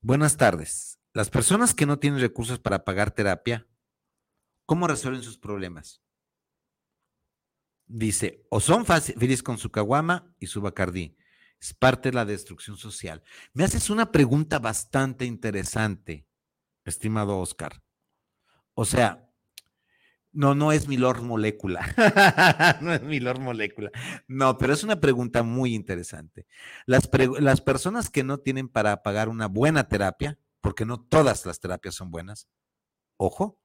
buenas 0.00 0.36
tardes. 0.36 0.98
Las 1.12 1.30
personas 1.30 1.74
que 1.74 1.86
no 1.86 1.98
tienen 1.98 2.20
recursos 2.20 2.58
para 2.58 2.84
pagar 2.84 3.10
terapia, 3.10 3.66
¿Cómo 4.70 4.86
resuelven 4.86 5.24
sus 5.24 5.36
problemas? 5.36 6.00
Dice, 7.88 8.46
o 8.50 8.60
son 8.60 8.86
felices 8.86 9.42
con 9.42 9.58
su 9.58 9.72
caguama 9.72 10.32
y 10.38 10.46
su 10.46 10.60
bacardí. 10.60 11.16
Es 11.60 11.74
parte 11.74 12.10
de 12.10 12.14
la 12.14 12.24
destrucción 12.24 12.76
social. 12.76 13.24
Me 13.52 13.64
haces 13.64 13.90
una 13.90 14.12
pregunta 14.12 14.60
bastante 14.60 15.24
interesante, 15.24 16.24
estimado 16.84 17.40
Oscar. 17.40 17.82
O 18.74 18.84
sea, 18.84 19.28
no, 20.30 20.54
no 20.54 20.70
es 20.70 20.86
mi 20.86 20.96
Lord 20.96 21.22
Molécula. 21.22 21.92
no 22.80 22.94
es 22.94 23.02
mi 23.02 23.18
Lord 23.18 23.40
Molécula. 23.40 23.90
No, 24.28 24.56
pero 24.56 24.72
es 24.72 24.84
una 24.84 25.00
pregunta 25.00 25.42
muy 25.42 25.74
interesante. 25.74 26.46
Las, 26.86 27.10
las 27.40 27.60
personas 27.60 28.08
que 28.08 28.22
no 28.22 28.38
tienen 28.38 28.68
para 28.68 29.02
pagar 29.02 29.30
una 29.30 29.48
buena 29.48 29.88
terapia, 29.88 30.38
porque 30.60 30.86
no 30.86 31.00
todas 31.00 31.44
las 31.44 31.58
terapias 31.58 31.96
son 31.96 32.12
buenas, 32.12 32.48
ojo, 33.16 33.59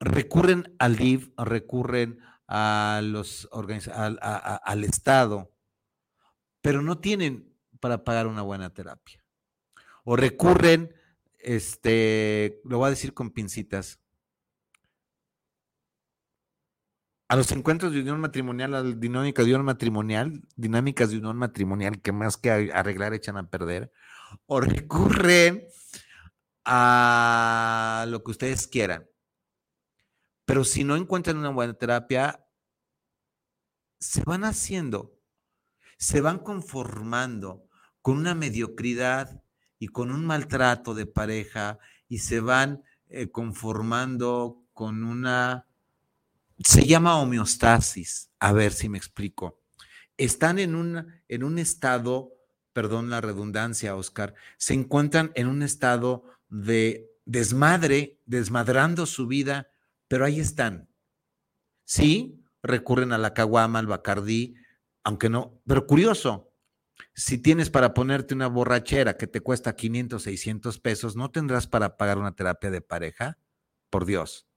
recurren 0.00 0.74
al 0.78 0.96
DIV, 0.96 1.32
recurren 1.36 2.20
a 2.48 3.00
los 3.02 3.48
al 3.52 4.84
Estado, 4.84 5.52
pero 6.60 6.82
no 6.82 6.98
tienen 6.98 7.52
para 7.80 8.04
pagar 8.04 8.26
una 8.26 8.42
buena 8.42 8.72
terapia. 8.72 9.24
O 10.04 10.16
recurren, 10.16 10.94
este, 11.38 12.60
lo 12.64 12.78
voy 12.78 12.88
a 12.88 12.90
decir 12.90 13.14
con 13.14 13.30
pincitas, 13.30 14.00
a 17.28 17.34
los 17.34 17.50
encuentros 17.50 17.92
de 17.92 18.00
unión 18.00 18.20
matrimonial, 18.20 18.74
a 18.74 18.82
la 18.82 18.94
dinámica 18.94 19.42
de 19.42 19.48
unión 19.48 19.64
matrimonial, 19.64 20.42
dinámicas 20.54 21.10
de 21.10 21.18
unión 21.18 21.36
matrimonial 21.36 22.00
que 22.00 22.12
más 22.12 22.36
que 22.36 22.50
arreglar 22.50 23.14
echan 23.14 23.36
a 23.36 23.50
perder, 23.50 23.90
o 24.46 24.60
recurren 24.60 25.66
a 26.64 28.06
lo 28.08 28.22
que 28.22 28.30
ustedes 28.30 28.68
quieran. 28.68 29.08
Pero 30.46 30.64
si 30.64 30.84
no 30.84 30.96
encuentran 30.96 31.36
una 31.36 31.50
buena 31.50 31.74
terapia, 31.74 32.46
se 33.98 34.22
van 34.22 34.44
haciendo, 34.44 35.18
se 35.98 36.20
van 36.20 36.38
conformando 36.38 37.68
con 38.00 38.16
una 38.16 38.34
mediocridad 38.34 39.42
y 39.78 39.88
con 39.88 40.12
un 40.12 40.24
maltrato 40.24 40.94
de 40.94 41.06
pareja 41.06 41.78
y 42.08 42.18
se 42.18 42.40
van 42.40 42.84
eh, 43.08 43.28
conformando 43.28 44.62
con 44.72 45.02
una, 45.02 45.66
se 46.58 46.86
llama 46.86 47.18
homeostasis, 47.18 48.30
a 48.38 48.52
ver 48.52 48.72
si 48.72 48.88
me 48.88 48.98
explico. 48.98 49.60
Están 50.16 50.60
en 50.60 50.76
un, 50.76 51.12
en 51.26 51.42
un 51.42 51.58
estado, 51.58 52.32
perdón 52.72 53.10
la 53.10 53.20
redundancia, 53.20 53.96
Oscar, 53.96 54.34
se 54.58 54.74
encuentran 54.74 55.32
en 55.34 55.48
un 55.48 55.62
estado 55.62 56.24
de 56.48 57.10
desmadre, 57.24 58.20
desmadrando 58.26 59.06
su 59.06 59.26
vida 59.26 59.68
pero 60.08 60.24
ahí 60.24 60.40
están. 60.40 60.88
Sí, 61.84 62.44
recurren 62.62 63.12
a 63.12 63.18
la 63.18 63.34
caguama, 63.34 63.78
al 63.78 63.86
bacardí, 63.86 64.56
aunque 65.04 65.28
no, 65.28 65.60
pero 65.66 65.86
curioso, 65.86 66.52
si 67.14 67.38
tienes 67.38 67.70
para 67.70 67.94
ponerte 67.94 68.34
una 68.34 68.48
borrachera 68.48 69.16
que 69.16 69.26
te 69.26 69.40
cuesta 69.40 69.76
500, 69.76 70.22
600 70.22 70.80
pesos, 70.80 71.16
¿no 71.16 71.30
tendrás 71.30 71.66
para 71.66 71.96
pagar 71.96 72.18
una 72.18 72.34
terapia 72.34 72.70
de 72.70 72.80
pareja? 72.80 73.38
Por 73.90 74.04
Dios, 74.04 74.48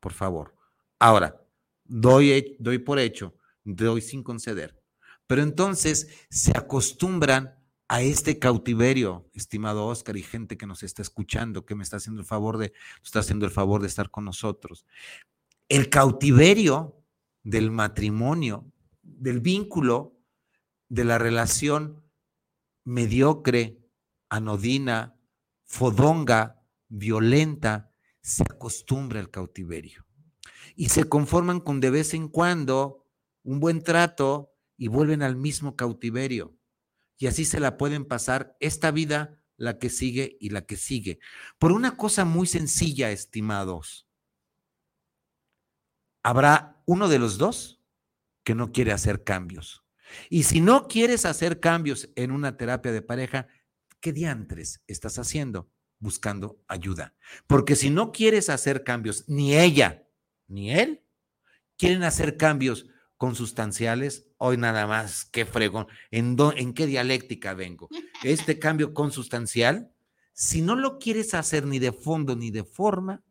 por 0.00 0.12
favor. 0.12 0.54
Ahora, 0.98 1.44
doy, 1.84 2.56
doy 2.58 2.78
por 2.78 2.98
hecho, 2.98 3.36
doy 3.64 4.00
sin 4.00 4.22
conceder. 4.22 4.80
Pero 5.26 5.42
entonces 5.42 6.08
se 6.30 6.56
acostumbran 6.56 7.57
a 7.88 8.02
este 8.02 8.38
cautiverio, 8.38 9.30
estimado 9.32 9.86
Oscar, 9.86 10.18
y 10.18 10.22
gente 10.22 10.58
que 10.58 10.66
nos 10.66 10.82
está 10.82 11.00
escuchando, 11.00 11.64
que 11.64 11.74
me 11.74 11.82
está 11.82 11.96
haciendo 11.96 12.20
el 12.20 12.26
favor 12.26 12.58
de, 12.58 12.74
está 13.02 13.20
haciendo 13.20 13.46
el 13.46 13.50
favor 13.50 13.80
de 13.80 13.88
estar 13.88 14.10
con 14.10 14.26
nosotros. 14.26 14.84
El 15.70 15.88
cautiverio 15.88 17.02
del 17.42 17.70
matrimonio, 17.70 18.70
del 19.02 19.40
vínculo, 19.40 20.18
de 20.90 21.04
la 21.04 21.16
relación 21.16 22.02
mediocre, 22.84 23.78
anodina, 24.28 25.16
fodonga, 25.64 26.62
violenta, 26.88 27.90
se 28.20 28.42
acostumbra 28.42 29.20
al 29.20 29.30
cautiverio. 29.30 30.04
Y 30.76 30.90
se 30.90 31.04
conforman 31.04 31.60
con 31.60 31.80
de 31.80 31.90
vez 31.90 32.12
en 32.12 32.28
cuando 32.28 33.06
un 33.42 33.60
buen 33.60 33.82
trato 33.82 34.52
y 34.76 34.88
vuelven 34.88 35.22
al 35.22 35.36
mismo 35.36 35.74
cautiverio 35.74 36.57
y 37.18 37.26
así 37.26 37.44
se 37.44 37.60
la 37.60 37.76
pueden 37.76 38.04
pasar 38.04 38.56
esta 38.60 38.90
vida, 38.90 39.42
la 39.56 39.78
que 39.78 39.90
sigue 39.90 40.36
y 40.40 40.50
la 40.50 40.64
que 40.64 40.76
sigue. 40.76 41.18
Por 41.58 41.72
una 41.72 41.96
cosa 41.96 42.24
muy 42.24 42.46
sencilla, 42.46 43.10
estimados. 43.10 44.08
Habrá 46.22 46.80
uno 46.86 47.08
de 47.08 47.18
los 47.18 47.36
dos 47.36 47.82
que 48.44 48.54
no 48.54 48.72
quiere 48.72 48.92
hacer 48.92 49.24
cambios. 49.24 49.84
Y 50.30 50.44
si 50.44 50.60
no 50.60 50.88
quieres 50.88 51.26
hacer 51.26 51.60
cambios 51.60 52.08
en 52.14 52.30
una 52.30 52.56
terapia 52.56 52.92
de 52.92 53.02
pareja, 53.02 53.48
¿qué 54.00 54.12
diantres 54.12 54.82
estás 54.86 55.18
haciendo? 55.18 55.70
Buscando 55.98 56.62
ayuda. 56.68 57.14
Porque 57.46 57.76
si 57.76 57.90
no 57.90 58.12
quieres 58.12 58.48
hacer 58.48 58.84
cambios, 58.84 59.28
ni 59.28 59.56
ella 59.56 60.08
ni 60.46 60.72
él 60.72 61.04
quieren 61.76 62.04
hacer 62.04 62.36
cambios 62.36 62.86
consustanciales, 63.16 64.27
hoy 64.38 64.56
nada 64.56 64.86
más, 64.86 65.24
qué 65.26 65.44
fregón, 65.44 65.86
¿En, 66.10 66.36
¿en 66.56 66.72
qué 66.72 66.86
dialéctica 66.86 67.54
vengo? 67.54 67.88
Este 68.22 68.58
cambio 68.58 68.94
consustancial, 68.94 69.92
si 70.32 70.62
no 70.62 70.76
lo 70.76 70.98
quieres 70.98 71.34
hacer 71.34 71.66
ni 71.66 71.78
de 71.78 71.92
fondo 71.92 72.36
ni 72.36 72.50
de 72.50 72.64
forma 72.64 73.22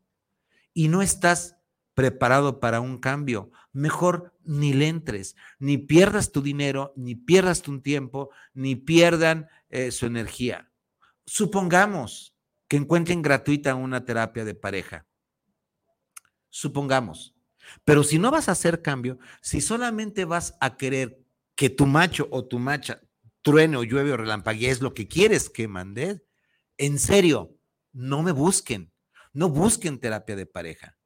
y 0.73 0.89
no 0.89 1.01
estás 1.01 1.55
preparado 1.93 2.59
para 2.59 2.79
un 2.81 2.99
cambio, 2.99 3.49
mejor 3.71 4.37
ni 4.43 4.73
le 4.73 4.87
entres, 4.87 5.35
ni 5.57 5.77
pierdas 5.77 6.31
tu 6.31 6.41
dinero, 6.41 6.93
ni 6.95 7.15
pierdas 7.15 7.61
tu 7.61 7.81
tiempo, 7.81 8.29
ni 8.53 8.75
pierdan 8.75 9.47
eh, 9.69 9.91
su 9.91 10.05
energía. 10.05 10.69
Supongamos 11.25 12.35
que 12.67 12.77
encuentren 12.77 13.21
gratuita 13.21 13.73
una 13.75 14.05
terapia 14.05 14.45
de 14.45 14.53
pareja. 14.53 15.07
Supongamos. 16.49 17.36
Pero 17.83 18.03
si 18.03 18.19
no 18.19 18.31
vas 18.31 18.49
a 18.49 18.53
hacer 18.53 18.81
cambio, 18.81 19.19
si 19.41 19.61
solamente 19.61 20.25
vas 20.25 20.55
a 20.59 20.77
querer 20.77 21.19
que 21.55 21.69
tu 21.69 21.85
macho 21.85 22.27
o 22.31 22.45
tu 22.45 22.59
macha 22.59 23.01
truene 23.41 23.77
o 23.77 23.83
llueve 23.83 24.11
o 24.11 24.17
relampaguee 24.17 24.69
es 24.69 24.81
lo 24.81 24.93
que 24.93 25.07
quieres 25.07 25.49
que 25.49 25.67
mande, 25.67 26.23
en 26.77 26.99
serio, 26.99 27.57
no 27.93 28.21
me 28.21 28.31
busquen. 28.31 28.91
No 29.33 29.49
busquen 29.49 29.99
terapia 29.99 30.35
de 30.35 30.45
pareja. 30.45 30.97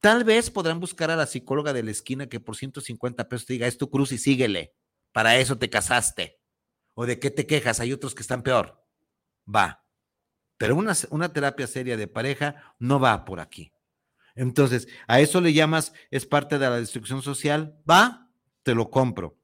Tal 0.00 0.24
vez 0.24 0.50
podrán 0.50 0.80
buscar 0.80 1.10
a 1.10 1.16
la 1.16 1.26
psicóloga 1.26 1.72
de 1.72 1.82
la 1.82 1.90
esquina 1.90 2.28
que 2.28 2.40
por 2.40 2.56
150 2.56 3.28
pesos 3.28 3.46
te 3.46 3.52
diga, 3.54 3.66
es 3.66 3.78
tu 3.78 3.90
cruz 3.90 4.12
y 4.12 4.18
síguele. 4.18 4.74
Para 5.12 5.36
eso 5.36 5.58
te 5.58 5.70
casaste. 5.70 6.40
¿O 6.94 7.06
de 7.06 7.18
qué 7.18 7.30
te 7.30 7.46
quejas? 7.46 7.80
Hay 7.80 7.92
otros 7.92 8.14
que 8.14 8.22
están 8.22 8.42
peor. 8.42 8.84
Va. 9.46 9.84
Pero 10.56 10.74
una, 10.76 10.94
una 11.10 11.32
terapia 11.32 11.66
seria 11.66 11.96
de 11.96 12.08
pareja 12.08 12.74
no 12.78 12.98
va 12.98 13.24
por 13.24 13.38
aquí. 13.38 13.72
Entonces, 14.38 14.88
¿a 15.06 15.20
eso 15.20 15.40
le 15.40 15.52
llamas 15.52 15.92
es 16.10 16.26
parte 16.26 16.58
de 16.58 16.70
la 16.70 16.78
destrucción 16.78 17.22
social? 17.22 17.76
Va, 17.88 18.30
te 18.62 18.74
lo 18.74 18.90
compro. 18.90 19.36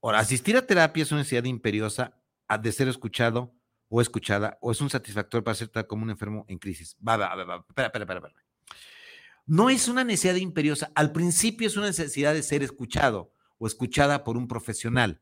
Ahora, 0.00 0.20
asistir 0.20 0.56
a 0.56 0.66
terapia 0.66 1.02
es 1.02 1.10
una 1.10 1.20
necesidad 1.20 1.44
imperiosa 1.44 2.14
de 2.60 2.72
ser 2.72 2.88
escuchado 2.88 3.54
o 3.88 4.00
escuchada, 4.00 4.58
o 4.60 4.70
es 4.70 4.80
un 4.80 4.90
satisfactor 4.90 5.42
para 5.42 5.54
ser 5.54 5.68
tal 5.68 5.86
como 5.86 6.04
un 6.04 6.10
enfermo 6.10 6.44
en 6.48 6.58
crisis. 6.58 6.96
Va, 7.06 7.16
va, 7.16 7.34
va, 7.34 7.44
va. 7.44 7.64
Espera, 7.68 7.86
espera, 7.88 8.04
espera. 8.04 8.18
espera 8.20 8.48
no 9.48 9.70
es 9.70 9.88
una 9.88 10.04
necesidad 10.04 10.36
imperiosa. 10.36 10.92
Al 10.94 11.10
principio 11.10 11.66
es 11.66 11.76
una 11.76 11.86
necesidad 11.86 12.34
de 12.34 12.42
ser 12.42 12.62
escuchado 12.62 13.32
o 13.56 13.66
escuchada 13.66 14.22
por 14.22 14.36
un 14.36 14.46
profesional, 14.46 15.20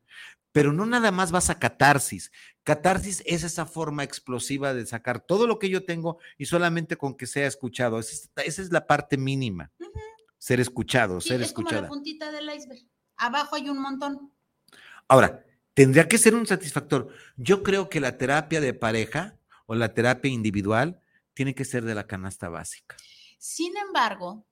pero 0.57 0.73
no 0.73 0.87
nada 0.87 1.11
más 1.11 1.31
vas 1.31 1.51
a 1.51 1.59
catarsis. 1.59 2.31
Catarsis 2.63 3.21
es 3.27 3.43
esa 3.43 3.67
forma 3.67 4.03
explosiva 4.03 4.73
de 4.73 4.87
sacar 4.87 5.19
todo 5.19 5.45
lo 5.45 5.59
que 5.59 5.69
yo 5.69 5.85
tengo 5.85 6.17
y 6.35 6.47
solamente 6.47 6.97
con 6.97 7.15
que 7.15 7.27
sea 7.27 7.45
escuchado. 7.45 7.99
Esa 7.99 8.31
es, 8.43 8.71
la 8.71 8.87
parte 8.87 9.17
mínima. 9.17 9.71
Ser 10.39 10.59
escuchado, 10.59 11.21
ser 11.21 11.43
es 11.43 11.53
Como 11.53 11.69
la 11.69 11.87
puntita 11.87 12.31
del 12.31 12.49
iceberg. 12.49 12.81
Abajo 13.17 13.55
hay 13.55 13.69
un 13.69 13.79
montón. 13.79 14.33
Ahora, 15.07 15.45
tendría 15.75 16.07
que 16.07 16.17
ser 16.17 16.33
un 16.33 16.47
satisfactor. 16.47 17.09
Yo 17.35 17.61
creo 17.61 17.87
que 17.87 17.99
la 17.99 18.17
terapia 18.17 18.59
de 18.59 18.73
pareja 18.73 19.37
o 19.67 19.75
la 19.75 19.93
terapia 19.93 20.31
individual 20.31 21.03
tiene 21.35 21.53
que 21.53 21.65
ser 21.65 21.85
de 21.85 21.93
la 21.93 22.07
canasta 22.07 22.49
básica. 22.49 22.95
Sin 23.37 23.77
embargo, 23.77 24.43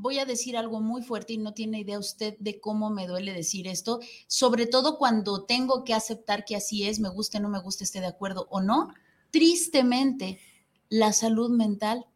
voy 0.00 0.18
a 0.18 0.24
decir 0.24 0.56
algo 0.56 0.80
muy 0.80 1.02
fuerte 1.02 1.34
y 1.34 1.38
no 1.38 1.52
tiene 1.52 1.80
idea 1.80 1.98
usted 1.98 2.36
de 2.38 2.60
cómo 2.60 2.90
me 2.90 3.06
duele 3.06 3.32
decir 3.32 3.68
esto, 3.68 4.00
sobre 4.26 4.66
todo 4.66 4.98
cuando 4.98 5.44
tengo 5.44 5.84
que 5.84 5.94
aceptar 5.94 6.44
que 6.44 6.56
así 6.56 6.84
es, 6.86 7.00
me 7.00 7.10
guste, 7.10 7.38
no 7.40 7.48
me 7.48 7.60
guste, 7.60 7.84
esté 7.84 8.00
de 8.00 8.06
acuerdo 8.06 8.46
o 8.50 8.60
no. 8.60 8.88
Tristemente, 9.30 10.40
la 10.88 11.12
salud 11.12 11.50
mental 11.50 12.06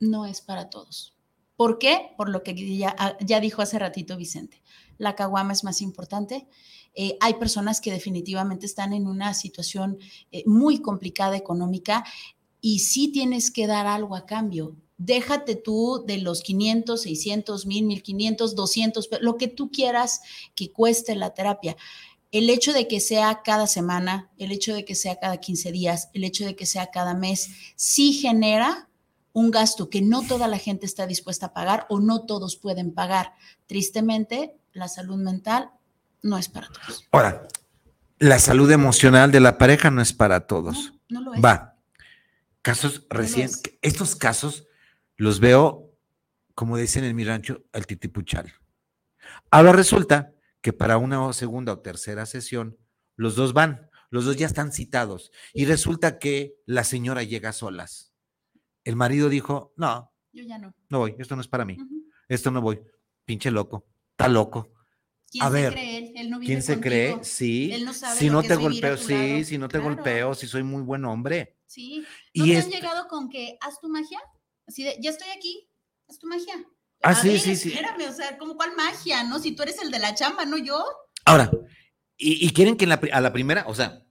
no 0.00 0.26
es 0.26 0.40
para 0.40 0.70
todos. 0.70 1.14
¿Por 1.56 1.78
qué? 1.78 2.12
Por 2.16 2.28
lo 2.28 2.42
que 2.42 2.54
ya, 2.76 2.94
ah, 2.98 3.16
dijo 3.40 3.62
hace 3.62 3.78
ratito 3.78 4.16
Vicente. 4.16 4.62
La 4.96 5.14
caguama 5.14 5.52
es 5.52 5.64
más 5.64 5.80
importante. 5.80 6.48
Eh, 6.94 7.16
hay 7.20 7.34
personas 7.34 7.80
que 7.80 7.92
definitivamente 7.92 8.66
están 8.66 8.92
en 8.92 9.06
una 9.06 9.34
situación 9.34 9.98
eh, 10.32 10.42
muy 10.46 10.80
complicada 10.80 11.36
económica 11.36 12.04
y 12.60 12.80
sí 12.80 13.12
tienes 13.12 13.50
que 13.50 13.66
dar 13.66 13.86
algo 13.86 14.16
a 14.16 14.26
cambio 14.26 14.76
déjate 14.98 15.54
tú 15.54 16.04
de 16.06 16.18
los 16.18 16.42
500, 16.42 17.00
600, 17.00 17.66
1000, 17.66 17.86
1500, 17.86 18.54
200, 18.54 19.08
lo 19.20 19.36
que 19.36 19.48
tú 19.48 19.70
quieras 19.70 20.20
que 20.54 20.70
cueste 20.70 21.14
la 21.14 21.32
terapia. 21.32 21.76
El 22.30 22.50
hecho 22.50 22.74
de 22.74 22.88
que 22.88 23.00
sea 23.00 23.40
cada 23.42 23.66
semana, 23.66 24.30
el 24.36 24.52
hecho 24.52 24.74
de 24.74 24.84
que 24.84 24.94
sea 24.94 25.16
cada 25.18 25.38
15 25.38 25.72
días, 25.72 26.10
el 26.12 26.24
hecho 26.24 26.44
de 26.44 26.54
que 26.56 26.66
sea 26.66 26.90
cada 26.90 27.14
mes, 27.14 27.48
sí 27.76 28.12
genera 28.12 28.88
un 29.32 29.50
gasto 29.50 29.88
que 29.88 30.02
no 30.02 30.22
toda 30.22 30.48
la 30.48 30.58
gente 30.58 30.84
está 30.84 31.06
dispuesta 31.06 31.46
a 31.46 31.54
pagar 31.54 31.86
o 31.88 32.00
no 32.00 32.26
todos 32.26 32.56
pueden 32.56 32.92
pagar. 32.92 33.32
Tristemente, 33.66 34.56
la 34.72 34.88
salud 34.88 35.16
mental 35.16 35.70
no 36.22 36.36
es 36.36 36.48
para 36.48 36.68
todos. 36.68 37.06
Ahora, 37.12 37.46
la 38.18 38.40
salud 38.40 38.70
emocional 38.70 39.30
de 39.30 39.40
la 39.40 39.56
pareja 39.56 39.90
no 39.90 40.02
es 40.02 40.12
para 40.12 40.46
todos. 40.46 40.92
No, 41.08 41.22
lo 41.22 41.34
es. 41.34 41.42
Va. 41.42 41.76
Casos 42.62 43.06
recientes, 43.08 43.62
estos 43.80 44.16
casos 44.16 44.67
los 45.18 45.40
veo, 45.40 45.92
como 46.54 46.76
dicen 46.76 47.04
en 47.04 47.14
mi 47.14 47.24
rancho, 47.24 47.64
al 47.72 47.86
titipuchal. 47.86 48.52
Ahora 49.50 49.72
resulta 49.72 50.32
que 50.62 50.72
para 50.72 50.96
una 50.96 51.32
segunda 51.32 51.72
o 51.72 51.80
tercera 51.80 52.24
sesión, 52.24 52.78
los 53.16 53.34
dos 53.34 53.52
van, 53.52 53.90
los 54.10 54.24
dos 54.24 54.36
ya 54.36 54.46
están 54.46 54.72
citados. 54.72 55.32
Y 55.52 55.66
resulta 55.66 56.18
que 56.18 56.54
la 56.66 56.84
señora 56.84 57.24
llega 57.24 57.52
solas. 57.52 58.14
El 58.84 58.96
marido 58.96 59.28
dijo, 59.28 59.74
no, 59.76 60.12
yo 60.32 60.44
ya 60.44 60.58
no. 60.58 60.72
No 60.88 61.00
voy, 61.00 61.16
esto 61.18 61.34
no 61.34 61.42
es 61.42 61.48
para 61.48 61.64
mí. 61.64 61.76
Esto 62.28 62.50
no 62.52 62.62
voy. 62.62 62.80
Pinche 63.24 63.50
loco, 63.50 63.86
está 64.12 64.28
loco. 64.28 64.72
¿Quién 65.30 65.44
a 65.44 65.48
se 65.48 65.52
ver, 65.52 65.72
cree 65.72 66.12
él? 66.16 66.30
no 66.30 66.38
¿Quién 66.38 66.62
se 66.62 66.80
cree? 66.80 67.18
Sí. 67.22 67.72
Él 67.72 67.84
no 67.84 67.92
sabe 67.92 68.18
si 68.18 68.30
no 68.30 68.42
te 68.42 68.54
golpeo, 68.54 68.96
sí, 68.96 69.44
si 69.44 69.58
no 69.58 69.68
te 69.68 69.78
golpeo, 69.78 70.34
si 70.34 70.46
soy 70.46 70.62
muy 70.62 70.82
buen 70.82 71.04
hombre. 71.04 71.58
Sí. 71.66 72.06
¿No 72.34 72.46
y 72.46 72.52
te 72.52 72.58
han 72.58 72.70
llegado 72.70 73.08
con 73.08 73.28
que 73.28 73.58
haz 73.60 73.80
tu 73.80 73.88
magia? 73.88 74.20
Así 74.68 74.84
de, 74.84 74.96
ya 75.00 75.10
estoy 75.10 75.28
aquí, 75.36 75.68
es 76.08 76.18
tu 76.18 76.26
magia. 76.26 76.54
Ah, 77.02 77.14
sí, 77.14 77.38
sí, 77.38 77.56
sí. 77.56 77.70
Espérame, 77.70 78.08
o 78.08 78.12
sea, 78.12 78.36
¿cómo 78.38 78.56
cuál 78.56 78.76
magia, 78.76 79.24
no? 79.24 79.38
Si 79.38 79.52
tú 79.52 79.62
eres 79.62 79.80
el 79.82 79.90
de 79.90 79.98
la 79.98 80.14
chamba, 80.14 80.44
no 80.44 80.58
yo. 80.58 80.84
Ahora, 81.24 81.50
¿y, 82.16 82.52
quieren 82.52 82.76
que 82.76 82.84
a 82.84 83.20
la 83.20 83.32
primera, 83.32 83.64
o 83.66 83.74
sea, 83.74 84.04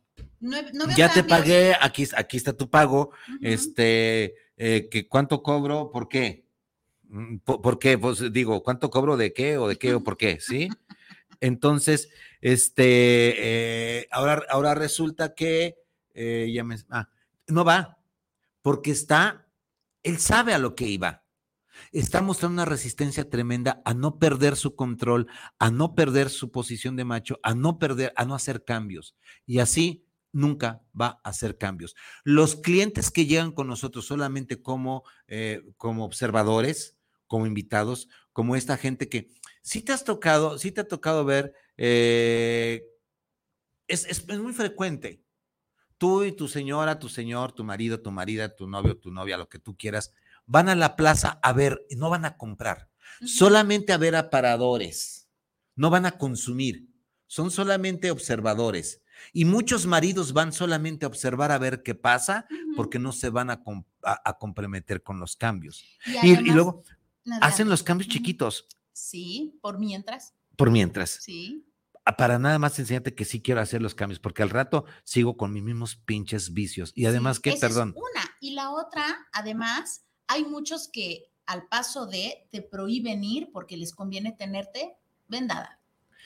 ya 0.95 1.11
te 1.11 1.23
pagué, 1.23 1.75
aquí, 1.79 2.07
aquí 2.15 2.37
está 2.37 2.53
tu 2.53 2.69
pago, 2.69 3.11
este, 3.41 4.35
eh, 4.57 4.87
que 4.89 5.07
cuánto 5.07 5.41
cobro, 5.41 5.91
¿por 5.91 6.07
qué? 6.07 6.45
Mm, 7.09 7.37
¿Por, 7.37 7.79
qué? 7.79 7.97
Pues 7.97 8.31
digo, 8.31 8.63
¿cuánto 8.63 8.89
cobro 8.89 9.17
de 9.17 9.33
qué 9.33 9.57
o 9.57 9.67
de 9.67 9.77
qué 9.77 9.95
o 9.95 10.03
por 10.03 10.17
qué? 10.17 10.39
¿Sí? 10.41 10.69
Entonces, 11.39 12.09
este, 12.41 13.99
eh, 13.99 14.07
ahora, 14.11 14.43
ahora 14.49 14.75
resulta 14.75 15.33
que 15.33 15.77
eh, 16.13 16.51
ya 16.53 16.63
me, 16.63 16.77
ah, 16.89 17.09
no 17.47 17.63
va, 17.63 17.99
porque 18.61 18.91
está 18.91 19.46
él 20.07 20.19
sabe 20.19 20.53
a 20.53 20.57
lo 20.57 20.73
que 20.73 20.87
iba. 20.87 21.25
Está 21.91 22.21
mostrando 22.21 22.53
una 22.53 22.65
resistencia 22.65 23.29
tremenda 23.29 23.81
a 23.85 23.93
no 23.93 24.19
perder 24.19 24.55
su 24.55 24.75
control, 24.75 25.27
a 25.59 25.69
no 25.69 25.95
perder 25.95 26.29
su 26.29 26.49
posición 26.49 26.95
de 26.95 27.05
macho, 27.05 27.39
a 27.43 27.53
no 27.53 27.77
perder, 27.77 28.13
a 28.15 28.25
no 28.25 28.33
hacer 28.33 28.63
cambios. 28.63 29.15
Y 29.45 29.59
así 29.59 30.05
nunca 30.31 30.81
va 30.99 31.19
a 31.23 31.29
hacer 31.29 31.57
cambios. 31.57 31.95
Los 32.23 32.55
clientes 32.55 33.11
que 33.11 33.25
llegan 33.25 33.51
con 33.51 33.67
nosotros 33.67 34.05
solamente 34.05 34.61
como, 34.61 35.03
eh, 35.27 35.61
como 35.75 36.05
observadores, 36.05 36.97
como 37.27 37.45
invitados, 37.45 38.07
como 38.31 38.55
esta 38.55 38.77
gente 38.77 39.09
que 39.09 39.29
sí 39.61 39.81
te 39.81 39.91
has 39.91 40.05
tocado, 40.05 40.57
sí 40.57 40.71
te 40.71 40.81
ha 40.81 40.87
tocado 40.87 41.25
ver, 41.25 41.53
eh, 41.75 42.85
es, 43.87 44.05
es, 44.05 44.25
muy 44.39 44.53
frecuente 44.53 45.21
tú 45.97 46.23
y 46.23 46.31
tu 46.31 46.47
señora, 46.47 46.99
tu 46.99 47.09
señor, 47.09 47.51
tu 47.51 47.63
marido, 47.63 48.01
tu 48.01 48.11
marida, 48.11 48.55
tu 48.55 48.67
novio, 48.67 48.97
tu 48.97 49.11
novia, 49.11 49.37
lo 49.37 49.49
que 49.49 49.59
tú 49.59 49.75
quieras, 49.75 50.13
van 50.45 50.69
a 50.69 50.75
la 50.75 50.95
plaza 50.95 51.39
a 51.41 51.53
ver, 51.53 51.85
no 51.95 52.09
van 52.09 52.25
a 52.25 52.37
comprar, 52.37 52.89
solamente 53.25 53.93
a 53.93 53.97
ver 53.97 54.15
aparadores, 54.15 55.27
no 55.75 55.89
van 55.89 56.05
a 56.05 56.11
consumir, 56.17 56.87
son 57.25 57.51
solamente 57.51 58.11
observadores. 58.11 59.01
Y 59.33 59.45
muchos 59.45 59.87
maridos 59.87 60.31
van 60.31 60.53
solamente 60.53 61.05
a 61.05 61.07
observar 61.07 61.51
a 61.51 61.57
ver 61.57 61.81
qué 61.81 61.95
pasa 61.95 62.45
porque 62.75 62.99
no 62.99 63.11
se 63.11 63.31
van 63.31 63.49
a, 63.49 63.63
comprometer 64.39 65.01
con 65.01 65.19
los 65.19 65.35
cambios. 65.35 65.83
Y, 66.21 66.33
y 66.33 66.51
luego 66.51 66.83
hacen 67.41 67.67
los 67.67 67.81
cambios 67.81 68.09
chiquitos. 68.09 68.67
Sí, 68.93 69.57
por 69.59 69.79
mientras. 69.79 70.35
Por 70.55 70.69
mientras. 70.69 71.17
Sí 71.19 71.66
para 72.15 72.39
nada 72.39 72.59
más 72.59 72.79
enseñarte 72.79 73.15
que 73.15 73.25
sí 73.25 73.41
quiero 73.41 73.59
hacer 73.59 73.81
los 73.81 73.95
cambios, 73.95 74.19
porque 74.19 74.43
al 74.43 74.49
rato 74.49 74.85
sigo 75.03 75.35
con 75.35 75.51
mis 75.51 75.63
mismos 75.63 75.95
pinches 75.95 76.53
vicios. 76.53 76.91
Y 76.95 77.05
además, 77.05 77.39
¿qué? 77.39 77.53
Perdón. 77.59 77.93
una. 77.97 78.31
Y 78.39 78.51
la 78.51 78.71
otra, 78.71 79.27
además, 79.33 80.05
hay 80.27 80.45
muchos 80.45 80.87
que 80.87 81.31
al 81.45 81.67
paso 81.67 82.05
de 82.05 82.47
te 82.51 82.61
prohíben 82.61 83.23
ir 83.23 83.49
porque 83.51 83.77
les 83.77 83.93
conviene 83.93 84.31
tenerte 84.31 84.97
vendada. 85.27 85.79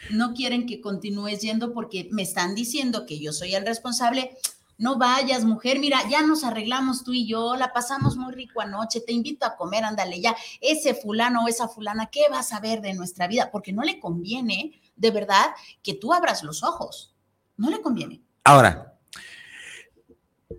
no 0.09 0.33
quieren 0.33 0.65
que 0.65 0.81
continúes 0.81 1.41
yendo 1.41 1.73
porque 1.73 2.09
me 2.11 2.23
están 2.23 2.55
diciendo 2.55 3.05
que 3.05 3.19
yo 3.19 3.33
soy 3.33 3.53
el 3.53 3.65
responsable. 3.65 4.35
No 4.79 4.97
vayas, 4.97 5.45
mujer, 5.45 5.79
mira, 5.79 5.99
ya 6.09 6.23
nos 6.23 6.43
arreglamos 6.43 7.03
tú 7.03 7.13
y 7.13 7.27
yo, 7.27 7.55
la 7.55 7.71
pasamos 7.71 8.17
muy 8.17 8.33
rico 8.33 8.61
anoche, 8.61 8.99
te 8.99 9.13
invito 9.13 9.45
a 9.45 9.55
comer, 9.55 9.83
ándale 9.83 10.19
ya, 10.19 10.35
ese 10.59 10.95
fulano 10.95 11.43
o 11.43 11.47
esa 11.47 11.67
fulana, 11.67 12.07
¿qué 12.07 12.21
vas 12.31 12.51
a 12.51 12.59
ver 12.59 12.81
de 12.81 12.95
nuestra 12.95 13.27
vida? 13.27 13.51
Porque 13.51 13.73
no 13.73 13.83
le 13.83 13.99
conviene, 13.99 14.80
de 14.95 15.11
verdad, 15.11 15.47
que 15.83 15.93
tú 15.93 16.13
abras 16.13 16.43
los 16.43 16.63
ojos, 16.63 17.15
no 17.57 17.69
le 17.69 17.81
conviene. 17.81 18.21
Ahora, 18.43 18.97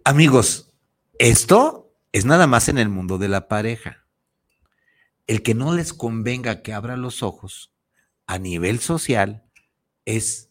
amigos, 0.04 0.72
esto 1.18 1.94
es 2.12 2.24
nada 2.24 2.46
más 2.46 2.68
en 2.68 2.78
el 2.78 2.88
mundo 2.88 3.18
de 3.18 3.28
la 3.28 3.48
pareja. 3.48 4.06
El 5.26 5.42
que 5.42 5.54
no 5.54 5.74
les 5.74 5.92
convenga 5.92 6.62
que 6.62 6.72
abra 6.72 6.96
los 6.96 7.22
ojos 7.22 7.72
a 8.26 8.38
nivel 8.38 8.80
social 8.80 9.44
es 10.04 10.50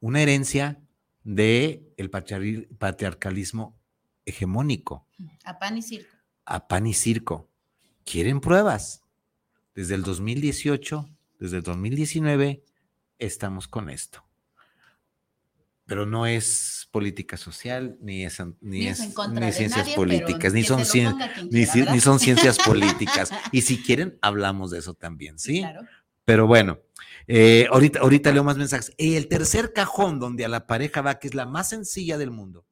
una 0.00 0.22
herencia 0.22 0.80
del 1.24 1.92
el 1.96 2.10
patriarcalismo 2.10 3.78
hegemónico. 4.24 5.06
A 5.44 5.58
pan 5.58 5.78
y 5.78 5.82
circo. 5.82 6.16
A 6.44 6.68
pan 6.68 6.86
y 6.86 6.94
circo. 6.94 7.48
¿Quieren 8.04 8.40
pruebas? 8.40 9.02
Desde 9.74 9.94
el 9.94 10.02
2018, 10.02 11.08
desde 11.38 11.58
el 11.58 11.62
2019, 11.62 12.64
estamos 13.20 13.68
con 13.68 13.90
esto. 13.90 14.24
Pero 15.86 16.06
no 16.06 16.26
es 16.26 16.88
política 16.92 17.36
social, 17.36 17.96
ni 18.00 18.24
es, 18.24 18.40
ni, 18.60 18.86
es, 18.86 19.00
ni 19.32 19.52
ciencias 19.52 19.90
políticas, 19.90 20.52
ni 20.52 20.62
son, 20.62 20.82
ni, 21.50 21.66
ni 21.66 22.00
son 22.00 22.18
ciencias 22.20 22.58
políticas. 22.58 23.30
Y 23.50 23.62
si 23.62 23.82
quieren, 23.82 24.18
hablamos 24.22 24.70
de 24.70 24.78
eso 24.78 24.94
también, 24.94 25.38
¿sí? 25.38 25.60
Claro. 25.60 25.82
Pero 26.24 26.46
bueno, 26.46 26.78
eh, 27.26 27.66
ahorita, 27.70 28.00
ahorita 28.00 28.32
leo 28.32 28.44
más 28.44 28.56
mensajes. 28.56 28.92
Y 28.96 29.16
el 29.16 29.26
tercer 29.28 29.72
cajón 29.72 30.20
donde 30.20 30.44
a 30.44 30.48
la 30.48 30.66
pareja 30.66 31.00
va, 31.00 31.18
que 31.18 31.28
es 31.28 31.34
la 31.34 31.46
más 31.46 31.68
sencilla 31.68 32.18
del 32.18 32.30
mundo, 32.30 32.66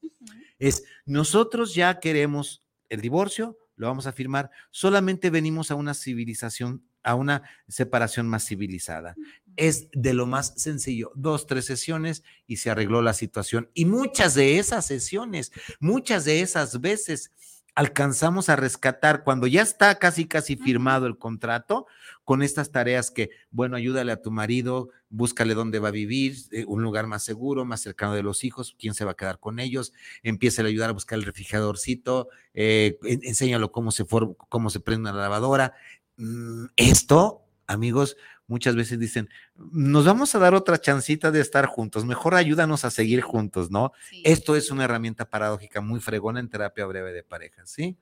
es 0.59 0.85
nosotros 1.07 1.75
ya 1.75 1.99
queremos 2.01 2.65
el 2.89 3.01
divorcio, 3.01 3.59
lo 3.77 3.87
vamos 3.87 4.07
a 4.07 4.13
firmar, 4.13 4.51
solamente 4.71 5.31
venimos 5.31 5.71
a 5.71 5.75
una 5.75 5.95
civilización, 5.95 6.85
a 7.03 7.15
una 7.15 7.43
separación 7.69 8.29
más 8.29 8.47
civilizada. 8.47 9.15
Es 9.59 9.89
de 9.93 10.15
lo 10.15 10.25
más 10.25 10.55
sencillo, 10.57 11.11
dos, 11.17 11.47
tres 11.47 11.67
sesiones 11.67 12.23
y 12.47 12.59
se 12.59 12.71
arregló 12.71 13.03
la 13.03 13.13
situación. 13.13 13.69
Y 13.75 13.87
muchas 13.87 14.35
de 14.35 14.59
esas 14.59 14.87
sesiones, 14.87 15.53
muchas 15.81 16.25
de 16.25 16.41
esas 16.43 16.81
veces 16.81 17.33
alcanzamos 17.79 18.49
a 18.49 18.57
rescatar 18.57 19.23
cuando 19.23 19.47
ya 19.47 19.63
está 19.63 20.01
casi, 20.01 20.27
casi 20.27 20.57
firmado 20.57 21.07
el 21.07 21.17
contrato 21.17 21.87
con 22.25 22.43
estas 22.43 22.73
tareas 22.73 23.13
que, 23.13 23.31
bueno, 23.53 23.77
ayúdale 23.77 24.11
a 24.11 24.21
tu 24.21 24.33
marido, 24.33 24.91
búscale 25.11 25.55
dónde 25.55 25.79
va 25.79 25.89
a 25.89 25.93
vivir, 25.93 26.37
eh, 26.51 26.65
un 26.67 26.83
lugar 26.83 27.07
más 27.07 27.23
seguro, 27.23 27.65
más 27.65 27.81
cercano 27.81 28.15
de 28.15 28.25
los 28.25 28.43
hijos, 28.43 28.75
quién 28.81 28.95
se 28.95 29.05
va 29.05 29.13
a 29.13 29.17
quedar 29.17 29.39
con 29.39 29.61
ellos, 29.61 29.93
empieza 30.25 30.63
a 30.63 30.67
ayudar 30.67 30.91
a 30.91 30.93
buscar 30.93 31.21
el 31.21 31.25
refrigeradorcito, 31.25 32.29
eh, 32.53 32.99
enséñalo 33.05 33.71
cómo 33.71 33.93
se, 33.93 34.05
cómo 34.49 34.71
se 34.71 34.81
prende 34.81 35.11
una 35.11 35.21
lavadora. 35.21 35.75
Mm, 36.17 36.67
esto, 36.77 37.45
amigos, 37.69 38.17
muchas 38.49 38.75
veces 38.75 38.99
dicen, 38.99 39.29
nos 39.57 40.05
vamos 40.05 40.35
a 40.35 40.39
dar 40.41 40.55
otra 40.55 40.81
chancita 40.81 41.31
de 41.31 41.41
estar 41.41 41.67
juntos, 41.67 42.05
mejor 42.05 42.35
ayúdanos 42.35 42.85
a 42.85 42.91
seguir 42.91 43.21
juntos, 43.21 43.71
¿no? 43.71 43.93
Esto 44.25 44.57
es 44.57 44.71
una 44.71 44.85
herramienta 44.85 45.31
paradójica 45.31 45.81
muy 45.81 46.01
fregona 46.01 46.41
en 46.41 46.49
terapia 46.49 46.87
breve 46.87 47.13
de 47.13 47.23
pareja, 47.23 47.65
¿sí? 47.67 47.97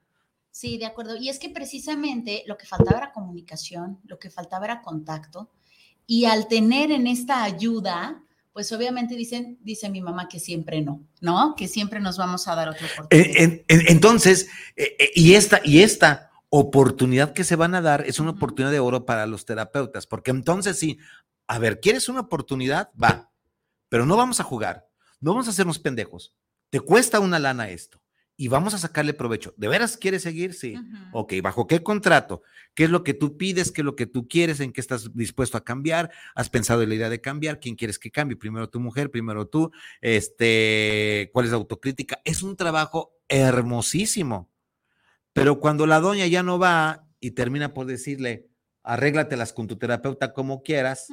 Sí, 0.51 0.79
de 0.79 0.87
acuerdo. 0.87 1.17
Y 1.17 1.29
es 1.29 1.39
que 1.39 1.51
precisamente 1.51 2.43
lo 2.47 2.57
que 2.57 2.65
faltaba 2.65 2.97
era 2.97 3.13
comunicación, 3.13 3.99
lo 4.07 4.19
que 4.19 4.31
faltaba 4.31 4.65
era 4.65 4.81
contacto. 4.81 5.51
Y 6.07 6.25
al 6.25 6.49
tener 6.49 6.93
en 6.93 7.07
esta 7.07 7.43
ayuda, 7.43 8.23
pues 8.55 8.73
obviamente 8.73 9.17
dicen, 9.17 9.59
dice 9.63 9.91
mi 9.91 10.01
mamá 10.01 10.29
que 10.31 10.41
siempre 10.41 10.81
no, 10.81 11.03
¿no? 11.21 11.55
Que 11.59 11.69
siempre 11.69 12.01
nos 12.01 12.17
vamos 12.17 12.49
a 12.49 12.55
dar 12.55 12.71
otra 12.71 12.87
oportunidad. 12.87 13.61
entonces, 13.69 14.49
eh, 14.77 14.97
eh, 14.99 15.11
y 15.15 15.35
esta, 15.35 15.61
y 15.63 15.83
esta, 15.83 16.31
oportunidad 16.59 17.33
que 17.33 17.45
se 17.45 17.57
van 17.57 17.75
a 17.75 17.83
dar 17.83 18.05
es 18.07 18.21
una 18.21 18.33
oportunidad 18.33 18.73
de 18.73 18.81
oro 18.81 19.05
para 19.07 19.27
los 19.27 19.45
terapeutas, 19.45 20.07
porque 20.07 20.31
entonces 20.31 20.79
sí, 20.79 20.99
a 21.47 21.59
ver, 21.59 21.81
¿quieres 21.81 22.09
una 22.09 22.21
oportunidad? 22.21 22.91
Va, 23.01 23.31
pero 23.89 24.07
no 24.07 24.17
vamos 24.17 24.41
a 24.41 24.45
jugar, 24.45 24.89
no 25.21 25.33
vamos 25.33 25.47
a 25.47 25.51
hacernos 25.51 25.79
pendejos. 25.79 26.35
Te 26.71 26.81
cuesta 26.81 27.21
una 27.21 27.39
lana 27.39 27.71
esto 27.71 28.03
y 28.37 28.49
vamos 28.49 28.75
a 28.75 28.79
sacarle 28.79 29.15
provecho. 29.15 29.55
¿De 29.57 29.69
veras 29.69 29.97
quieres 29.97 30.23
seguir? 30.23 30.53
Sí. 30.53 30.75
Ok, 31.13 31.35
¿bajo 31.43 31.67
qué 31.67 31.83
contrato? 31.83 32.43
¿Qué 32.75 32.85
es 32.85 32.91
lo 32.91 33.03
que 33.03 33.15
tú 33.15 33.37
pides? 33.37 33.73
¿Qué 33.73 33.81
es 33.81 33.85
lo 33.85 33.97
que 33.97 34.07
tú 34.07 34.29
quieres? 34.29 34.61
¿En 34.61 34.73
qué 34.73 34.81
estás 34.81 35.15
dispuesto 35.15 35.57
a 35.57 35.65
cambiar? 35.65 36.11
¿Has 36.35 36.51
pensado 36.51 36.83
en 36.83 36.91
la 36.91 36.95
idea 36.97 37.09
de 37.09 37.21
cambiar? 37.21 37.61
¿Quién 37.61 37.77
quieres 37.77 37.99
que 37.99 38.11
cambie? 38.11 38.37
Primero 38.37 38.69
tu 38.69 38.81
mujer, 38.81 39.11
primero 39.11 39.47
tú. 39.47 39.71
Este, 40.01 41.31
¿cuál 41.33 41.47
es 41.47 41.53
la 41.53 41.57
autocrítica? 41.57 42.21
Es 42.25 42.43
un 42.43 42.57
trabajo 42.57 43.17
hermosísimo. 43.29 44.51
Pero 45.37 45.61
cuando 45.61 45.87
la 45.87 46.01
doña 46.01 46.27
ya 46.27 46.43
no 46.43 46.59
va 46.59 47.07
y 47.21 47.33
termina 47.33 47.75
por 47.75 47.85
decirle, 47.85 48.49
arréglatelas 48.83 49.53
con 49.53 49.67
tu 49.67 49.77
terapeuta 49.77 50.33
como 50.33 50.63
quieras, 50.63 51.09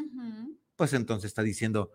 pues 0.78 0.94
entonces 0.94 1.28
está 1.28 1.44
diciendo, 1.44 1.92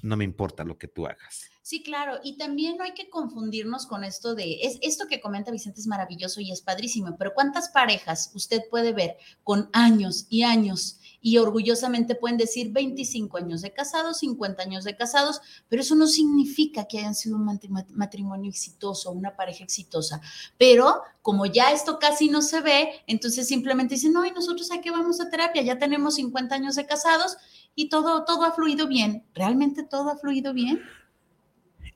no 0.00 0.16
me 0.16 0.24
importa 0.24 0.64
lo 0.64 0.78
que 0.78 0.88
tú 0.88 1.06
hagas. 1.06 1.50
Sí, 1.60 1.82
claro, 1.82 2.18
y 2.24 2.38
también 2.38 2.78
no 2.78 2.84
hay 2.84 2.94
que 2.94 3.10
confundirnos 3.10 3.86
con 3.86 4.04
esto 4.04 4.34
de, 4.34 4.60
es, 4.62 4.78
esto 4.80 5.04
que 5.06 5.20
comenta 5.20 5.50
Vicente 5.50 5.82
es 5.82 5.86
maravilloso 5.86 6.40
y 6.40 6.50
es 6.50 6.62
padrísimo, 6.62 7.14
pero 7.18 7.34
¿cuántas 7.34 7.68
parejas 7.68 8.30
usted 8.34 8.62
puede 8.70 8.94
ver 8.94 9.18
con 9.42 9.68
años 9.74 10.26
y 10.30 10.44
años 10.44 10.98
y 11.24 11.38
orgullosamente 11.38 12.14
pueden 12.14 12.36
decir 12.36 12.70
25 12.70 13.38
años 13.38 13.62
de 13.62 13.72
casados, 13.72 14.18
50 14.18 14.62
años 14.62 14.84
de 14.84 14.94
casados, 14.94 15.40
pero 15.70 15.80
eso 15.80 15.94
no 15.94 16.06
significa 16.06 16.84
que 16.84 16.98
hayan 16.98 17.14
sido 17.14 17.36
un 17.36 17.46
matrimonio 17.94 18.50
exitoso, 18.50 19.10
una 19.10 19.34
pareja 19.34 19.64
exitosa. 19.64 20.20
Pero 20.58 21.00
como 21.22 21.46
ya 21.46 21.72
esto 21.72 21.98
casi 21.98 22.28
no 22.28 22.42
se 22.42 22.60
ve, 22.60 22.90
entonces 23.06 23.48
simplemente 23.48 23.94
dicen, 23.94 24.12
no, 24.12 24.26
y 24.26 24.32
nosotros 24.32 24.70
a 24.70 24.82
qué 24.82 24.90
vamos 24.90 25.18
a 25.18 25.30
terapia, 25.30 25.62
ya 25.62 25.78
tenemos 25.78 26.16
50 26.16 26.54
años 26.56 26.74
de 26.74 26.84
casados 26.84 27.38
y 27.74 27.88
todo, 27.88 28.26
todo 28.26 28.44
ha 28.44 28.52
fluido 28.52 28.86
bien. 28.86 29.24
¿Realmente 29.32 29.82
todo 29.82 30.10
ha 30.10 30.18
fluido 30.18 30.52
bien? 30.52 30.82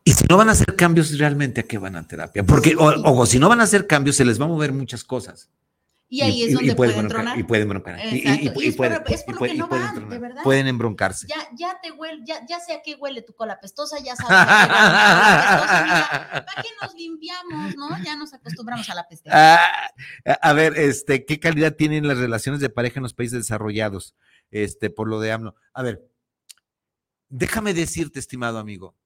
Y 0.05 0.13
si 0.13 0.25
no 0.25 0.39
van 0.39 0.49
a 0.49 0.53
hacer 0.53 0.75
cambios, 0.75 1.19
¿realmente 1.19 1.61
a 1.61 1.65
qué 1.65 1.77
van 1.77 1.97
a 1.97 2.09
terapia? 2.09 2.45
Porque, 2.45 2.77
o 2.79 3.27
si 3.27 3.39
no 3.39 3.51
van 3.51 3.61
a 3.61 3.65
hacer 3.65 3.87
cambios, 3.87 4.17
se 4.17 4.25
les 4.25 4.41
va 4.41 4.47
a 4.47 4.49
mover 4.49 4.73
muchas 4.73 5.05
cosas. 5.05 5.51
Y 6.11 6.23
ahí 6.23 6.43
es 6.45 6.55
donde 6.55 6.75
pueden, 6.75 7.07
tronar. 7.07 7.39
Y 7.39 7.43
pueden 7.43 7.69
broncar. 7.69 7.99
Y, 8.07 8.27
es, 8.27 8.77
por, 8.77 8.91
lo 8.91 9.05
que 9.05 9.55
no 9.55 9.69
van, 9.69 10.09
de 10.09 10.19
verdad. 10.19 10.43
Pueden 10.43 10.67
embroncarse. 10.67 11.27
Ya, 11.27 11.47
ya 11.55 11.79
te 11.83 11.93
huele, 11.93 12.23
ya, 12.25 12.47
ya 12.47 12.59
sé 12.61 12.73
a 12.73 12.81
qué 12.83 12.95
huele 12.95 13.21
tu 13.21 13.35
cola 13.35 13.61
pestosa, 13.61 13.99
ya 13.99 14.17
sabes. 14.17 14.31
¿Para 16.47 16.63
qué 16.63 16.69
nos 16.81 16.95
limpiamos, 16.95 17.77
no? 17.77 18.03
Ya 18.03 18.17
nos 18.17 18.33
acostumbramos 18.33 18.89
a 18.89 18.95
la 18.95 19.07
peste. 19.07 19.29
Ah, 19.31 19.61
a 20.41 20.53
ver, 20.55 20.79
este, 20.79 21.27
¿qué 21.27 21.39
calidad 21.39 21.75
tienen 21.75 22.09
las 22.09 22.17
relaciones 22.17 22.63
de 22.63 22.71
pareja 22.71 23.01
en 23.01 23.03
los 23.03 23.13
países 23.13 23.41
desarrollados? 23.41 24.15
Este, 24.51 24.89
por 24.89 25.09
lo 25.09 25.21
de 25.21 25.33
AMLO. 25.33 25.57
A 25.75 25.83
ver, 25.83 26.11
déjame 27.29 27.75
decirte, 27.75 28.19
estimado 28.19 28.59
amigo, 28.59 28.97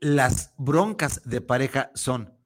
las 0.00 0.54
broncas 0.56 1.22
de 1.24 1.40
pareja 1.40 1.92
son 1.94 2.36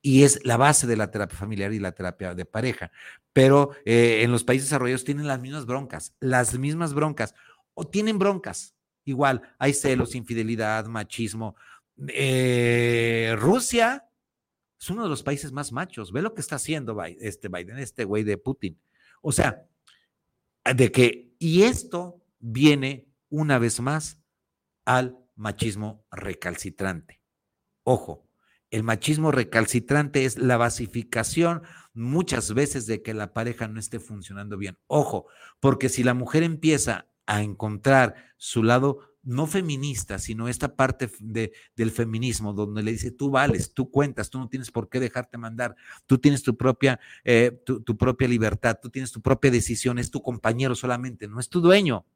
y 0.02 0.22
es 0.22 0.40
la 0.44 0.56
base 0.56 0.86
de 0.86 0.96
la 0.96 1.10
terapia 1.10 1.36
familiar 1.36 1.72
y 1.72 1.78
la 1.78 1.92
terapia 1.92 2.34
de 2.34 2.44
pareja. 2.44 2.90
Pero 3.32 3.72
eh, 3.84 4.22
en 4.22 4.32
los 4.32 4.44
países 4.44 4.68
desarrollados 4.68 5.04
tienen 5.04 5.26
las 5.26 5.40
mismas 5.40 5.66
broncas, 5.66 6.14
las 6.20 6.58
mismas 6.58 6.94
broncas, 6.94 7.34
o 7.78 7.86
tienen 7.86 8.18
broncas. 8.18 8.74
Igual, 9.04 9.40
hay 9.56 9.72
celos, 9.72 10.16
infidelidad, 10.16 10.86
machismo. 10.86 11.54
Eh, 12.08 13.36
Rusia 13.38 14.04
es 14.80 14.90
uno 14.90 15.04
de 15.04 15.08
los 15.08 15.22
países 15.22 15.52
más 15.52 15.70
machos. 15.70 16.10
Ve 16.10 16.20
lo 16.20 16.34
que 16.34 16.40
está 16.40 16.56
haciendo 16.56 17.00
este 17.20 17.48
Biden, 17.48 17.78
este 17.78 18.02
güey 18.02 18.24
de 18.24 18.36
Putin. 18.36 18.80
O 19.22 19.30
sea, 19.30 19.64
de 20.64 20.90
que, 20.90 21.32
y 21.38 21.62
esto 21.62 22.20
viene 22.40 23.06
una 23.28 23.60
vez 23.60 23.80
más 23.80 24.20
al 24.84 25.16
machismo 25.36 26.04
recalcitrante. 26.10 27.22
Ojo, 27.84 28.28
el 28.70 28.82
machismo 28.82 29.30
recalcitrante 29.30 30.24
es 30.24 30.36
la 30.36 30.56
basificación 30.56 31.62
muchas 31.94 32.52
veces 32.54 32.86
de 32.86 33.02
que 33.02 33.14
la 33.14 33.32
pareja 33.32 33.68
no 33.68 33.78
esté 33.78 34.00
funcionando 34.00 34.58
bien. 34.58 34.78
Ojo, 34.88 35.26
porque 35.60 35.88
si 35.88 36.02
la 36.02 36.14
mujer 36.14 36.42
empieza 36.42 37.06
a 37.28 37.42
encontrar 37.42 38.14
su 38.38 38.62
lado 38.64 39.00
no 39.22 39.46
feminista, 39.46 40.18
sino 40.18 40.48
esta 40.48 40.74
parte 40.74 41.10
de, 41.20 41.52
del 41.76 41.90
feminismo, 41.90 42.54
donde 42.54 42.82
le 42.82 42.92
dice, 42.92 43.10
tú 43.10 43.30
vales, 43.30 43.74
tú 43.74 43.90
cuentas, 43.90 44.30
tú 44.30 44.38
no 44.38 44.48
tienes 44.48 44.70
por 44.70 44.88
qué 44.88 44.98
dejarte 44.98 45.36
mandar, 45.36 45.76
tú 46.06 46.16
tienes 46.16 46.42
tu 46.42 46.56
propia, 46.56 46.98
eh, 47.24 47.62
tu, 47.66 47.82
tu 47.82 47.96
propia 47.98 48.26
libertad, 48.26 48.78
tú 48.82 48.88
tienes 48.88 49.12
tu 49.12 49.20
propia 49.20 49.50
decisión, 49.50 49.98
es 49.98 50.10
tu 50.10 50.22
compañero 50.22 50.74
solamente, 50.74 51.28
no 51.28 51.38
es 51.38 51.50
tu 51.50 51.60
dueño. 51.60 52.06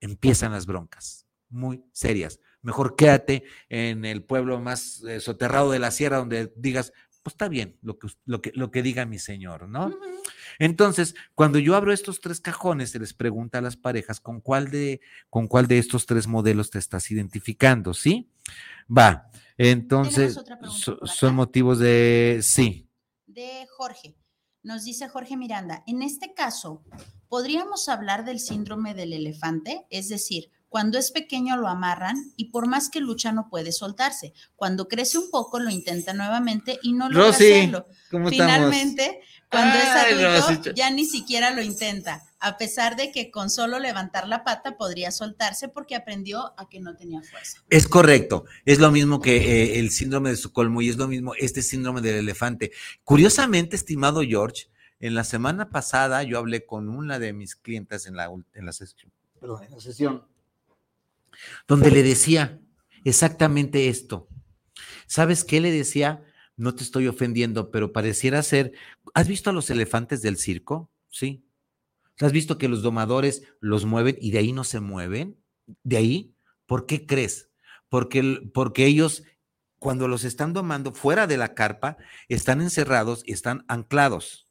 Empiezan 0.00 0.52
las 0.52 0.66
broncas, 0.66 1.26
muy 1.48 1.82
serias 1.92 2.38
mejor 2.64 2.96
quédate 2.96 3.44
en 3.68 4.04
el 4.04 4.24
pueblo 4.24 4.58
más 4.58 5.04
eh, 5.04 5.20
soterrado 5.20 5.70
de 5.70 5.78
la 5.78 5.90
sierra 5.90 6.16
donde 6.16 6.50
digas, 6.56 6.92
pues 7.24 7.32
está 7.32 7.48
bien 7.48 7.78
lo 7.80 7.98
que, 7.98 8.08
lo 8.26 8.42
que, 8.42 8.52
lo 8.54 8.70
que 8.70 8.82
diga 8.82 9.06
mi 9.06 9.18
señor, 9.18 9.66
¿no? 9.66 9.92
Entonces, 10.58 11.14
cuando 11.34 11.58
yo 11.58 11.74
abro 11.74 11.90
estos 11.90 12.20
tres 12.20 12.38
cajones, 12.38 12.90
se 12.90 12.98
les 12.98 13.14
pregunta 13.14 13.58
a 13.58 13.62
las 13.62 13.76
parejas 13.78 14.20
con 14.20 14.42
cuál 14.42 14.70
de, 14.70 15.00
con 15.30 15.48
cuál 15.48 15.66
de 15.66 15.78
estos 15.78 16.04
tres 16.04 16.26
modelos 16.26 16.70
te 16.70 16.78
estás 16.78 17.10
identificando, 17.10 17.94
¿sí? 17.94 18.30
Va, 18.86 19.30
entonces, 19.56 20.38
son 21.04 21.34
motivos 21.34 21.78
de, 21.78 22.40
sí. 22.42 22.90
De 23.26 23.66
Jorge. 23.70 24.14
Nos 24.62 24.84
dice 24.84 25.08
Jorge 25.08 25.38
Miranda, 25.38 25.82
en 25.86 26.02
este 26.02 26.34
caso, 26.34 26.84
¿podríamos 27.28 27.88
hablar 27.88 28.26
del 28.26 28.38
síndrome 28.38 28.94
del 28.94 29.14
elefante? 29.14 29.86
Es 29.88 30.10
decir, 30.10 30.50
cuando 30.74 30.98
es 30.98 31.12
pequeño 31.12 31.56
lo 31.56 31.68
amarran 31.68 32.32
y 32.34 32.46
por 32.46 32.66
más 32.66 32.88
que 32.88 32.98
lucha 32.98 33.30
no 33.30 33.48
puede 33.48 33.70
soltarse. 33.70 34.32
Cuando 34.56 34.88
crece 34.88 35.18
un 35.18 35.30
poco 35.30 35.60
lo 35.60 35.70
intenta 35.70 36.14
nuevamente 36.14 36.80
y 36.82 36.94
no 36.94 37.08
logra 37.08 37.28
hacerlo. 37.28 37.86
Finalmente, 38.10 39.20
cuando 39.48 39.78
es 39.78 40.42
adulto 40.42 40.72
ya 40.72 40.90
ni 40.90 41.04
siquiera 41.04 41.52
lo 41.52 41.62
intenta, 41.62 42.24
a 42.40 42.56
pesar 42.56 42.96
de 42.96 43.12
que 43.12 43.30
con 43.30 43.50
solo 43.50 43.78
levantar 43.78 44.26
la 44.26 44.42
pata 44.42 44.76
podría 44.76 45.12
soltarse 45.12 45.68
porque 45.68 45.94
aprendió 45.94 46.52
a 46.58 46.68
que 46.68 46.80
no 46.80 46.96
tenía 46.96 47.22
fuerza. 47.22 47.62
Es 47.70 47.86
correcto, 47.86 48.44
es 48.64 48.80
lo 48.80 48.90
mismo 48.90 49.20
que 49.20 49.36
eh, 49.36 49.78
el 49.78 49.92
síndrome 49.92 50.30
de 50.30 50.34
Estocolmo 50.34 50.82
y 50.82 50.88
es 50.88 50.96
lo 50.96 51.06
mismo 51.06 51.34
este 51.38 51.62
síndrome 51.62 52.00
del 52.00 52.16
elefante. 52.16 52.72
Curiosamente, 53.04 53.76
estimado 53.76 54.22
George, 54.22 54.66
en 54.98 55.14
la 55.14 55.22
semana 55.22 55.70
pasada 55.70 56.24
yo 56.24 56.36
hablé 56.36 56.66
con 56.66 56.88
una 56.88 57.20
de 57.20 57.32
mis 57.32 57.54
clientas 57.54 58.06
en 58.06 58.16
la, 58.16 58.28
en 58.54 58.66
la 58.66 58.72
sesión, 58.72 59.12
perdón, 59.38 59.62
en 59.62 59.70
la 59.70 59.80
sesión 59.80 60.33
donde 61.66 61.90
le 61.90 62.02
decía 62.02 62.60
exactamente 63.04 63.88
esto. 63.88 64.28
¿Sabes 65.06 65.44
qué 65.44 65.60
le 65.60 65.70
decía? 65.70 66.22
No 66.56 66.74
te 66.74 66.82
estoy 66.82 67.08
ofendiendo, 67.08 67.70
pero 67.70 67.92
pareciera 67.92 68.42
ser, 68.42 68.72
¿has 69.12 69.28
visto 69.28 69.50
a 69.50 69.52
los 69.52 69.70
elefantes 69.70 70.22
del 70.22 70.36
circo? 70.36 70.90
Sí. 71.08 71.46
¿Has 72.20 72.32
visto 72.32 72.58
que 72.58 72.68
los 72.68 72.82
domadores 72.82 73.42
los 73.60 73.84
mueven 73.84 74.16
y 74.20 74.30
de 74.30 74.38
ahí 74.38 74.52
no 74.52 74.64
se 74.64 74.80
mueven? 74.80 75.36
¿De 75.82 75.96
ahí? 75.96 76.34
¿Por 76.66 76.86
qué 76.86 77.06
crees? 77.06 77.50
Porque, 77.88 78.40
porque 78.54 78.86
ellos, 78.86 79.24
cuando 79.78 80.08
los 80.08 80.24
están 80.24 80.52
domando 80.52 80.92
fuera 80.94 81.26
de 81.26 81.36
la 81.36 81.54
carpa, 81.54 81.96
están 82.28 82.60
encerrados 82.60 83.22
y 83.26 83.32
están 83.32 83.64
anclados 83.68 84.48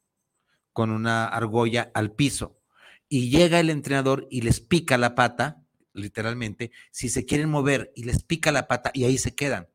con 0.73 0.91
una 0.91 1.25
argolla 1.25 1.91
al 1.93 2.11
piso. 2.11 2.59
Y 3.07 3.29
llega 3.29 3.59
el 3.59 3.69
entrenador 3.69 4.27
y 4.29 4.41
les 4.41 4.59
pica 4.59 4.97
la 4.97 5.15
pata 5.15 5.62
literalmente, 5.93 6.71
si 6.91 7.09
se 7.09 7.25
quieren 7.25 7.49
mover 7.49 7.91
y 7.95 8.03
les 8.03 8.23
pica 8.23 8.51
la 8.51 8.67
pata 8.67 8.91
y 8.93 9.05
ahí 9.05 9.17
se 9.17 9.35
quedan. 9.35 9.69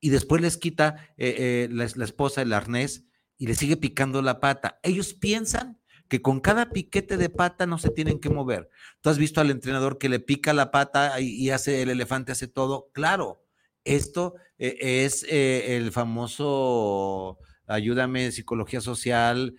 Y 0.00 0.10
después 0.10 0.40
les 0.40 0.56
quita 0.56 1.12
eh, 1.16 1.34
eh, 1.38 1.68
la, 1.70 1.84
esposa 1.84 2.42
el 2.42 2.52
arnés 2.52 3.04
y 3.36 3.46
les 3.46 3.58
sigue 3.58 3.76
picando 3.76 4.22
la 4.22 4.40
pata. 4.40 4.78
Ellos 4.82 5.14
piensan 5.14 5.80
que 6.08 6.22
con 6.22 6.40
cada 6.40 6.70
piquete 6.70 7.16
de 7.16 7.28
pata 7.28 7.66
no 7.66 7.78
se 7.78 7.90
tienen 7.90 8.20
que 8.20 8.30
mover. 8.30 8.70
Tú 9.00 9.10
has 9.10 9.18
visto 9.18 9.40
al 9.40 9.50
entrenador 9.50 9.98
que 9.98 10.08
le 10.08 10.20
pica 10.20 10.52
la 10.52 10.70
pata 10.70 11.20
y, 11.20 11.50
hace 11.50 11.82
el 11.82 11.90
elefante, 11.90 12.32
hace 12.32 12.46
todo. 12.46 12.90
Claro, 12.92 13.44
esto 13.84 14.34
eh, 14.58 15.04
es 15.04 15.26
el 15.28 15.92
famoso, 15.92 17.38
ayúdame, 17.66 18.30
psicología 18.32 18.80
social, 18.80 19.54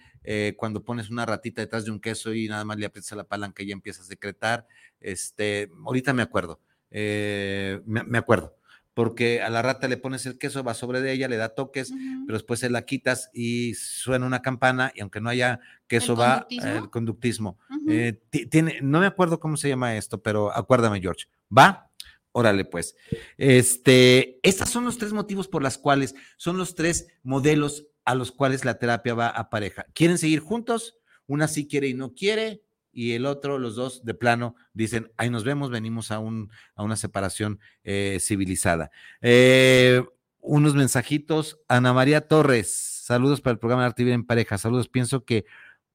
cuando 0.57 0.83
pones 0.83 1.09
una 1.09 1.25
ratita 1.25 1.61
detrás 1.61 1.85
de 1.85 1.91
un 1.91 1.99
queso 1.99 2.33
y 2.33 2.47
nada 2.47 2.63
más 2.65 2.77
le 2.77 2.85
aprietas 2.85 3.17
la 3.17 3.23
palanca 3.23 3.63
y 3.63 3.67
ya 3.67 3.73
empieza 3.73 4.01
a 4.01 4.05
secretar. 4.05 4.67
Este, 5.01 5.71
ahorita 5.85 6.13
me 6.13 6.21
acuerdo, 6.21 6.59
eh, 6.91 7.81
me, 7.85 8.17
acuerdo, 8.17 8.55
porque 8.93 9.41
a 9.41 9.49
la 9.49 9.61
rata 9.61 9.87
le 9.87 9.97
pones 9.97 10.25
el 10.25 10.37
queso, 10.37 10.63
va 10.63 10.73
sobre 10.73 11.01
de 11.01 11.13
ella, 11.13 11.27
le 11.27 11.37
da 11.37 11.49
toques, 11.49 11.91
pero 12.25 12.37
después 12.37 12.59
se 12.59 12.69
la 12.69 12.83
quitas 12.83 13.29
y 13.33 13.75
suena 13.75 14.25
una 14.25 14.41
campana 14.41 14.91
y 14.93 15.01
aunque 15.01 15.21
no 15.21 15.29
haya 15.29 15.61
queso 15.87 16.15
va 16.15 16.47
el 16.49 16.89
conductismo. 16.89 17.57
Eh, 17.87 18.19
tiene, 18.49 18.79
no 18.81 18.99
me 18.99 19.05
acuerdo 19.05 19.39
cómo 19.39 19.57
se 19.57 19.69
llama 19.69 19.95
esto, 19.95 20.21
pero 20.21 20.55
acuérdame, 20.55 20.99
George. 20.99 21.27
¿Va? 21.55 21.89
Órale, 22.31 22.65
pues. 22.65 22.95
Este, 23.37 24.39
estos 24.43 24.69
son 24.69 24.85
los 24.85 24.97
tres 24.97 25.13
motivos 25.13 25.47
por 25.47 25.63
los 25.63 25.77
cuales 25.77 26.13
son 26.37 26.57
los 26.57 26.75
tres 26.75 27.07
modelos 27.23 27.87
a 28.05 28.15
los 28.15 28.31
cuales 28.31 28.65
la 28.65 28.79
terapia 28.79 29.13
va 29.13 29.27
a 29.27 29.49
pareja. 29.49 29.85
¿Quieren 29.93 30.17
seguir 30.17 30.39
juntos? 30.39 30.97
Una 31.27 31.47
sí 31.47 31.67
quiere 31.67 31.87
y 31.87 31.93
no 31.93 32.13
quiere 32.13 32.63
y 32.91 33.13
el 33.13 33.25
otro, 33.25 33.59
los 33.59 33.75
dos 33.75 34.03
de 34.03 34.13
plano, 34.13 34.55
dicen, 34.73 35.11
ahí 35.17 35.29
nos 35.29 35.43
vemos, 35.43 35.69
venimos 35.69 36.11
a, 36.11 36.19
un, 36.19 36.49
a 36.75 36.83
una 36.83 36.95
separación 36.95 37.59
eh, 37.83 38.17
civilizada. 38.19 38.91
Eh, 39.21 40.03
unos 40.41 40.75
mensajitos. 40.75 41.59
Ana 41.67 41.93
María 41.93 42.27
Torres, 42.27 42.73
saludos 42.73 43.41
para 43.41 43.53
el 43.53 43.59
programa 43.59 43.83
de 43.83 43.87
Arte 43.87 44.11
en 44.11 44.25
Pareja. 44.25 44.57
Saludos, 44.57 44.89
pienso 44.89 45.23
que 45.23 45.45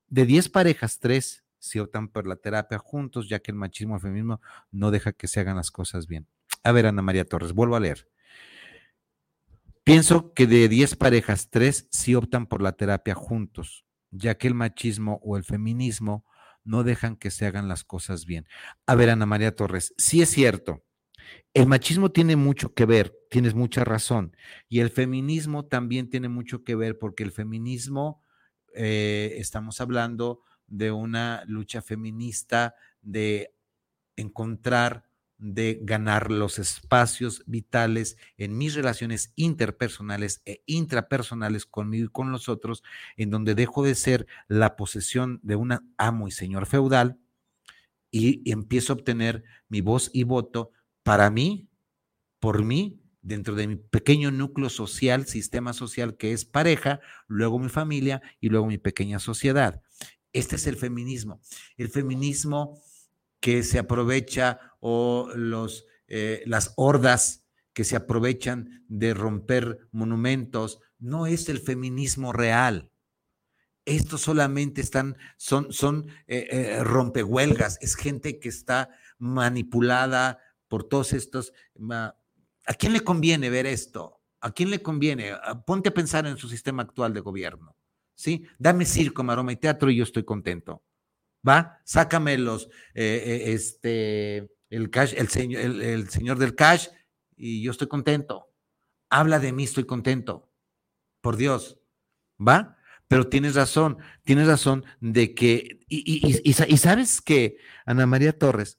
de 0.09 0.27
10 0.27 0.49
parejas, 0.51 0.99
3 1.01 1.45
si 1.59 1.79
optan 1.79 2.09
por 2.09 2.27
la 2.27 2.37
terapia 2.37 2.79
juntos, 2.79 3.27
ya 3.29 3.39
que 3.39 3.51
el 3.51 3.57
machismo 3.57 3.95
el 3.95 4.03
feminismo 4.03 4.41
no 4.71 4.91
deja 4.91 5.13
que 5.13 5.29
se 5.29 5.41
hagan 5.41 5.57
las 5.57 5.71
cosas 5.71 6.07
bien. 6.07 6.27
A 6.63 6.73
ver, 6.73 6.87
Ana 6.87 7.01
María 7.01 7.25
Torres, 7.25 7.53
vuelvo 7.53 7.75
a 7.75 7.81
leer. 7.81 8.07
Pienso 9.85 10.33
que 10.33 10.47
de 10.47 10.67
10 10.71 10.97
parejas, 10.97 11.51
3 11.51 11.89
si 11.91 12.15
optan 12.15 12.47
por 12.47 12.63
la 12.63 12.73
terapia 12.73 13.15
juntos, 13.15 13.85
ya 14.11 14.39
que 14.39 14.49
el 14.49 14.55
machismo 14.55 15.21
o 15.23 15.37
el 15.37 15.45
feminismo 15.45 16.25
no 16.65 16.85
dejan 16.85 17.17
que 17.17 17.31
se 17.31 17.45
hagan 17.45 17.69
las 17.69 17.85
cosas 17.85 18.25
bien. 18.25 18.49
A 18.87 18.95
ver, 18.95 19.11
Ana 19.11 19.27
María 19.27 19.55
Torres, 19.55 19.93
sí 19.99 20.23
es 20.23 20.31
cierto, 20.31 20.87
el 21.53 21.67
machismo 21.67 22.11
tiene 22.11 22.35
mucho 22.35 22.73
que 22.73 22.87
ver, 22.87 23.15
tienes 23.29 23.55
mucha 23.55 23.85
razón, 23.85 24.35
y 24.71 24.81
el 24.81 24.89
feminismo 24.89 25.67
también 25.67 26.09
tiene 26.09 26.31
mucho 26.31 26.65
que 26.65 26.75
ver 26.77 26.99
porque 26.99 27.23
el 27.23 27.33
feminismo, 27.33 28.23
eh, 28.75 29.35
estamos 29.37 29.83
hablando 29.83 30.41
de 30.67 30.93
una 30.93 31.45
lucha 31.47 31.83
feminista 31.83 32.75
de 33.03 33.55
encontrar 34.17 35.05
de 35.47 35.79
ganar 35.83 36.31
los 36.31 36.59
espacios 36.59 37.43
vitales 37.45 38.17
en 38.39 38.57
mis 38.57 38.75
relaciones 38.75 39.35
interpersonales 39.37 40.41
e 40.47 40.63
intrapersonales 40.65 41.67
conmigo 41.67 42.07
y 42.07 42.09
con 42.09 42.33
los 42.33 42.49
otros, 42.49 42.83
en 43.19 43.29
donde 43.29 43.55
dejo 43.55 43.85
de 43.85 43.95
ser 43.95 44.27
la 44.49 44.75
posesión 44.75 45.41
de 45.43 45.57
un 45.57 45.79
amo 45.99 46.29
y 46.29 46.31
señor 46.31 46.65
feudal 46.65 47.19
y, 48.11 48.51
empiezo 48.51 48.95
a 48.95 48.97
obtener 48.97 49.45
mi 49.69 49.83
voz 49.83 50.11
y 50.15 50.23
voto 50.23 50.71
para 51.03 51.29
mí, 51.29 51.69
por 52.41 52.65
mí, 52.65 53.03
dentro 53.21 53.55
de 53.55 53.67
mi 53.67 53.77
pequeño 53.77 54.31
núcleo 54.31 54.71
social, 54.71 55.27
sistema 55.27 55.75
social 55.75 56.17
que 56.17 56.33
es 56.33 56.47
pareja, 56.47 57.01
luego 57.27 57.59
mi 57.59 57.69
familia 57.69 58.23
y 58.41 58.49
luego 58.49 58.67
mi 58.67 58.79
pequeña 58.79 59.19
sociedad. 59.19 59.83
Este 60.33 60.57
es 60.57 60.67
el 60.67 60.77
feminismo. 60.77 61.43
El 61.77 61.91
feminismo 61.91 62.81
que 63.45 63.63
se 63.63 63.79
aprovecha 63.79 64.59
o 64.81 65.29
los, 65.35 65.85
eh, 66.09 66.43
las 66.47 66.73
hordas 66.77 67.45
que 67.75 67.85
se 67.85 67.95
aprovechan 67.95 68.87
de 68.89 69.13
romper 69.13 69.87
monumentos. 69.93 70.81
No 70.99 71.27
es 71.27 71.51
el 71.51 71.59
feminismo 71.59 72.33
real. 72.33 72.91
Estos 73.85 74.23
solamente 74.23 74.81
están, 74.81 75.19
son, 75.37 75.75
son 75.75 76.09
eh, 76.27 76.49
eh, 76.51 76.85
rompehuelgas, 76.85 77.77
es 77.83 77.97
gente 77.97 78.41
que 78.41 78.49
está 78.49 78.89
manipulada 79.19 80.39
por 80.67 80.85
todos 80.85 81.13
estos. 81.13 81.53
¿A 81.91 82.75
quién 82.79 82.95
le 82.95 83.01
conviene 83.01 83.51
ver 83.51 83.67
esto? 83.67 84.23
¿A 84.41 84.53
quién 84.53 84.71
le 84.71 84.81
conviene? 84.81 85.33
Ah, 85.33 85.63
ponte 85.67 85.91
a 85.91 85.95
pensar 85.95 86.27
en 86.27 86.39
su 86.39 86.49
sistema 86.49 86.83
actual 86.83 87.13
de 87.13 87.21
gobierno. 87.21 87.77
¿Sí? 88.15 88.47
Dame 88.59 88.87
circo, 88.87 89.23
maroma 89.23 89.53
y 89.53 89.57
teatro 89.57 89.91
y 89.91 89.97
yo 89.97 90.05
estoy 90.05 90.25
contento. 90.25 90.83
¿Va? 91.47 91.81
Sácame 91.85 92.39
los, 92.39 92.71
eh, 92.95 93.45
este, 93.49 94.51
el 94.71 94.91
señor, 95.29 95.61
el 95.61 96.09
señor 96.09 96.39
del 96.39 96.55
cash 96.55 96.89
y 97.37 97.63
yo 97.63 97.71
estoy 97.71 97.89
contento. 97.89 98.49
Habla 99.11 99.39
de 99.39 99.53
mí, 99.53 99.65
estoy 99.65 99.85
contento. 99.85 100.51
Por 101.21 101.37
Dios. 101.37 101.79
¿Va? 102.41 102.77
Pero 103.09 103.29
tienes 103.29 103.55
razón, 103.55 103.99
tienes 104.25 104.47
razón 104.47 104.85
de 105.01 105.35
que, 105.35 105.81
y, 105.89 106.53
sabes 106.55 107.21
que, 107.21 107.59
Ana 107.85 108.07
María 108.07 108.37
Torres, 108.37 108.79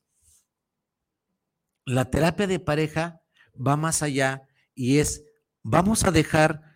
la 1.86 2.10
terapia 2.10 2.48
de 2.48 2.60
pareja 2.60 3.22
va 3.56 3.78
más 3.78 4.02
allá 4.02 4.48
y 4.74 4.98
es, 4.98 5.24
vamos 5.62 6.04
a 6.04 6.12
dejar 6.12 6.75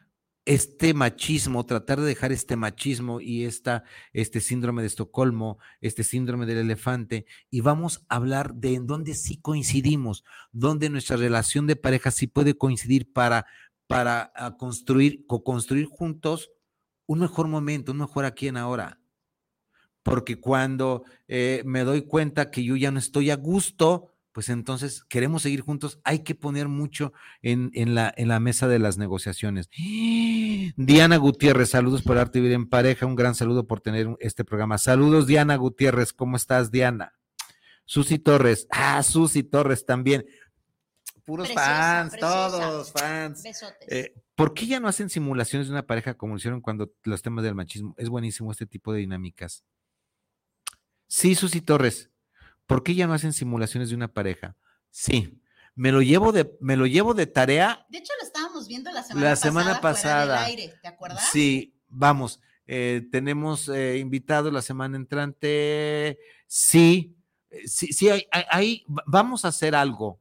este 0.50 0.96
machismo, 0.96 1.64
tratar 1.68 2.00
de 2.00 2.08
dejar 2.08 2.32
este 2.32 2.56
machismo 2.56 3.22
y 3.22 3.44
esta, 3.44 3.84
este 4.14 4.42
síndrome 4.42 4.82
de 4.82 4.88
Estocolmo, 4.88 5.60
este 5.80 6.04
síndrome 6.04 6.48
del 6.48 6.58
elefante, 6.58 7.28
y 7.52 7.62
vamos 7.62 8.04
a 8.10 8.16
hablar 8.16 8.56
de 8.56 8.74
en 8.74 8.88
dónde 8.88 9.14
sí 9.14 9.38
coincidimos, 9.38 10.24
dónde 10.52 10.90
nuestra 10.90 11.18
relación 11.18 11.68
de 11.68 11.76
pareja 11.76 12.10
sí 12.10 12.26
puede 12.26 12.58
coincidir 12.58 13.14
para, 13.14 13.46
para 13.86 14.32
ah, 14.34 14.58
construir, 14.58 15.28
co-construir 15.28 15.86
juntos 15.86 16.50
un 17.06 17.20
mejor 17.20 17.48
momento, 17.48 17.92
un 17.92 18.00
mejor 18.00 18.26
aquí 18.26 18.48
en 18.48 18.58
ahora. 18.58 19.00
Porque 20.02 20.40
cuando 20.40 21.04
eh, 21.28 21.62
me 21.64 21.84
doy 21.84 22.08
cuenta 22.08 22.50
que 22.50 22.64
yo 22.64 22.76
ya 22.76 22.90
no 22.90 22.98
estoy 22.98 23.30
a 23.30 23.36
gusto, 23.36 24.16
pues 24.32 24.50
entonces 24.50 25.04
queremos 25.06 25.42
seguir 25.42 25.62
juntos, 25.62 26.00
hay 26.04 26.20
que 26.20 26.36
poner 26.36 26.68
mucho 26.68 27.14
en, 27.42 27.72
la, 27.96 28.14
en 28.16 28.28
la 28.28 28.40
mesa 28.40 28.68
de 28.68 28.80
las 28.80 28.98
negociaciones. 28.98 29.70
Diana 30.78 31.18
Gutiérrez, 31.18 31.70
saludos 31.70 32.02
por 32.02 32.18
Arte 32.18 32.40
Vida 32.40 32.56
en 32.56 32.70
Pareja, 32.70 33.06
un 33.06 33.16
gran 33.16 33.36
saludo 33.36 33.68
por 33.68 33.82
tener 33.82 34.08
este 34.20 34.46
programa. 34.46 34.78
Saludos, 34.78 35.28
Diana 35.28 35.56
Gutiérrez, 35.56 36.14
¿cómo 36.14 36.38
estás, 36.38 36.72
Diana? 36.72 37.14
Susi 37.86 38.20
Torres, 38.20 38.68
ah, 38.70 39.02
Susi 39.02 39.44
Torres 39.44 39.86
también. 39.86 40.26
Puros 41.26 41.52
fans, 41.52 42.16
todos 42.20 42.92
fans. 42.92 43.44
Besotes. 43.44 43.88
Eh, 43.88 44.14
¿Por 44.36 44.54
qué 44.54 44.68
ya 44.68 44.80
no 44.80 44.88
hacen 44.88 45.10
simulaciones 45.10 45.68
de 45.68 45.74
una 45.74 45.86
pareja 45.86 46.14
como 46.14 46.38
hicieron 46.38 46.62
cuando 46.62 46.92
los 47.04 47.22
temas 47.22 47.44
del 47.44 47.56
machismo? 47.56 47.94
Es 47.98 48.10
buenísimo 48.10 48.52
este 48.52 48.66
tipo 48.66 48.94
de 48.94 49.00
dinámicas. 49.00 49.64
Sí, 51.08 51.36
Susi 51.36 51.62
Torres. 51.62 52.09
¿Por 52.70 52.84
qué 52.84 52.94
ya 52.94 53.08
no 53.08 53.14
hacen 53.14 53.34
simulaciones 53.34 53.90
de 53.90 53.96
una 53.96 54.14
pareja? 54.14 54.56
Sí. 54.92 55.42
Me 55.74 55.92
lo 55.92 56.04
llevo 56.04 56.32
de, 56.32 56.56
me 56.62 56.78
lo 56.78 56.86
llevo 56.86 57.16
de 57.16 57.26
tarea. 57.26 57.84
De 57.90 57.98
hecho, 57.98 58.14
lo 58.22 58.28
estábamos 58.28 58.68
viendo 58.68 58.92
la 58.92 59.02
semana 59.02 59.16
pasada. 59.16 59.30
La 59.30 59.36
semana 59.36 59.82
pasada. 59.82 60.48
¿te 60.82 60.88
acuerdas? 60.88 61.30
Sí, 61.32 61.74
vamos. 61.88 62.40
Eh, 62.68 63.08
tenemos 63.12 63.70
eh, 63.70 63.98
invitado 63.98 64.52
la 64.52 64.62
semana 64.62 64.98
entrante. 64.98 66.20
Sí, 66.46 67.16
eh, 67.50 67.68
sí, 67.68 67.92
sí, 67.92 68.08
ahí 68.32 68.86
vamos 68.88 69.46
a 69.46 69.48
hacer 69.48 69.74
algo. 69.74 70.20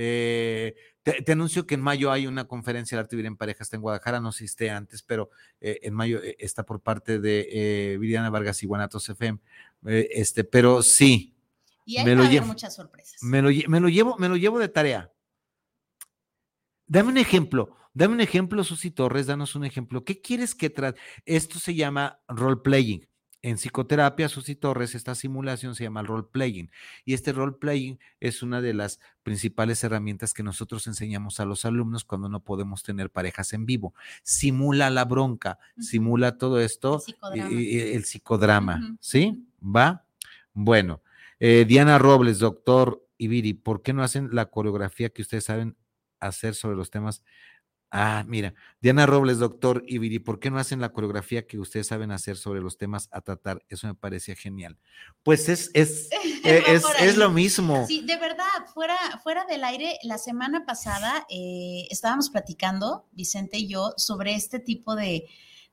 Eh, 0.00 0.76
te, 1.02 1.32
anuncio 1.32 1.66
que 1.66 1.74
en 1.74 1.80
mayo 1.80 2.12
hay 2.12 2.28
una 2.28 2.46
conferencia 2.46 2.96
de 2.96 3.00
arte 3.00 3.16
vivir 3.16 3.26
en 3.26 3.36
parejas 3.36 3.72
en 3.72 3.80
Guadalajara, 3.80 4.20
no 4.20 4.30
sé 4.30 4.38
si 4.38 4.44
esté 4.44 4.70
antes, 4.70 5.02
pero 5.02 5.30
eh, 5.60 5.80
en 5.82 5.92
mayo 5.92 6.20
está 6.38 6.64
por 6.64 6.80
parte 6.80 7.18
de 7.18 7.48
eh, 7.50 7.98
Viriana 7.98 8.30
Vargas 8.30 8.62
y 8.62 8.66
Guanatos 8.66 9.08
FM. 9.08 9.40
este, 9.84 10.44
pero 10.44 10.82
sí. 10.82 11.34
Y 11.88 11.96
hay 11.96 12.04
me 12.04 12.14
lo 12.14 12.24
llevo, 12.24 12.44
muchas 12.44 12.74
sorpresas. 12.74 13.22
Me 13.22 13.40
lo, 13.40 13.48
llevo, 13.48 14.18
me 14.18 14.28
lo 14.28 14.36
llevo 14.36 14.58
de 14.58 14.68
tarea. 14.68 15.10
Dame 16.86 17.08
un 17.08 17.16
ejemplo, 17.16 17.78
dame 17.94 18.12
un 18.12 18.20
ejemplo, 18.20 18.62
Susi 18.62 18.90
Torres, 18.90 19.26
danos 19.26 19.56
un 19.56 19.64
ejemplo. 19.64 20.04
¿Qué 20.04 20.20
quieres 20.20 20.54
que 20.54 20.68
trate? 20.68 21.00
Esto 21.24 21.58
se 21.58 21.74
llama 21.74 22.20
role 22.28 22.60
playing. 22.62 23.08
En 23.40 23.56
psicoterapia, 23.56 24.28
Susi 24.28 24.54
Torres, 24.54 24.94
esta 24.94 25.14
simulación 25.14 25.74
se 25.74 25.84
llama 25.84 26.02
role 26.02 26.26
playing. 26.30 26.70
Y 27.06 27.14
este 27.14 27.32
role 27.32 27.56
playing 27.58 27.98
es 28.20 28.42
una 28.42 28.60
de 28.60 28.74
las 28.74 29.00
principales 29.22 29.82
herramientas 29.82 30.34
que 30.34 30.42
nosotros 30.42 30.86
enseñamos 30.88 31.40
a 31.40 31.46
los 31.46 31.64
alumnos 31.64 32.04
cuando 32.04 32.28
no 32.28 32.40
podemos 32.40 32.82
tener 32.82 33.08
parejas 33.08 33.54
en 33.54 33.64
vivo. 33.64 33.94
Simula 34.22 34.90
la 34.90 35.06
bronca, 35.06 35.58
simula 35.80 36.36
todo 36.36 36.60
esto, 36.60 37.02
el 37.32 38.04
psicodrama, 38.04 38.98
¿sí? 39.00 39.48
¿Va? 39.62 40.04
Bueno, 40.52 41.00
eh, 41.40 41.64
Diana 41.66 41.98
Robles, 41.98 42.38
doctor 42.38 43.04
Ibiri, 43.16 43.54
¿por 43.54 43.82
qué 43.82 43.92
no 43.92 44.02
hacen 44.02 44.28
la 44.32 44.46
coreografía 44.46 45.10
que 45.10 45.22
ustedes 45.22 45.44
saben 45.44 45.76
hacer 46.20 46.54
sobre 46.54 46.76
los 46.76 46.90
temas 46.90 47.22
Ah, 47.90 48.22
mira, 48.26 48.52
Diana 48.82 49.06
Robles, 49.06 49.38
doctor 49.38 49.82
Ibiri, 49.86 50.18
¿por 50.18 50.40
qué 50.40 50.50
no 50.50 50.58
hacen 50.58 50.80
la 50.80 50.92
coreografía 50.92 51.46
que 51.46 51.58
ustedes 51.58 51.86
saben 51.86 52.10
hacer 52.10 52.36
sobre 52.36 52.60
los 52.60 52.76
temas 52.76 53.08
a 53.12 53.22
tratar? 53.22 53.64
Eso 53.70 53.86
me 53.86 53.94
parecía 53.94 54.36
genial. 54.36 54.76
Pues 55.22 55.48
es, 55.48 55.70
es, 55.72 56.10
e, 56.44 56.62
es, 56.66 56.84
es, 57.00 57.16
lo 57.16 57.30
mismo. 57.30 57.86
Sí, 57.86 58.02
de 58.02 58.18
verdad, 58.18 58.44
fuera, 58.74 58.96
fuera 59.22 59.46
del 59.46 59.64
aire, 59.64 59.98
la 60.02 60.18
semana 60.18 60.66
pasada 60.66 61.26
eh, 61.30 61.86
estábamos 61.90 62.28
platicando, 62.28 63.06
Vicente 63.12 63.56
y 63.56 63.68
yo, 63.68 63.94
sobre 63.96 64.34
este 64.34 64.58
tipo 64.58 64.94
de, 64.94 65.26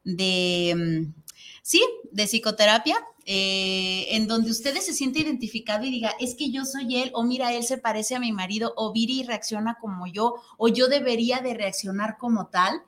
de 0.05 0.73
mm, 0.73 1.21
sí, 1.63 1.83
de 2.13 2.27
psicoterapia, 2.27 2.95
eh, 3.27 4.05
en 4.11 4.27
donde 4.27 4.51
usted 4.51 4.75
se 4.77 4.93
siente 4.93 5.19
identificado 5.19 5.83
y 5.83 5.89
diga, 5.89 6.13
es 6.19 6.35
que 6.35 6.51
yo 6.51 6.63
soy 6.63 6.97
él, 6.97 7.11
o 7.15 7.23
mira, 7.23 7.53
él 7.53 7.63
se 7.63 7.79
parece 7.79 8.13
a 8.13 8.19
mi 8.19 8.31
marido, 8.31 8.73
o 8.77 8.93
Viri 8.93 9.23
reacciona 9.23 9.77
como 9.81 10.05
yo, 10.05 10.35
o 10.57 10.67
yo 10.67 10.87
debería 10.87 11.39
de 11.39 11.55
reaccionar 11.55 12.17
como 12.19 12.47
tal. 12.47 12.83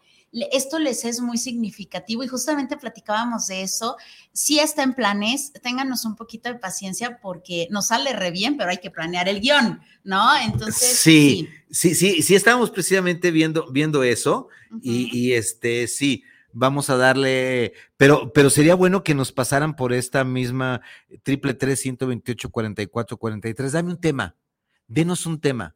Esto 0.52 0.78
les 0.78 1.06
es 1.06 1.22
muy 1.22 1.40
significativo 1.40 2.24
y 2.24 2.28
justamente 2.28 2.78
platicábamos 2.78 3.48
de 3.48 3.64
eso. 3.64 3.96
Si 4.32 4.60
está 4.60 4.84
en 4.84 4.94
planes, 4.94 5.54
ténganos 5.64 6.06
un 6.06 6.16
poquito 6.16 6.50
de 6.50 6.60
paciencia 6.60 7.20
porque 7.20 7.68
nos 7.72 7.88
sale 7.88 8.14
re 8.14 8.30
bien, 8.30 8.58
pero 8.58 8.70
hay 8.70 8.78
que 8.78 8.92
planear 8.92 9.28
el 9.30 9.42
guion, 9.42 9.82
¿no? 10.04 10.38
Entonces. 10.38 11.00
Sí, 11.00 11.50
sí, 11.72 11.96
sí, 11.96 12.22
sí, 12.22 12.36
estábamos 12.36 12.70
precisamente 12.70 13.32
viendo, 13.32 13.72
viendo 13.72 14.04
eso 14.04 14.50
y, 14.84 15.10
y 15.18 15.34
este, 15.34 15.88
sí 15.88 16.24
vamos 16.52 16.90
a 16.90 16.98
darle, 16.98 17.74
pero, 17.98 18.32
pero 18.34 18.50
sería 18.50 18.76
bueno 18.76 19.04
que 19.04 19.16
nos 19.16 19.32
pasaran 19.32 19.76
por 19.76 19.94
esta 19.94 20.24
misma 20.24 20.82
triple 21.24 21.54
tres, 21.54 21.80
ciento 21.82 22.08
veintiocho, 22.08 22.50
cuarenta 22.50 22.82
y 22.82 22.88
cuatro, 22.88 23.18
cuarenta 23.18 23.50
y 23.50 23.54
tres. 23.54 23.72
Dame 23.74 23.92
un 23.92 24.02
tema, 24.02 24.36
denos 24.88 25.26
un 25.26 25.40
tema. 25.40 25.76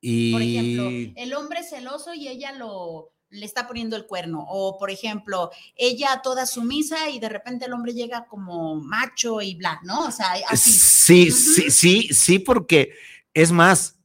Y... 0.00 0.32
Por 0.32 0.42
ejemplo, 0.42 1.12
el 1.16 1.34
hombre 1.34 1.62
celoso 1.62 2.14
y 2.14 2.28
ella 2.28 2.52
lo 2.52 3.14
le 3.34 3.46
está 3.46 3.66
poniendo 3.66 3.96
el 3.96 4.06
cuerno. 4.06 4.44
O, 4.48 4.78
por 4.78 4.90
ejemplo, 4.90 5.50
ella 5.76 6.20
toda 6.22 6.46
sumisa 6.46 7.10
y 7.10 7.18
de 7.18 7.28
repente 7.28 7.66
el 7.66 7.72
hombre 7.72 7.92
llega 7.92 8.26
como 8.26 8.76
macho 8.76 9.40
y 9.40 9.56
bla, 9.56 9.80
¿no? 9.82 10.06
O 10.06 10.10
sea, 10.10 10.34
así. 10.48 10.70
Sí, 10.70 11.30
sí, 11.30 11.70
sí, 11.70 12.08
sí, 12.12 12.38
porque 12.38 12.94
es 13.34 13.52
más, 13.52 13.98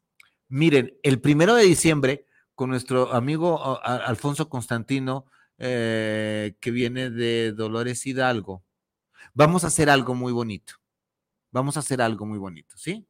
miren, 0.48 0.98
el 1.04 1.22
primero 1.22 1.56
de 1.56 1.64
diciembre, 1.64 2.26
con 2.56 2.70
nuestro 2.70 3.14
amigo 3.14 3.80
Alfonso 3.84 4.50
Constantino, 4.50 5.26
eh, 5.60 6.56
que 6.62 6.72
viene 6.72 7.10
de 7.10 7.52
Dolores 7.52 8.06
Hidalgo. 8.06 8.64
Vamos 9.34 9.64
a 9.64 9.68
hacer 9.68 9.90
algo 9.90 10.16
muy 10.16 10.32
bonito. 10.32 10.76
Vamos 11.52 11.76
a 11.76 11.82
hacer 11.82 12.02
algo 12.02 12.26
muy 12.26 12.38
bonito, 12.38 12.78
¿sí? 12.78 13.08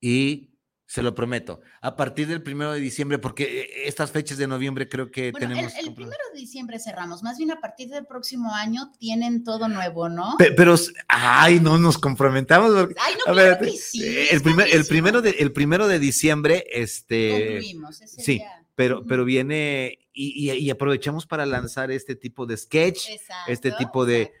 Y 0.00 0.50
se 0.86 1.02
lo 1.02 1.14
prometo. 1.14 1.62
A 1.80 1.96
partir 1.96 2.26
del 2.28 2.42
primero 2.42 2.72
de 2.72 2.80
diciembre, 2.80 3.18
porque 3.18 3.62
eh, 3.62 3.88
estas 3.88 4.10
fechas 4.10 4.36
de 4.36 4.46
noviembre 4.46 4.88
creo 4.90 5.10
que 5.10 5.32
tenemos. 5.32 5.74
El, 5.76 5.88
el, 5.88 5.94
primero 5.94 6.20
de 6.34 6.38
diciembre 6.38 6.78
cerramos. 6.78 7.22
Más 7.22 7.38
bien 7.38 7.50
a 7.50 7.60
partir 7.60 7.88
del 7.88 8.04
próximo 8.04 8.52
año 8.54 8.92
tienen 8.98 9.42
todo 9.42 9.66
nuevo, 9.68 10.10
¿no? 10.10 10.36
Pero, 10.38 10.74
ay, 11.08 11.60
no 11.60 11.78
nos 11.78 11.96
comprometamos. 11.96 12.88
Ay, 12.98 13.14
no, 13.26 13.32
a 13.32 13.58
sí, 13.70 14.04
el, 14.30 14.42
primer, 14.42 14.68
el, 14.70 14.84
primero 14.84 15.22
de, 15.22 15.30
el 15.30 15.52
primero 15.52 15.88
de 15.88 15.98
diciembre, 15.98 16.66
este. 16.70 17.30
Concluimos, 17.30 18.02
ese 18.02 18.22
sí 18.22 18.42
pero, 18.74 19.04
pero 19.06 19.24
viene 19.24 19.98
y, 20.12 20.70
aprovechamos 20.70 21.26
para 21.26 21.44
lanzar 21.46 21.90
este 21.90 22.14
tipo 22.14 22.46
de 22.46 22.56
sketch, 22.56 23.08
este 23.46 23.72
tipo 23.72 24.06
de, 24.06 24.32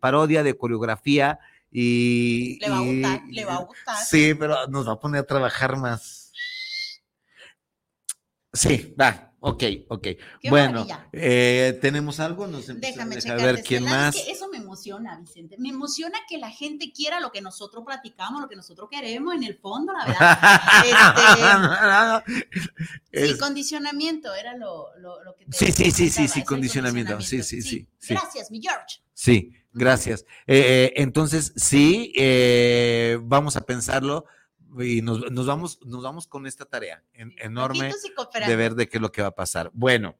parodia, 0.00 0.42
de 0.42 0.56
coreografía. 0.56 1.38
Y, 1.70 2.58
le 2.60 2.68
va 2.68 2.76
a 2.76 2.80
gustar, 2.82 3.22
le 3.30 3.44
va 3.44 3.54
a 3.54 3.64
gustar. 3.64 3.96
Sí, 3.96 4.34
pero 4.34 4.66
nos 4.68 4.86
va 4.86 4.92
a 4.92 4.98
poner 4.98 5.20
a 5.20 5.26
trabajar 5.26 5.76
más. 5.76 6.32
Sí, 8.52 8.94
va, 9.00 9.31
Ok, 9.44 9.64
ok. 9.88 10.06
bueno, 10.50 10.86
eh, 11.10 11.76
¿tenemos 11.80 12.20
algo? 12.20 12.46
Nos 12.46 12.68
Déjame. 12.80 13.16
A 13.28 13.34
ver 13.34 13.64
quién 13.64 13.82
más. 13.82 14.14
eso 14.14 14.48
me 14.48 14.58
emociona, 14.58 15.18
Vicente. 15.18 15.56
Me 15.58 15.70
emociona 15.70 16.16
que 16.28 16.38
la 16.38 16.48
gente 16.48 16.92
quiera 16.92 17.18
lo 17.18 17.32
que 17.32 17.40
nosotros 17.40 17.82
platicamos, 17.84 18.40
lo 18.40 18.48
que 18.48 18.54
nosotros 18.54 18.88
queremos 18.88 19.34
en 19.34 19.42
el 19.42 19.56
fondo, 19.56 19.92
la 19.92 20.06
verdad. 20.06 22.22
este, 23.10 23.32
sí, 23.32 23.38
condicionamiento 23.38 24.32
era 24.32 24.56
lo, 24.56 24.96
lo, 25.00 25.34
que 25.36 25.46
te 25.46 25.56
Sí, 25.56 25.72
sí, 25.72 25.90
sí, 25.90 26.08
sí, 26.08 26.28
sí, 26.28 26.44
condicionamiento. 26.44 27.20
Sí, 27.20 27.42
sí, 27.42 27.62
sí, 27.62 27.88
Gracias, 28.08 28.48
mi 28.52 28.60
George. 28.62 29.02
Sí, 29.12 29.50
gracias. 29.72 30.24
Eh, 30.46 30.56
eh, 30.56 30.92
entonces, 30.98 31.52
sí, 31.56 32.12
vamos 33.24 33.56
a 33.56 33.62
pensarlo 33.62 34.24
y 34.80 35.02
nos, 35.02 35.46
vamos, 35.46 35.80
nos 35.84 36.02
vamos 36.02 36.26
con 36.26 36.46
esta 36.46 36.64
tarea 36.64 37.02
enorme 37.14 37.92
de 38.46 38.56
ver 38.56 38.74
de 38.74 38.88
qué 38.88 38.98
es 38.98 39.02
lo 39.02 39.12
que 39.12 39.22
va 39.22 39.28
a 39.28 39.34
pasar. 39.34 39.70
Bueno, 39.74 40.16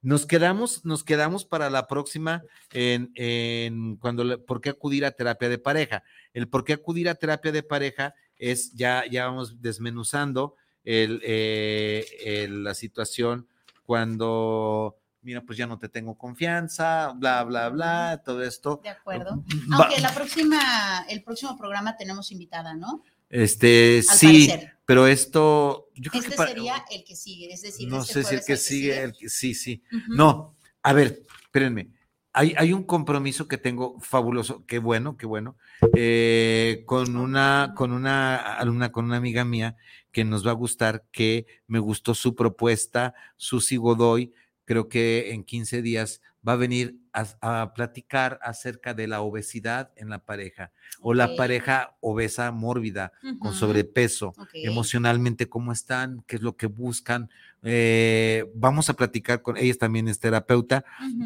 nos 0.00 0.26
quedamos, 0.26 0.84
nos 0.84 1.04
quedamos 1.04 1.44
para 1.44 1.70
la 1.70 1.86
próxima 1.86 2.42
en, 2.72 3.12
en 3.14 3.96
cuando 3.96 4.44
por 4.44 4.60
qué 4.60 4.70
acudir 4.70 5.04
a 5.04 5.12
terapia 5.12 5.48
de 5.48 5.58
pareja. 5.58 6.02
El 6.32 6.48
por 6.48 6.64
qué 6.64 6.72
acudir 6.72 7.08
a 7.08 7.14
terapia 7.14 7.52
de 7.52 7.62
pareja 7.62 8.14
es 8.36 8.72
ya, 8.72 9.04
ya 9.08 9.26
vamos 9.26 9.62
desmenuzando 9.62 10.56
el, 10.84 11.20
eh, 11.22 12.48
la 12.50 12.74
situación 12.74 13.46
cuando 13.84 14.98
mira, 15.22 15.40
pues 15.42 15.56
ya 15.56 15.66
no 15.66 15.78
te 15.78 15.88
tengo 15.88 16.18
confianza, 16.18 17.12
bla, 17.14 17.44
bla, 17.44 17.68
bla, 17.68 18.22
todo 18.24 18.42
esto. 18.42 18.80
De 18.82 18.90
acuerdo. 18.90 19.44
Aunque 19.72 20.00
la 20.00 20.12
próxima, 20.12 21.04
el 21.08 21.22
próximo 21.22 21.56
programa 21.56 21.96
tenemos 21.96 22.32
invitada, 22.32 22.74
¿no? 22.74 23.04
Este, 23.32 24.02
sí, 24.02 24.52
pero 24.84 25.06
esto. 25.06 25.88
Yo 25.94 26.10
creo 26.10 26.22
este 26.22 26.36
sería 26.36 26.84
el 26.90 27.02
que 27.02 27.16
sigue, 27.16 27.50
es 27.50 27.62
decir, 27.62 27.88
no 27.88 28.02
este 28.02 28.12
sé 28.12 28.24
si 28.24 28.34
el 28.34 28.44
que, 28.44 28.56
sigue, 28.58 29.02
el 29.02 29.12
que 29.14 29.28
sí, 29.30 29.54
sí. 29.54 29.82
No, 30.08 30.54
a 30.82 30.92
ver, 30.92 31.22
espérenme. 31.42 31.88
Hay, 32.34 32.54
hay, 32.56 32.72
un 32.74 32.84
compromiso 32.84 33.48
que 33.48 33.58
tengo 33.58 33.98
fabuloso, 34.00 34.64
qué 34.66 34.78
bueno, 34.78 35.16
qué 35.16 35.26
bueno, 35.26 35.56
eh, 35.94 36.82
con 36.86 37.16
una, 37.16 37.74
con 37.76 37.92
una 37.92 38.36
alumna, 38.36 38.90
con 38.92 39.06
una 39.06 39.16
amiga 39.16 39.44
mía 39.44 39.76
que 40.12 40.24
nos 40.24 40.46
va 40.46 40.50
a 40.50 40.54
gustar, 40.54 41.04
que 41.10 41.46
me 41.66 41.78
gustó 41.78 42.14
su 42.14 42.34
propuesta, 42.34 43.14
Susi 43.36 43.76
Godoy, 43.76 44.32
creo 44.64 44.88
que 44.88 45.32
en 45.32 45.44
15 45.44 45.82
días 45.82 46.22
va 46.46 46.54
a 46.54 46.56
venir 46.56 46.98
a, 47.12 47.74
platicar 47.74 48.38
acerca 48.42 48.94
de 48.94 49.06
la 49.06 49.20
obesidad 49.20 49.90
en 49.96 50.08
la 50.08 50.24
pareja 50.24 50.72
o 51.00 51.12
la 51.12 51.36
pareja 51.36 51.96
obesa 52.00 52.50
mórbida 52.52 53.12
con 53.38 53.52
sobrepeso, 53.52 54.34
emocionalmente 54.54 55.48
cómo 55.48 55.72
están, 55.72 56.24
qué 56.26 56.36
es 56.36 56.42
lo 56.42 56.56
que 56.56 56.66
buscan. 56.66 57.28
Eh, 57.64 58.50
vamos 58.54 58.88
a 58.88 58.94
platicar 58.94 59.42
con 59.42 59.56
ella, 59.56 59.74
también 59.74 60.08
es 60.08 60.18
terapeuta 60.18 60.84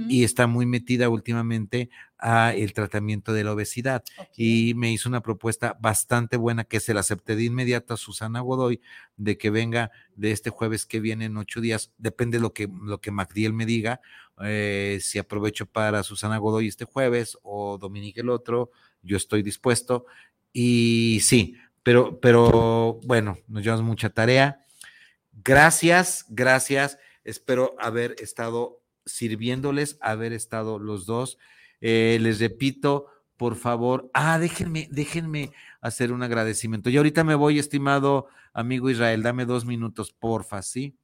y 0.08 0.24
está 0.24 0.46
muy 0.46 0.66
metida 0.66 1.08
últimamente 1.08 1.88
a 2.18 2.52
el 2.52 2.72
tratamiento 2.72 3.32
de 3.32 3.44
la 3.44 3.52
obesidad 3.52 4.02
y 4.36 4.74
me 4.74 4.92
hizo 4.92 5.08
una 5.08 5.22
propuesta 5.22 5.76
bastante 5.80 6.36
buena 6.36 6.64
que 6.64 6.80
se 6.80 6.94
la 6.94 7.00
acepté 7.00 7.36
de 7.36 7.44
inmediato 7.44 7.94
a 7.94 7.96
Susana 7.96 8.40
Godoy 8.40 8.80
de 9.16 9.38
que 9.38 9.50
venga 9.50 9.90
de 10.14 10.32
este 10.32 10.50
jueves 10.50 10.84
que 10.86 11.00
viene 11.00 11.26
en 11.26 11.36
ocho 11.36 11.60
días, 11.60 11.92
depende 11.98 12.38
de 12.38 12.42
lo 12.42 12.52
que, 12.52 12.68
lo 12.82 13.00
que 13.00 13.10
Magdiel 13.10 13.52
me 13.52 13.66
diga, 13.66 14.00
eh, 14.42 14.98
si 15.00 15.18
aprovecho 15.18 15.66
para 15.66 16.02
Susana 16.02 16.38
Godoy 16.38 16.68
este 16.68 16.84
jueves 16.84 17.38
o 17.42 17.78
Dominique 17.78 18.20
el 18.20 18.30
otro, 18.30 18.70
yo 19.02 19.16
estoy 19.16 19.42
dispuesto. 19.42 20.06
Y 20.52 21.20
sí, 21.22 21.56
pero, 21.82 22.20
pero 22.20 23.00
bueno, 23.04 23.38
nos 23.48 23.62
llevamos 23.62 23.84
mucha 23.84 24.10
tarea. 24.10 24.64
Gracias, 25.44 26.26
gracias. 26.28 26.98
Espero 27.24 27.74
haber 27.78 28.16
estado 28.18 28.80
sirviéndoles, 29.04 29.98
haber 30.00 30.32
estado 30.32 30.78
los 30.78 31.06
dos. 31.06 31.38
Eh, 31.80 32.18
les 32.20 32.40
repito, 32.40 33.06
por 33.36 33.56
favor, 33.56 34.10
ah, 34.14 34.38
déjenme, 34.38 34.88
déjenme 34.90 35.52
hacer 35.80 36.12
un 36.12 36.22
agradecimiento. 36.22 36.90
Y 36.90 36.96
ahorita 36.96 37.22
me 37.22 37.34
voy, 37.34 37.58
estimado 37.58 38.28
amigo 38.52 38.88
Israel, 38.88 39.22
dame 39.22 39.44
dos 39.44 39.66
minutos, 39.66 40.12
porfa, 40.12 40.62
¿sí? 40.62 40.96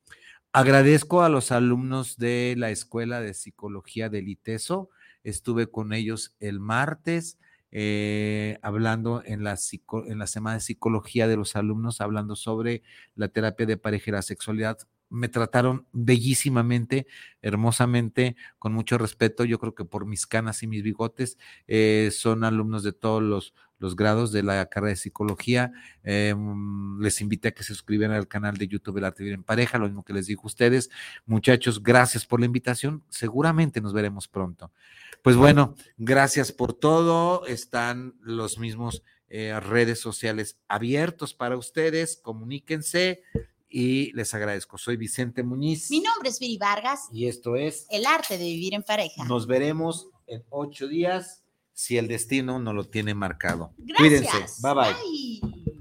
Agradezco 0.55 1.23
a 1.23 1.31
los 1.31 1.51
alumnos 1.51 2.19
de 2.19 2.55
la 2.59 2.71
Escuela 2.71 3.23
de 3.23 3.33
Psicología 3.33 4.11
del 4.11 4.29
ITESO. 4.29 4.91
Estuve 5.25 5.69
con 5.69 5.95
ellos 5.95 6.37
el 6.41 6.61
martes 6.61 7.39
eh, 7.71 8.59
hablando 8.61 9.23
en 9.25 9.45
la, 9.45 9.57
en 10.07 10.19
la 10.19 10.27
semana 10.27 10.57
de 10.57 10.61
psicología 10.61 11.27
de 11.27 11.39
los 11.39 11.57
alumnos, 11.57 12.03
hablando 12.03 12.37
sobre 12.37 12.83
la 13.15 13.29
terapia 13.29 13.65
de 13.65 13.79
pareja 13.79 14.11
y 14.11 14.13
la 14.13 14.21
sexualidad 14.21 14.77
me 15.09 15.29
trataron 15.29 15.87
bellísimamente, 15.93 17.07
hermosamente, 17.43 18.37
con 18.59 18.73
mucho 18.73 18.97
respeto. 18.97 19.45
Yo 19.45 19.59
creo 19.59 19.75
que 19.75 19.85
por 19.85 20.07
mis 20.07 20.27
canas 20.27 20.63
y 20.63 20.67
mis 20.67 20.83
bigotes 20.83 21.39
eh, 21.67 22.11
son 22.13 22.45
alumnos 22.45 22.83
de 22.83 22.93
todos 22.93 23.23
los, 23.23 23.55
los, 23.83 23.97
grados 23.97 24.33
de 24.33 24.43
la 24.43 24.67
carrera 24.67 24.91
de 24.91 24.97
psicología. 24.97 25.73
Eh, 26.05 26.35
les 27.01 27.21
invité 27.21 27.49
a 27.49 27.51
que 27.53 27.63
se 27.63 27.75
suscribieran 27.75 28.17
al 28.17 28.29
canal 28.29 28.57
de 28.57 28.69
YouTube 28.69 28.99
El 28.99 29.05
Arte 29.05 29.23
Vivir 29.23 29.35
en 29.35 29.45
Pareja, 29.45 29.79
lo 29.79 29.87
mismo 29.87 30.05
que 30.05 30.13
les 30.13 30.27
digo 30.27 30.43
a 30.45 30.47
ustedes. 30.47 30.91
Muchachos, 31.27 31.83
gracias 31.83 32.25
por 32.25 32.41
la 32.41 32.47
invitación. 32.47 33.05
Seguramente 33.09 33.81
nos 33.81 33.93
veremos 33.93 34.29
pronto. 34.29 34.73
Pues 35.23 35.37
bueno, 35.37 35.75
gracias 35.99 36.53
por 36.53 36.73
todo. 36.73 37.47
Están 37.47 38.15
los 38.21 38.59
mismos 38.59 39.03
eh, 39.29 39.59
redes 39.61 40.01
sociales 40.01 40.59
abiertos 40.69 41.33
para 41.33 41.57
ustedes. 41.57 42.19
Comuníquense 42.23 43.23
y 43.73 44.13
les 44.13 44.35
agradezco. 44.35 44.77
Soy 44.79 44.97
Vicente 44.97 45.43
Muñiz. 45.43 45.91
Mi 45.91 46.01
nombre 46.01 46.29
es 46.29 46.39
Viri 46.39 46.59
Vargas. 46.59 47.09
Y 47.13 47.27
esto 47.27 47.57
es 47.57 47.87
El 47.91 48.05
arte 48.05 48.37
de 48.37 48.45
vivir 48.45 48.75
en 48.75 48.83
pareja. 48.83 49.25
Nos 49.25 49.47
veremos 49.47 50.11
en 50.27 50.45
ocho 50.51 50.87
días 50.87 51.42
si 51.73 51.99
el 51.99 52.09
destino 52.09 52.59
no 52.59 52.73
lo 52.73 52.85
tiene 52.85 53.15
marcado. 53.15 53.75
Gracias. 53.79 53.99
Cuídense. 53.99 54.63
bye. 54.63 54.75
bye. 54.75 55.73